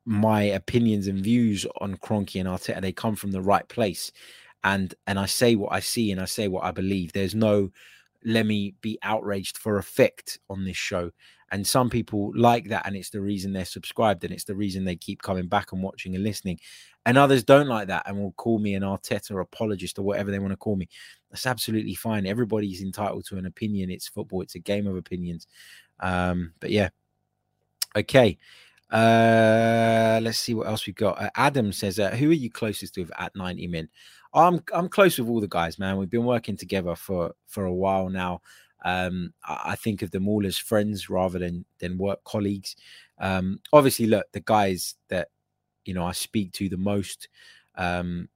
my 0.05 0.41
opinions 0.43 1.07
and 1.07 1.19
views 1.19 1.65
on 1.79 1.95
Kroenke 1.97 2.39
and 2.39 2.49
Arteta 2.49 2.81
they 2.81 2.91
come 2.91 3.15
from 3.15 3.31
the 3.31 3.41
right 3.41 3.67
place, 3.67 4.11
and 4.63 4.93
and 5.07 5.19
I 5.19 5.25
say 5.25 5.55
what 5.55 5.73
I 5.73 5.79
see 5.79 6.11
and 6.11 6.19
I 6.21 6.25
say 6.25 6.47
what 6.47 6.63
I 6.63 6.71
believe. 6.71 7.13
There's 7.13 7.35
no 7.35 7.71
let 8.23 8.45
me 8.45 8.75
be 8.81 8.99
outraged 9.03 9.57
for 9.57 9.77
effect 9.77 10.39
on 10.49 10.63
this 10.63 10.77
show. 10.77 11.11
And 11.51 11.67
some 11.67 11.89
people 11.89 12.31
like 12.35 12.69
that, 12.69 12.85
and 12.85 12.95
it's 12.95 13.09
the 13.09 13.19
reason 13.19 13.51
they're 13.51 13.65
subscribed, 13.65 14.23
and 14.23 14.33
it's 14.33 14.45
the 14.45 14.55
reason 14.55 14.85
they 14.85 14.95
keep 14.95 15.21
coming 15.21 15.47
back 15.47 15.73
and 15.73 15.83
watching 15.83 16.15
and 16.15 16.23
listening. 16.23 16.59
And 17.05 17.17
others 17.17 17.43
don't 17.43 17.67
like 17.67 17.87
that 17.87 18.03
and 18.05 18.19
will 18.19 18.33
call 18.33 18.59
me 18.59 18.75
an 18.75 18.83
Arteta 18.83 19.41
apologist 19.41 19.97
or 19.97 20.03
whatever 20.03 20.29
they 20.29 20.39
want 20.39 20.51
to 20.51 20.57
call 20.57 20.75
me. 20.75 20.87
That's 21.31 21.47
absolutely 21.47 21.95
fine. 21.95 22.27
Everybody's 22.27 22.83
entitled 22.83 23.25
to 23.25 23.37
an 23.37 23.47
opinion. 23.47 23.89
It's 23.89 24.07
football, 24.07 24.41
it's 24.41 24.55
a 24.55 24.59
game 24.59 24.85
of 24.85 24.95
opinions. 24.95 25.47
Um, 25.99 26.53
but 26.59 26.69
yeah. 26.69 26.89
Okay. 27.95 28.37
Uh, 28.91 30.19
let's 30.21 30.39
see 30.39 30.53
what 30.53 30.67
else 30.67 30.85
we've 30.85 30.95
got. 30.95 31.19
Uh, 31.21 31.29
Adam 31.35 31.71
says, 31.71 31.97
uh, 31.97 32.11
"Who 32.11 32.29
are 32.29 32.33
you 32.33 32.51
closest 32.51 32.97
with 32.97 33.09
at 33.17 33.35
90 33.35 33.67
Min?" 33.67 33.89
I'm 34.33 34.61
I'm 34.73 34.89
close 34.89 35.17
with 35.17 35.29
all 35.29 35.41
the 35.41 35.47
guys, 35.47 35.79
man. 35.79 35.97
We've 35.97 36.09
been 36.09 36.25
working 36.25 36.57
together 36.57 36.95
for 36.95 37.33
for 37.47 37.65
a 37.65 37.73
while 37.73 38.09
now. 38.09 38.41
Um, 38.83 39.33
I, 39.45 39.61
I 39.67 39.75
think 39.75 40.01
of 40.01 40.11
them 40.11 40.27
all 40.27 40.45
as 40.45 40.57
friends 40.57 41.09
rather 41.09 41.39
than 41.39 41.65
than 41.79 41.97
work 41.97 42.23
colleagues. 42.25 42.75
Um, 43.19 43.61
obviously, 43.71 44.07
look, 44.07 44.25
the 44.33 44.41
guys 44.41 44.95
that 45.07 45.29
you 45.85 45.93
know 45.93 46.05
I 46.05 46.11
speak 46.11 46.51
to 46.53 46.69
the 46.69 46.77
most, 46.77 47.29
um, 47.75 48.29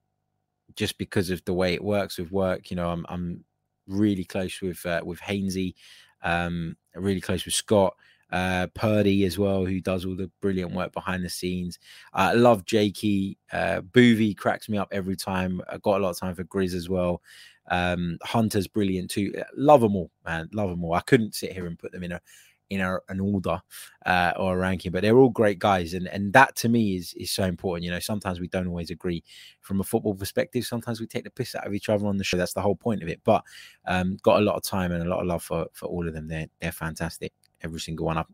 just 0.75 0.97
because 0.97 1.29
of 1.29 1.43
the 1.45 1.53
way 1.53 1.73
it 1.73 1.84
works 1.84 2.17
with 2.17 2.31
work. 2.31 2.69
You 2.69 2.77
know, 2.77 2.89
I'm 2.89 3.05
I'm 3.10 3.43
really 3.88 4.23
close 4.23 4.62
with 4.62 4.86
uh, 4.86 5.01
with 5.03 5.19
Hainsey, 5.19 5.75
um, 6.23 6.77
really 6.95 7.21
close 7.21 7.45
with 7.45 7.53
Scott 7.53 7.95
uh, 8.31 8.67
Purdy 8.73 9.23
as 9.25 9.38
well, 9.38 9.65
who 9.65 9.79
does 9.79 10.05
all 10.05 10.15
the 10.15 10.29
brilliant 10.41 10.73
work 10.73 10.93
behind 10.93 11.23
the 11.23 11.29
scenes. 11.29 11.79
I 12.13 12.34
love 12.34 12.65
Jakey. 12.65 13.38
Uh, 13.51 13.81
Boovy 13.81 14.36
cracks 14.36 14.67
me 14.67 14.77
up 14.77 14.89
every 14.91 15.15
time. 15.15 15.62
I 15.69 15.77
got 15.77 15.99
a 15.99 16.03
lot 16.03 16.10
of 16.12 16.19
time 16.19 16.36
for 16.36 16.43
Grizz 16.43 16.73
as 16.73 16.89
well. 16.89 17.21
Um, 17.71 18.17
Hunter's 18.23 18.67
brilliant 18.67 19.10
too. 19.10 19.34
Love 19.55 19.81
them 19.81 19.95
all, 19.95 20.12
man. 20.25 20.49
Love 20.53 20.69
them 20.69 20.84
all. 20.84 20.93
I 20.93 21.01
couldn't 21.01 21.36
sit 21.36 21.53
here 21.53 21.67
and 21.67 21.79
put 21.79 21.91
them 21.91 22.03
in 22.03 22.12
a 22.12 22.21
in 22.69 22.82
a, 22.82 22.97
an 23.10 23.19
order 23.19 23.62
uh, 24.06 24.34
or 24.38 24.56
a 24.56 24.58
ranking, 24.58 24.91
but 24.91 25.01
they're 25.01 25.17
all 25.17 25.30
great 25.30 25.60
guys, 25.60 25.93
and 25.93 26.08
and 26.08 26.34
that 26.34 26.56
to 26.58 26.69
me 26.69 26.95
is 26.95 27.13
is 27.13 27.32
so 27.32 27.43
important. 27.43 27.86
You 27.86 27.91
know, 27.91 27.99
sometimes 27.99 28.39
we 28.39 28.47
don't 28.47 28.67
always 28.67 28.89
agree 28.89 29.23
from 29.62 29.80
a 29.80 29.84
football 29.84 30.15
perspective. 30.15 30.65
Sometimes 30.65 30.99
we 30.99 31.08
take 31.08 31.23
the 31.23 31.30
piss 31.30 31.56
out 31.56 31.67
of 31.67 31.73
each 31.73 31.89
other 31.89 32.06
on 32.08 32.17
the 32.17 32.23
show. 32.23 32.38
That's 32.38 32.54
the 32.54 32.62
whole 32.62 32.75
point 32.75 33.04
of 33.04 33.10
it. 33.10 33.21
But 33.23 33.43
um, 33.86 34.17
got 34.23 34.39
a 34.39 34.43
lot 34.43 34.56
of 34.56 34.63
time 34.63 34.91
and 34.91 35.04
a 35.04 35.10
lot 35.10 35.21
of 35.21 35.28
love 35.28 35.43
for 35.43 35.67
for 35.73 35.88
all 35.88 36.08
of 36.08 36.13
them. 36.13 36.28
They're 36.28 36.47
they're 36.60 36.71
fantastic 36.71 37.34
every 37.62 37.80
single 37.80 38.06
one. 38.06 38.17
I'm 38.17 38.25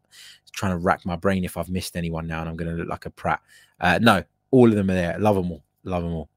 trying 0.52 0.74
to 0.74 0.78
rack 0.78 1.06
my 1.06 1.16
brain 1.16 1.44
if 1.44 1.58
I've 1.58 1.70
missed 1.70 1.96
anyone 1.96 2.28
now, 2.28 2.42
and 2.42 2.50
I'm 2.50 2.56
going 2.56 2.72
to 2.72 2.78
look 2.78 2.90
like 2.90 3.06
a 3.06 3.12
prat. 3.12 3.42
Uh, 3.80 4.00
no, 4.02 4.24
all 4.52 4.70
of 4.70 4.76
them 4.76 4.90
are 4.90 4.96
there. 4.96 5.18
Love 5.20 5.36
them 5.36 5.52
all. 5.52 5.64
Love 5.84 6.04
them 6.04 6.14
all. 6.14 6.30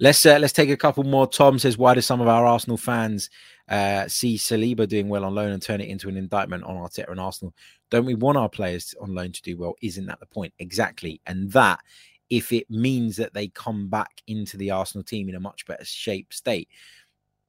Let's 0.00 0.24
uh, 0.26 0.38
let's 0.38 0.52
take 0.52 0.70
a 0.70 0.76
couple 0.76 1.04
more. 1.04 1.28
Tom 1.28 1.58
says, 1.58 1.78
"Why 1.78 1.94
do 1.94 2.00
some 2.00 2.20
of 2.20 2.28
our 2.28 2.44
Arsenal 2.44 2.76
fans 2.76 3.30
uh, 3.68 4.08
see 4.08 4.36
Saliba 4.36 4.88
doing 4.88 5.08
well 5.08 5.24
on 5.24 5.34
loan 5.34 5.52
and 5.52 5.62
turn 5.62 5.80
it 5.80 5.88
into 5.88 6.08
an 6.08 6.16
indictment 6.16 6.64
on 6.64 6.76
Arteta 6.76 7.10
and 7.10 7.20
Arsenal? 7.20 7.54
Don't 7.90 8.06
we 8.06 8.14
want 8.14 8.38
our 8.38 8.48
players 8.48 8.94
on 9.00 9.14
loan 9.14 9.32
to 9.32 9.42
do 9.42 9.56
well? 9.56 9.74
Isn't 9.82 10.06
that 10.06 10.20
the 10.20 10.26
point? 10.26 10.52
Exactly. 10.58 11.20
And 11.26 11.50
that, 11.52 11.80
if 12.30 12.52
it 12.52 12.70
means 12.70 13.16
that 13.16 13.34
they 13.34 13.48
come 13.48 13.88
back 13.88 14.22
into 14.26 14.56
the 14.56 14.70
Arsenal 14.70 15.04
team 15.04 15.28
in 15.28 15.34
a 15.34 15.40
much 15.40 15.66
better 15.66 15.84
shape 15.84 16.32
state, 16.32 16.68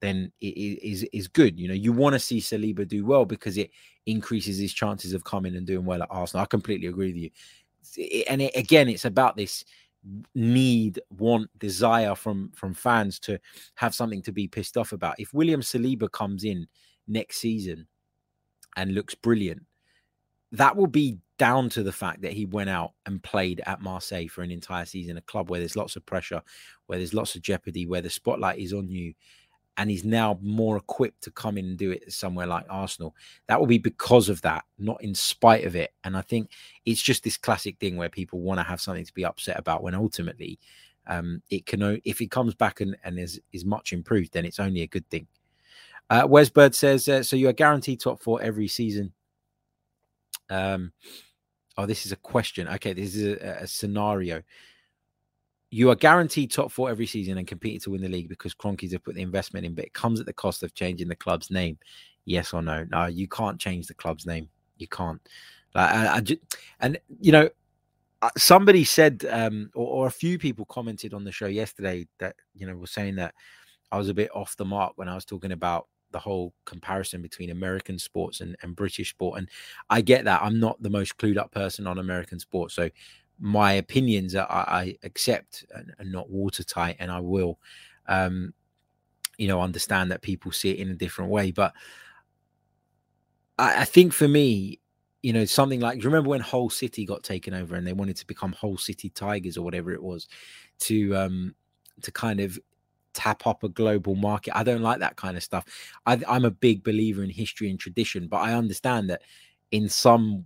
then 0.02 0.32
it 0.41 0.58
is 0.58 1.04
is 1.13 1.30
good. 1.30 1.58
You 1.58 1.69
know, 1.69 1.73
you 1.73 1.93
want 1.93 2.13
to 2.13 2.19
see 2.19 2.39
Saliba 2.39 2.86
do 2.86 3.06
well 3.06 3.26
because 3.26 3.58
it 3.58 3.71
increases 4.06 4.58
his 4.58 4.73
chances 4.73 5.13
of 5.13 5.23
coming 5.23 5.56
and 5.56 5.65
doing 5.65 5.86
well 5.86 6.04
at 6.04 6.10
Arsenal. 6.12 6.43
I 6.43 6.45
completely 6.47 6.88
agree 6.88 7.08
with 7.08 7.15
you. 7.15 8.26
And 8.28 8.41
it, 8.41 8.56
again, 8.56 8.89
it's 8.89 9.06
about 9.06 9.38
this 9.38 9.63
need, 10.35 10.99
want, 11.09 11.49
desire 11.57 12.15
from 12.15 12.51
from 12.55 12.73
fans 12.73 13.19
to 13.19 13.39
have 13.75 13.95
something 13.95 14.21
to 14.23 14.31
be 14.31 14.47
pissed 14.47 14.77
off 14.77 14.91
about. 14.91 15.19
If 15.19 15.33
William 15.33 15.61
Saliba 15.61 16.11
comes 16.11 16.43
in 16.43 16.67
next 17.07 17.37
season 17.37 17.87
and 18.75 18.93
looks 18.93 19.15
brilliant, 19.15 19.63
that 20.51 20.75
will 20.75 20.87
be 20.87 21.17
down 21.39 21.67
to 21.67 21.83
the 21.83 21.91
fact 21.91 22.21
that 22.21 22.33
he 22.33 22.45
went 22.45 22.69
out 22.69 22.91
and 23.05 23.23
played 23.23 23.61
at 23.65 23.81
Marseille 23.81 24.27
for 24.27 24.43
an 24.43 24.51
entire 24.51 24.85
season, 24.85 25.17
a 25.17 25.21
club 25.21 25.49
where 25.49 25.59
there's 25.59 25.75
lots 25.75 25.95
of 25.95 26.05
pressure, 26.05 26.41
where 26.85 26.99
there's 26.99 27.13
lots 27.13 27.35
of 27.35 27.41
jeopardy, 27.41 27.85
where 27.85 28.01
the 28.01 28.09
spotlight 28.09 28.59
is 28.59 28.73
on 28.73 28.87
you 28.87 29.13
and 29.77 29.89
he's 29.89 30.03
now 30.03 30.38
more 30.41 30.77
equipped 30.77 31.23
to 31.23 31.31
come 31.31 31.57
in 31.57 31.65
and 31.65 31.77
do 31.77 31.91
it 31.91 32.12
somewhere 32.12 32.45
like 32.45 32.65
Arsenal. 32.69 33.15
That 33.47 33.59
will 33.59 33.67
be 33.67 33.79
because 33.79 34.29
of 34.29 34.41
that, 34.41 34.65
not 34.77 35.03
in 35.03 35.15
spite 35.15 35.65
of 35.65 35.75
it. 35.75 35.93
And 36.03 36.15
I 36.15 36.21
think 36.21 36.51
it's 36.86 37.01
just 37.01 37.23
this 37.23 37.38
classic 37.38 37.77
thing 37.79 37.97
where 37.97 38.09
people 38.09 38.39
want 38.39 38.59
to 38.59 38.63
have 38.63 38.81
something 38.81 39.05
to 39.05 39.13
be 39.13 39.25
upset 39.25 39.57
about 39.57 39.81
when 39.81 39.95
ultimately 39.95 40.59
um, 41.07 41.41
it 41.49 41.65
can, 41.65 41.99
if 42.05 42.19
he 42.19 42.27
comes 42.27 42.53
back 42.53 42.81
and, 42.81 42.95
and 43.03 43.17
is, 43.17 43.41
is 43.51 43.65
much 43.65 43.93
improved, 43.93 44.33
then 44.33 44.45
it's 44.45 44.59
only 44.59 44.81
a 44.81 44.88
good 44.88 45.09
thing. 45.09 45.27
Uh, 46.09 46.27
Wes 46.27 46.49
Bird 46.49 46.75
says, 46.75 47.09
uh, 47.09 47.23
so 47.23 47.36
you 47.36 47.49
are 47.49 47.53
guaranteed 47.53 47.99
top 47.99 48.21
four 48.21 48.41
every 48.41 48.67
season. 48.67 49.12
Um, 50.49 50.91
oh, 51.77 51.88
this 51.88 52.05
is 52.05 52.12
a 52.12 52.17
question. 52.17 52.67
Okay, 52.67 52.93
this 52.93 53.15
is 53.15 53.41
a, 53.41 53.63
a 53.63 53.67
scenario 53.67 54.43
you 55.73 55.89
are 55.89 55.95
guaranteed 55.95 56.51
top 56.51 56.71
four 56.71 56.91
every 56.91 57.07
season 57.07 57.39
and 57.39 57.47
competing 57.47 57.79
to 57.79 57.89
win 57.89 58.01
the 58.01 58.07
league 58.07 58.29
because 58.29 58.53
Kroenkes 58.53 58.91
have 58.91 59.03
put 59.03 59.15
the 59.15 59.23
investment 59.23 59.65
in, 59.65 59.73
but 59.73 59.86
it 59.86 59.93
comes 59.93 60.19
at 60.19 60.27
the 60.27 60.33
cost 60.33 60.62
of 60.62 60.75
changing 60.75 61.07
the 61.07 61.15
club's 61.15 61.49
name. 61.49 61.79
Yes 62.25 62.53
or 62.53 62.62
no? 62.62 62.86
No, 62.91 63.07
you 63.07 63.27
can't 63.27 63.59
change 63.59 63.88
the 63.88 63.95
club's 63.95 64.27
name. 64.27 64.49
You 64.77 64.88
can't. 64.88 65.19
Like, 65.73 65.89
I, 65.89 66.15
I 66.17 66.19
just, 66.19 66.41
and 66.79 66.99
you 67.19 67.31
know, 67.31 67.49
uh, 68.21 68.29
somebody 68.38 68.83
said, 68.83 69.25
um, 69.31 69.71
or, 69.73 69.88
or, 69.88 70.07
a 70.07 70.12
few 70.12 70.38
people 70.38 70.65
commented 70.65 71.12
on 71.12 71.23
the 71.23 71.31
show 71.31 71.47
yesterday 71.47 72.07
that 72.19 72.36
you 72.53 72.67
know 72.67 72.75
were 72.75 72.86
saying 72.86 73.15
that 73.15 73.33
I 73.91 73.97
was 73.97 74.09
a 74.09 74.13
bit 74.13 74.29
off 74.36 74.55
the 74.55 74.65
mark 74.65 74.93
when 74.95 75.09
I 75.09 75.15
was 75.15 75.25
talking 75.25 75.51
about 75.51 75.88
the 76.12 76.19
whole 76.19 76.53
comparison 76.65 77.23
between 77.23 77.49
American 77.49 77.97
sports 77.97 78.41
and, 78.41 78.55
and 78.62 78.75
British 78.75 79.09
sport. 79.09 79.39
And 79.39 79.49
I 79.89 80.01
get 80.01 80.25
that. 80.25 80.43
I'm 80.43 80.59
not 80.59 80.81
the 80.83 80.91
most 80.91 81.17
clued 81.17 81.38
up 81.38 81.51
person 81.51 81.88
on 81.88 81.97
American 81.97 82.39
sports, 82.39 82.75
so 82.75 82.91
my 83.43 83.73
opinions 83.73 84.36
I, 84.36 84.45
I 84.49 84.97
accept 85.03 85.65
and, 85.75 85.93
and, 85.99 86.10
not 86.13 86.29
watertight, 86.29 86.95
and 86.99 87.12
I 87.12 87.19
will, 87.19 87.60
um, 88.08 88.53
you 89.38 89.49
know, 89.49 89.62
understand 89.62 90.12
that 90.12 90.21
people 90.21 90.53
see 90.53 90.71
it 90.71 90.79
in 90.79 90.89
a 90.89 90.95
different 90.95 91.29
way. 91.29 91.51
But 91.51 91.73
I, 93.60 93.82
I 93.82 93.86
think 93.86 94.13
for 94.13 94.29
me, 94.29 94.79
you 95.21 95.34
know, 95.34 95.43
something 95.43 95.82
like 95.82 96.01
remember 96.06 96.29
when 96.29 96.39
Hull 96.39 96.69
City 96.69 97.06
got 97.06 97.21
taken 97.23 97.53
over 97.53 97.75
and 97.75 97.86
they 97.86 97.91
wanted 97.91 98.15
to 98.15 98.27
become 98.27 98.53
Hull 98.53 98.77
City 98.77 99.10
Tigers 99.10 99.58
or 99.58 99.63
whatever 99.63 99.91
it 99.91 100.01
was, 100.01 100.29
to 100.79 101.13
um, 101.17 101.53
to 102.01 102.13
kind 102.13 102.39
of 102.39 102.58
tap 103.13 103.45
up 103.45 103.65
a 103.65 103.69
global 103.69 104.15
market. 104.15 104.56
I 104.56 104.63
don't 104.63 104.82
like 104.82 104.99
that 104.99 105.17
kind 105.17 105.36
of 105.36 105.43
stuff. 105.43 105.65
I, 106.05 106.17
I'm 106.30 106.45
a 106.45 106.51
big 106.51 106.82
believer 106.82 107.24
in 107.24 107.30
history 107.30 107.70
and 107.70 107.78
tradition, 107.78 108.28
but 108.28 108.38
I 108.38 108.53
understand 108.53 109.09
that 109.09 109.22
in 109.72 109.89
some 109.89 110.45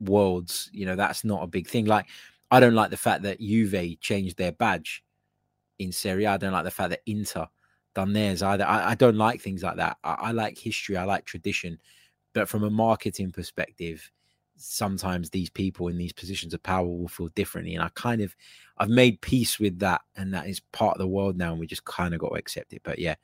worlds, 0.00 0.70
you 0.72 0.86
know, 0.86 0.94
that's 0.94 1.24
not 1.24 1.42
a 1.42 1.48
big 1.48 1.66
thing. 1.66 1.86
Like, 1.86 2.06
I 2.50 2.60
don't 2.60 2.74
like 2.74 2.90
the 2.90 2.96
fact 2.96 3.22
that 3.22 3.40
Juve 3.40 4.00
changed 4.00 4.36
their 4.36 4.52
badge 4.52 5.04
in 5.78 5.92
Serie 5.92 6.24
A. 6.24 6.32
I 6.32 6.36
don't 6.36 6.52
like 6.52 6.64
the 6.64 6.70
fact 6.70 6.90
that 6.90 7.02
Inter 7.06 7.46
done 7.94 8.12
theirs 8.12 8.42
either. 8.42 8.64
I, 8.64 8.90
I 8.90 8.94
don't 8.94 9.16
like 9.16 9.40
things 9.40 9.62
like 9.62 9.76
that. 9.76 9.96
I, 10.04 10.12
I, 10.14 10.32
like 10.32 10.58
history. 10.58 10.96
I 10.96 11.04
like 11.04 11.24
tradition. 11.24 11.78
But 12.32 12.48
from 12.48 12.64
a 12.64 12.70
marketing 12.70 13.32
perspective, 13.32 14.10
sometimes 14.56 15.30
these 15.30 15.50
people 15.50 15.88
in 15.88 15.98
these 15.98 16.12
positions 16.12 16.54
of 16.54 16.62
power 16.62 16.86
will 16.86 17.08
feel 17.08 17.28
differently. 17.28 17.74
And 17.74 17.82
I 17.82 17.90
kind 17.94 18.22
of, 18.22 18.34
I've 18.78 18.88
made 18.88 19.20
peace 19.20 19.58
with 19.58 19.78
that. 19.80 20.00
And 20.16 20.32
that 20.32 20.46
is 20.46 20.60
part 20.72 20.94
of 20.94 20.98
the 20.98 21.06
world 21.08 21.36
now. 21.36 21.50
And 21.50 21.60
we 21.60 21.66
just 21.66 21.84
kind 21.84 22.14
of 22.14 22.20
got 22.20 22.30
to 22.30 22.34
accept 22.36 22.72
it. 22.72 22.82
But 22.82 22.98
yeah, 22.98 23.16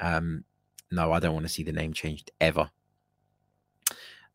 um, 0.00 0.44
no, 0.90 1.12
I 1.12 1.20
don't 1.20 1.34
want 1.34 1.46
to 1.46 1.52
see 1.52 1.62
the 1.62 1.72
name 1.72 1.92
changed 1.92 2.30
ever. 2.40 2.70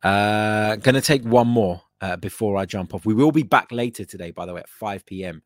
Uh, 0.02 0.76
to 0.76 1.02
take 1.02 1.24
one 1.24 1.48
more 1.48 1.82
uh, 2.02 2.18
before 2.18 2.58
I 2.58 2.66
jump 2.66 2.94
off. 2.94 3.06
We 3.06 3.14
will 3.14 3.32
be 3.32 3.44
back 3.44 3.72
later 3.72 4.06
today, 4.06 4.32
by 4.32 4.46
the 4.46 4.54
way, 4.54 4.62
at 4.62 4.70
5 4.70 5.06
p.m. 5.06 5.41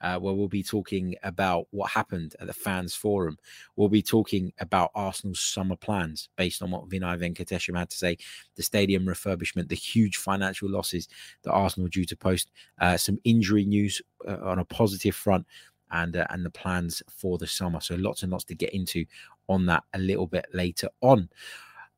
uh, 0.00 0.18
where 0.18 0.34
we'll 0.34 0.48
be 0.48 0.62
talking 0.62 1.14
about 1.22 1.66
what 1.70 1.90
happened 1.90 2.36
at 2.40 2.46
the 2.46 2.52
fans 2.52 2.94
forum. 2.94 3.38
We'll 3.76 3.88
be 3.88 4.02
talking 4.02 4.52
about 4.58 4.90
Arsenal's 4.94 5.40
summer 5.40 5.76
plans 5.76 6.28
based 6.36 6.62
on 6.62 6.70
what 6.70 6.88
Vinai 6.88 7.18
Venkatesham 7.18 7.78
had 7.78 7.90
to 7.90 7.96
say, 7.96 8.18
the 8.56 8.62
stadium 8.62 9.06
refurbishment, 9.06 9.68
the 9.68 9.74
huge 9.74 10.16
financial 10.16 10.68
losses 10.68 11.08
that 11.42 11.52
Arsenal 11.52 11.88
due 11.88 12.04
to 12.04 12.16
post, 12.16 12.50
uh, 12.80 12.96
some 12.96 13.18
injury 13.24 13.64
news 13.64 14.02
uh, 14.28 14.38
on 14.42 14.58
a 14.58 14.64
positive 14.64 15.14
front, 15.14 15.46
and 15.92 16.16
uh, 16.16 16.26
and 16.30 16.44
the 16.44 16.50
plans 16.50 17.02
for 17.08 17.38
the 17.38 17.46
summer. 17.46 17.80
So 17.80 17.94
lots 17.94 18.22
and 18.22 18.32
lots 18.32 18.44
to 18.44 18.54
get 18.54 18.74
into 18.74 19.04
on 19.48 19.66
that 19.66 19.84
a 19.94 19.98
little 19.98 20.26
bit 20.26 20.46
later 20.52 20.88
on. 21.00 21.28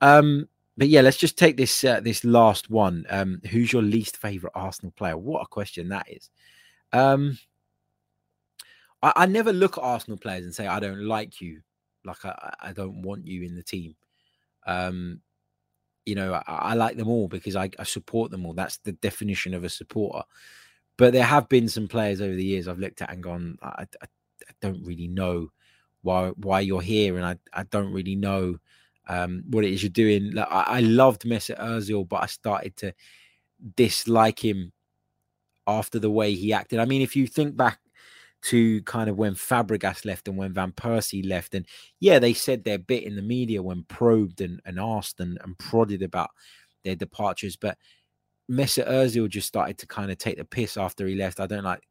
Um, 0.00 0.48
but 0.76 0.88
yeah, 0.88 1.00
let's 1.00 1.16
just 1.16 1.38
take 1.38 1.56
this 1.56 1.84
uh, 1.84 2.00
this 2.00 2.24
last 2.24 2.68
one. 2.70 3.04
Um, 3.08 3.40
who's 3.50 3.72
your 3.72 3.82
least 3.82 4.16
favorite 4.16 4.52
Arsenal 4.54 4.92
player? 4.92 5.16
What 5.16 5.42
a 5.42 5.46
question 5.46 5.88
that 5.90 6.06
is. 6.08 6.30
Um, 6.92 7.38
I, 9.02 9.12
I, 9.16 9.26
never 9.26 9.52
look 9.52 9.78
at 9.78 9.84
Arsenal 9.84 10.18
players 10.18 10.44
and 10.44 10.54
say 10.54 10.66
I 10.66 10.80
don't 10.80 11.06
like 11.06 11.40
you, 11.40 11.60
like 12.04 12.24
I, 12.24 12.54
I 12.60 12.72
don't 12.72 13.02
want 13.02 13.26
you 13.26 13.42
in 13.42 13.56
the 13.56 13.62
team. 13.62 13.94
Um, 14.66 15.20
you 16.06 16.14
know, 16.14 16.34
I, 16.34 16.42
I 16.46 16.74
like 16.74 16.96
them 16.96 17.08
all 17.08 17.28
because 17.28 17.56
I, 17.56 17.70
I, 17.78 17.84
support 17.84 18.30
them 18.30 18.46
all. 18.46 18.52
That's 18.52 18.78
the 18.78 18.92
definition 18.92 19.54
of 19.54 19.64
a 19.64 19.68
supporter. 19.68 20.24
But 20.96 21.12
there 21.12 21.24
have 21.24 21.48
been 21.48 21.68
some 21.68 21.88
players 21.88 22.20
over 22.20 22.34
the 22.34 22.44
years 22.44 22.68
I've 22.68 22.78
looked 22.78 23.02
at 23.02 23.10
and 23.10 23.22
gone, 23.22 23.58
I, 23.62 23.86
I 24.00 24.06
don't 24.60 24.84
really 24.84 25.08
know 25.08 25.50
why 26.02 26.28
why 26.36 26.60
you're 26.60 26.82
here, 26.82 27.16
and 27.16 27.24
I, 27.24 27.36
I 27.52 27.64
don't 27.64 27.92
really 27.92 28.16
know 28.16 28.58
um, 29.06 29.44
what 29.48 29.64
it 29.64 29.72
is 29.72 29.82
you're 29.82 29.90
doing. 29.90 30.32
Like, 30.32 30.48
I, 30.50 30.62
I 30.62 30.80
loved 30.80 31.22
Mesut 31.22 31.58
Ozil, 31.58 32.08
but 32.08 32.22
I 32.22 32.26
started 32.26 32.76
to 32.78 32.94
dislike 33.76 34.44
him 34.44 34.72
after 35.66 35.98
the 35.98 36.10
way 36.10 36.34
he 36.34 36.52
acted. 36.52 36.78
I 36.78 36.84
mean, 36.84 37.02
if 37.02 37.16
you 37.16 37.26
think 37.26 37.56
back 37.56 37.78
to 38.42 38.82
kind 38.82 39.08
of 39.08 39.16
when 39.16 39.34
Fabregas 39.34 40.04
left 40.04 40.28
and 40.28 40.36
when 40.36 40.52
Van 40.52 40.72
Persie 40.72 41.26
left, 41.26 41.54
and 41.54 41.66
yeah, 42.00 42.18
they 42.18 42.34
said 42.34 42.64
their 42.64 42.78
bit 42.78 43.04
in 43.04 43.16
the 43.16 43.22
media 43.22 43.62
when 43.62 43.84
probed 43.84 44.40
and, 44.40 44.60
and 44.64 44.78
asked 44.78 45.20
and, 45.20 45.38
and 45.42 45.56
prodded 45.58 46.02
about 46.02 46.30
their 46.84 46.94
departures, 46.94 47.56
but 47.56 47.78
Mesut 48.50 48.86
Ozil 48.86 49.28
just 49.28 49.48
started 49.48 49.78
to 49.78 49.86
kind 49.86 50.10
of 50.10 50.18
take 50.18 50.36
the 50.36 50.44
piss 50.44 50.76
after 50.76 51.06
he 51.06 51.14
left. 51.14 51.40
I 51.40 51.46
don't 51.46 51.64
like 51.64 51.88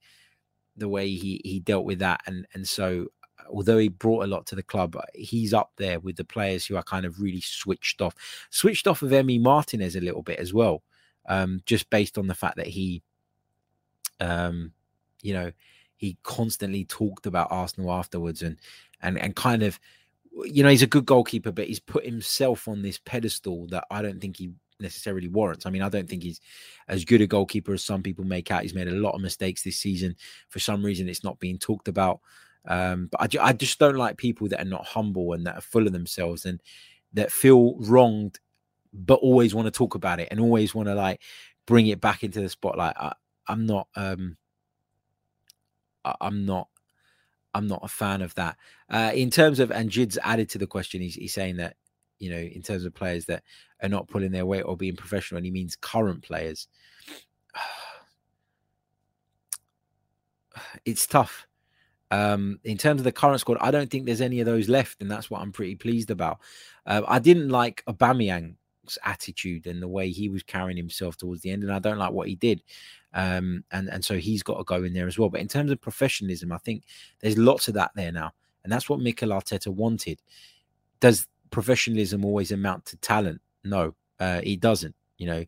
the 0.77 0.89
way 0.89 1.09
he 1.09 1.41
he 1.43 1.59
dealt 1.59 1.85
with 1.85 1.99
that, 1.99 2.21
and 2.27 2.45
and 2.53 2.67
so 2.67 3.07
although 3.51 3.77
he 3.77 3.89
brought 3.89 4.23
a 4.23 4.27
lot 4.27 4.45
to 4.47 4.55
the 4.55 4.63
club, 4.63 4.97
he's 5.13 5.53
up 5.53 5.71
there 5.77 5.99
with 5.99 6.15
the 6.15 6.23
players 6.23 6.65
who 6.65 6.75
are 6.75 6.83
kind 6.83 7.05
of 7.05 7.21
really 7.21 7.41
switched 7.41 8.01
off, 8.01 8.15
switched 8.49 8.87
off 8.87 9.01
of 9.01 9.11
Emi 9.11 9.39
Martinez 9.39 9.95
a 9.95 10.01
little 10.01 10.23
bit 10.23 10.39
as 10.39 10.53
well, 10.53 10.83
um, 11.27 11.61
just 11.65 11.89
based 11.89 12.17
on 12.17 12.27
the 12.27 12.35
fact 12.35 12.57
that 12.57 12.67
he, 12.67 13.01
um, 14.19 14.71
you 15.21 15.33
know, 15.33 15.51
he 15.95 16.17
constantly 16.23 16.85
talked 16.85 17.25
about 17.25 17.51
Arsenal 17.51 17.91
afterwards 17.91 18.41
and 18.41 18.57
and 19.01 19.17
and 19.17 19.35
kind 19.35 19.63
of, 19.63 19.79
you 20.43 20.63
know, 20.63 20.69
he's 20.69 20.81
a 20.81 20.87
good 20.87 21.05
goalkeeper, 21.05 21.51
but 21.51 21.67
he's 21.67 21.79
put 21.79 22.05
himself 22.05 22.67
on 22.67 22.81
this 22.81 22.97
pedestal 22.97 23.67
that 23.67 23.85
I 23.89 24.01
don't 24.01 24.19
think 24.19 24.37
he 24.37 24.51
necessarily 24.79 25.27
warrants. 25.27 25.65
I 25.65 25.69
mean, 25.69 25.81
I 25.81 25.89
don't 25.89 26.07
think 26.07 26.23
he's 26.23 26.41
as 26.87 27.05
good 27.05 27.21
a 27.21 27.27
goalkeeper 27.27 27.73
as 27.73 27.83
some 27.83 28.03
people 28.03 28.25
make 28.25 28.51
out. 28.51 28.63
He's 28.63 28.75
made 28.75 28.87
a 28.87 28.91
lot 28.91 29.15
of 29.15 29.21
mistakes 29.21 29.63
this 29.63 29.77
season. 29.77 30.15
For 30.49 30.59
some 30.59 30.85
reason, 30.85 31.09
it's 31.09 31.23
not 31.23 31.39
being 31.39 31.57
talked 31.57 31.87
about. 31.87 32.19
Um, 32.65 33.09
but 33.11 33.35
I, 33.37 33.49
I 33.49 33.53
just 33.53 33.79
don't 33.79 33.97
like 33.97 34.17
people 34.17 34.47
that 34.49 34.61
are 34.61 34.65
not 34.65 34.85
humble 34.85 35.33
and 35.33 35.45
that 35.45 35.57
are 35.57 35.61
full 35.61 35.85
of 35.87 35.93
themselves 35.93 36.45
and 36.45 36.61
that 37.13 37.31
feel 37.31 37.75
wronged, 37.77 38.39
but 38.93 39.15
always 39.15 39.53
want 39.53 39.65
to 39.65 39.71
talk 39.71 39.95
about 39.95 40.19
it 40.19 40.29
and 40.31 40.39
always 40.39 40.73
want 40.73 40.87
to 40.87 40.95
like 40.95 41.21
bring 41.65 41.87
it 41.87 42.01
back 42.01 42.23
into 42.23 42.41
the 42.41 42.49
spotlight. 42.49 42.95
I, 42.97 43.13
I'm 43.47 43.65
not, 43.65 43.87
um, 43.95 44.37
I, 46.05 46.15
I'm 46.21 46.45
not, 46.45 46.69
I'm 47.53 47.67
not 47.67 47.81
a 47.83 47.89
fan 47.89 48.21
of 48.21 48.33
that. 48.35 48.57
Uh, 48.89 49.11
in 49.13 49.29
terms 49.29 49.59
of, 49.59 49.71
and 49.71 49.89
Jid's 49.89 50.17
added 50.23 50.49
to 50.51 50.57
the 50.57 50.67
question, 50.67 51.01
he's, 51.01 51.15
he's 51.15 51.33
saying 51.33 51.57
that, 51.57 51.75
you 52.19 52.29
know, 52.29 52.37
in 52.37 52.61
terms 52.61 52.85
of 52.85 52.93
players 52.93 53.25
that 53.25 53.43
are 53.81 53.89
not 53.89 54.07
pulling 54.07 54.31
their 54.31 54.45
weight 54.45 54.61
or 54.61 54.77
being 54.77 54.95
professional, 54.95 55.37
and 55.37 55.45
he 55.45 55.51
means 55.51 55.75
current 55.75 56.23
players. 56.23 56.67
It's 60.85 61.07
tough 61.07 61.47
um, 62.13 62.59
in 62.63 62.77
terms 62.77 63.01
of 63.01 63.05
the 63.05 63.11
current 63.11 63.39
squad, 63.39 63.57
I 63.59 63.71
don't 63.71 63.89
think 63.89 64.05
there's 64.05 64.21
any 64.21 64.39
of 64.39 64.45
those 64.45 64.69
left, 64.69 65.01
and 65.01 65.09
that's 65.09 65.31
what 65.31 65.41
I'm 65.41 65.51
pretty 65.51 65.73
pleased 65.73 66.11
about. 66.11 66.39
Uh, 66.85 67.01
I 67.07 67.17
didn't 67.17 67.49
like 67.49 67.83
Aubameyang's 67.87 68.99
attitude 69.03 69.65
and 69.65 69.81
the 69.81 69.87
way 69.87 70.11
he 70.11 70.29
was 70.29 70.43
carrying 70.43 70.77
himself 70.77 71.17
towards 71.17 71.41
the 71.41 71.49
end, 71.49 71.63
and 71.63 71.73
I 71.73 71.79
don't 71.79 71.97
like 71.97 72.11
what 72.11 72.27
he 72.27 72.35
did. 72.35 72.61
Um, 73.15 73.63
and 73.71 73.89
and 73.89 74.05
so 74.05 74.17
he's 74.17 74.43
got 74.43 74.59
to 74.59 74.63
go 74.63 74.83
in 74.83 74.93
there 74.93 75.07
as 75.07 75.17
well. 75.17 75.29
But 75.29 75.41
in 75.41 75.47
terms 75.47 75.71
of 75.71 75.81
professionalism, 75.81 76.51
I 76.51 76.59
think 76.59 76.83
there's 77.19 77.37
lots 77.37 77.67
of 77.67 77.73
that 77.73 77.89
there 77.95 78.11
now, 78.11 78.31
and 78.63 78.71
that's 78.71 78.87
what 78.87 78.99
Mikel 78.99 79.29
Arteta 79.29 79.69
wanted. 79.69 80.21
Does 80.99 81.27
professionalism 81.49 82.23
always 82.23 82.51
amount 82.51 82.85
to 82.85 82.97
talent? 82.97 83.41
No, 83.63 83.95
uh, 84.19 84.41
it 84.43 84.59
doesn't. 84.59 84.93
You 85.17 85.25
know, 85.25 85.45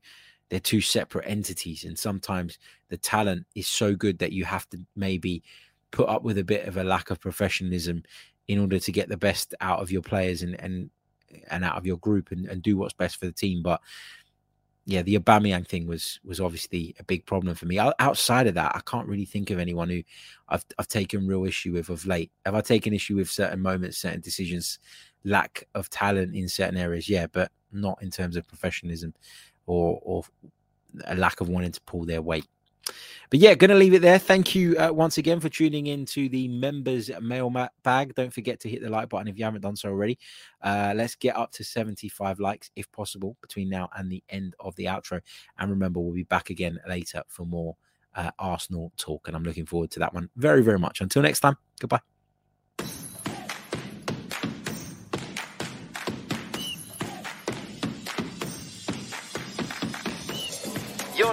they're 0.49 0.59
two 0.59 0.81
separate 0.81 1.27
entities, 1.27 1.83
and 1.83 1.97
sometimes 1.99 2.57
the 2.89 2.97
talent 2.97 3.45
is 3.53 3.67
so 3.67 3.93
good 3.93 4.17
that 4.17 4.31
you 4.31 4.45
have 4.45 4.67
to 4.71 4.79
maybe 4.95 5.43
put 5.95 6.09
up 6.09 6.23
with 6.23 6.37
a 6.37 6.43
bit 6.43 6.67
of 6.67 6.75
a 6.75 6.83
lack 6.83 7.09
of 7.09 7.21
professionalism 7.21 8.03
in 8.49 8.59
order 8.59 8.77
to 8.77 8.91
get 8.91 9.07
the 9.07 9.17
best 9.17 9.55
out 9.61 9.81
of 9.81 9.91
your 9.91 10.01
players 10.01 10.43
and 10.43 10.59
and 10.59 10.89
and 11.49 11.63
out 11.63 11.77
of 11.77 11.85
your 11.85 11.97
group 11.97 12.31
and, 12.31 12.45
and 12.45 12.61
do 12.61 12.77
what's 12.77 12.93
best 12.93 13.17
for 13.17 13.25
the 13.25 13.31
team. 13.31 13.63
But 13.63 13.81
yeah, 14.85 15.01
the 15.01 15.17
Aubameyang 15.17 15.65
thing 15.65 15.87
was 15.87 16.19
was 16.25 16.41
obviously 16.41 16.95
a 16.99 17.03
big 17.03 17.25
problem 17.25 17.55
for 17.55 17.65
me. 17.65 17.79
Outside 17.79 18.45
of 18.45 18.55
that, 18.55 18.75
I 18.75 18.81
can't 18.85 19.07
really 19.07 19.25
think 19.25 19.49
of 19.49 19.57
anyone 19.57 19.89
who 19.89 20.03
I've 20.49 20.65
I've 20.77 20.89
taken 20.89 21.27
real 21.27 21.45
issue 21.45 21.73
with 21.73 21.89
of 21.89 22.05
late. 22.05 22.31
Have 22.45 22.55
I 22.55 22.61
taken 22.61 22.93
issue 22.93 23.15
with 23.15 23.31
certain 23.31 23.61
moments, 23.61 23.97
certain 23.97 24.21
decisions, 24.21 24.79
lack 25.23 25.63
of 25.75 25.89
talent 25.89 26.35
in 26.35 26.49
certain 26.49 26.77
areas? 26.77 27.07
Yeah, 27.09 27.27
but 27.27 27.51
not 27.71 28.01
in 28.01 28.11
terms 28.11 28.35
of 28.35 28.47
professionalism 28.47 29.13
or 29.65 29.99
or 30.03 30.23
a 31.05 31.15
lack 31.15 31.41
of 31.41 31.47
wanting 31.47 31.71
to 31.71 31.81
pull 31.81 32.05
their 32.05 32.21
weight. 32.21 32.45
But 33.29 33.39
yeah, 33.39 33.55
going 33.55 33.69
to 33.69 33.75
leave 33.75 33.93
it 33.93 34.01
there. 34.01 34.19
Thank 34.19 34.53
you 34.55 34.77
uh, 34.77 34.91
once 34.91 35.17
again 35.17 35.39
for 35.39 35.49
tuning 35.49 35.87
in 35.87 36.05
to 36.07 36.29
the 36.29 36.47
members 36.47 37.09
mail 37.21 37.51
bag. 37.83 38.13
Don't 38.15 38.33
forget 38.33 38.59
to 38.61 38.69
hit 38.69 38.81
the 38.81 38.89
like 38.89 39.09
button 39.09 39.27
if 39.27 39.37
you 39.37 39.45
haven't 39.45 39.61
done 39.61 39.75
so 39.75 39.89
already. 39.89 40.17
Uh, 40.61 40.93
let's 40.95 41.15
get 41.15 41.35
up 41.35 41.51
to 41.53 41.63
75 41.63 42.39
likes 42.39 42.71
if 42.75 42.91
possible 42.91 43.35
between 43.41 43.69
now 43.69 43.89
and 43.97 44.11
the 44.11 44.23
end 44.29 44.55
of 44.59 44.75
the 44.75 44.85
outro. 44.85 45.21
And 45.57 45.69
remember, 45.69 45.99
we'll 45.99 46.13
be 46.13 46.23
back 46.23 46.49
again 46.49 46.79
later 46.87 47.23
for 47.27 47.45
more 47.45 47.75
uh, 48.15 48.31
Arsenal 48.39 48.91
talk. 48.97 49.27
And 49.27 49.35
I'm 49.35 49.43
looking 49.43 49.65
forward 49.65 49.91
to 49.91 49.99
that 49.99 50.13
one 50.13 50.29
very, 50.35 50.61
very 50.61 50.79
much. 50.79 51.01
Until 51.01 51.21
next 51.21 51.39
time, 51.39 51.57
goodbye. 51.79 52.14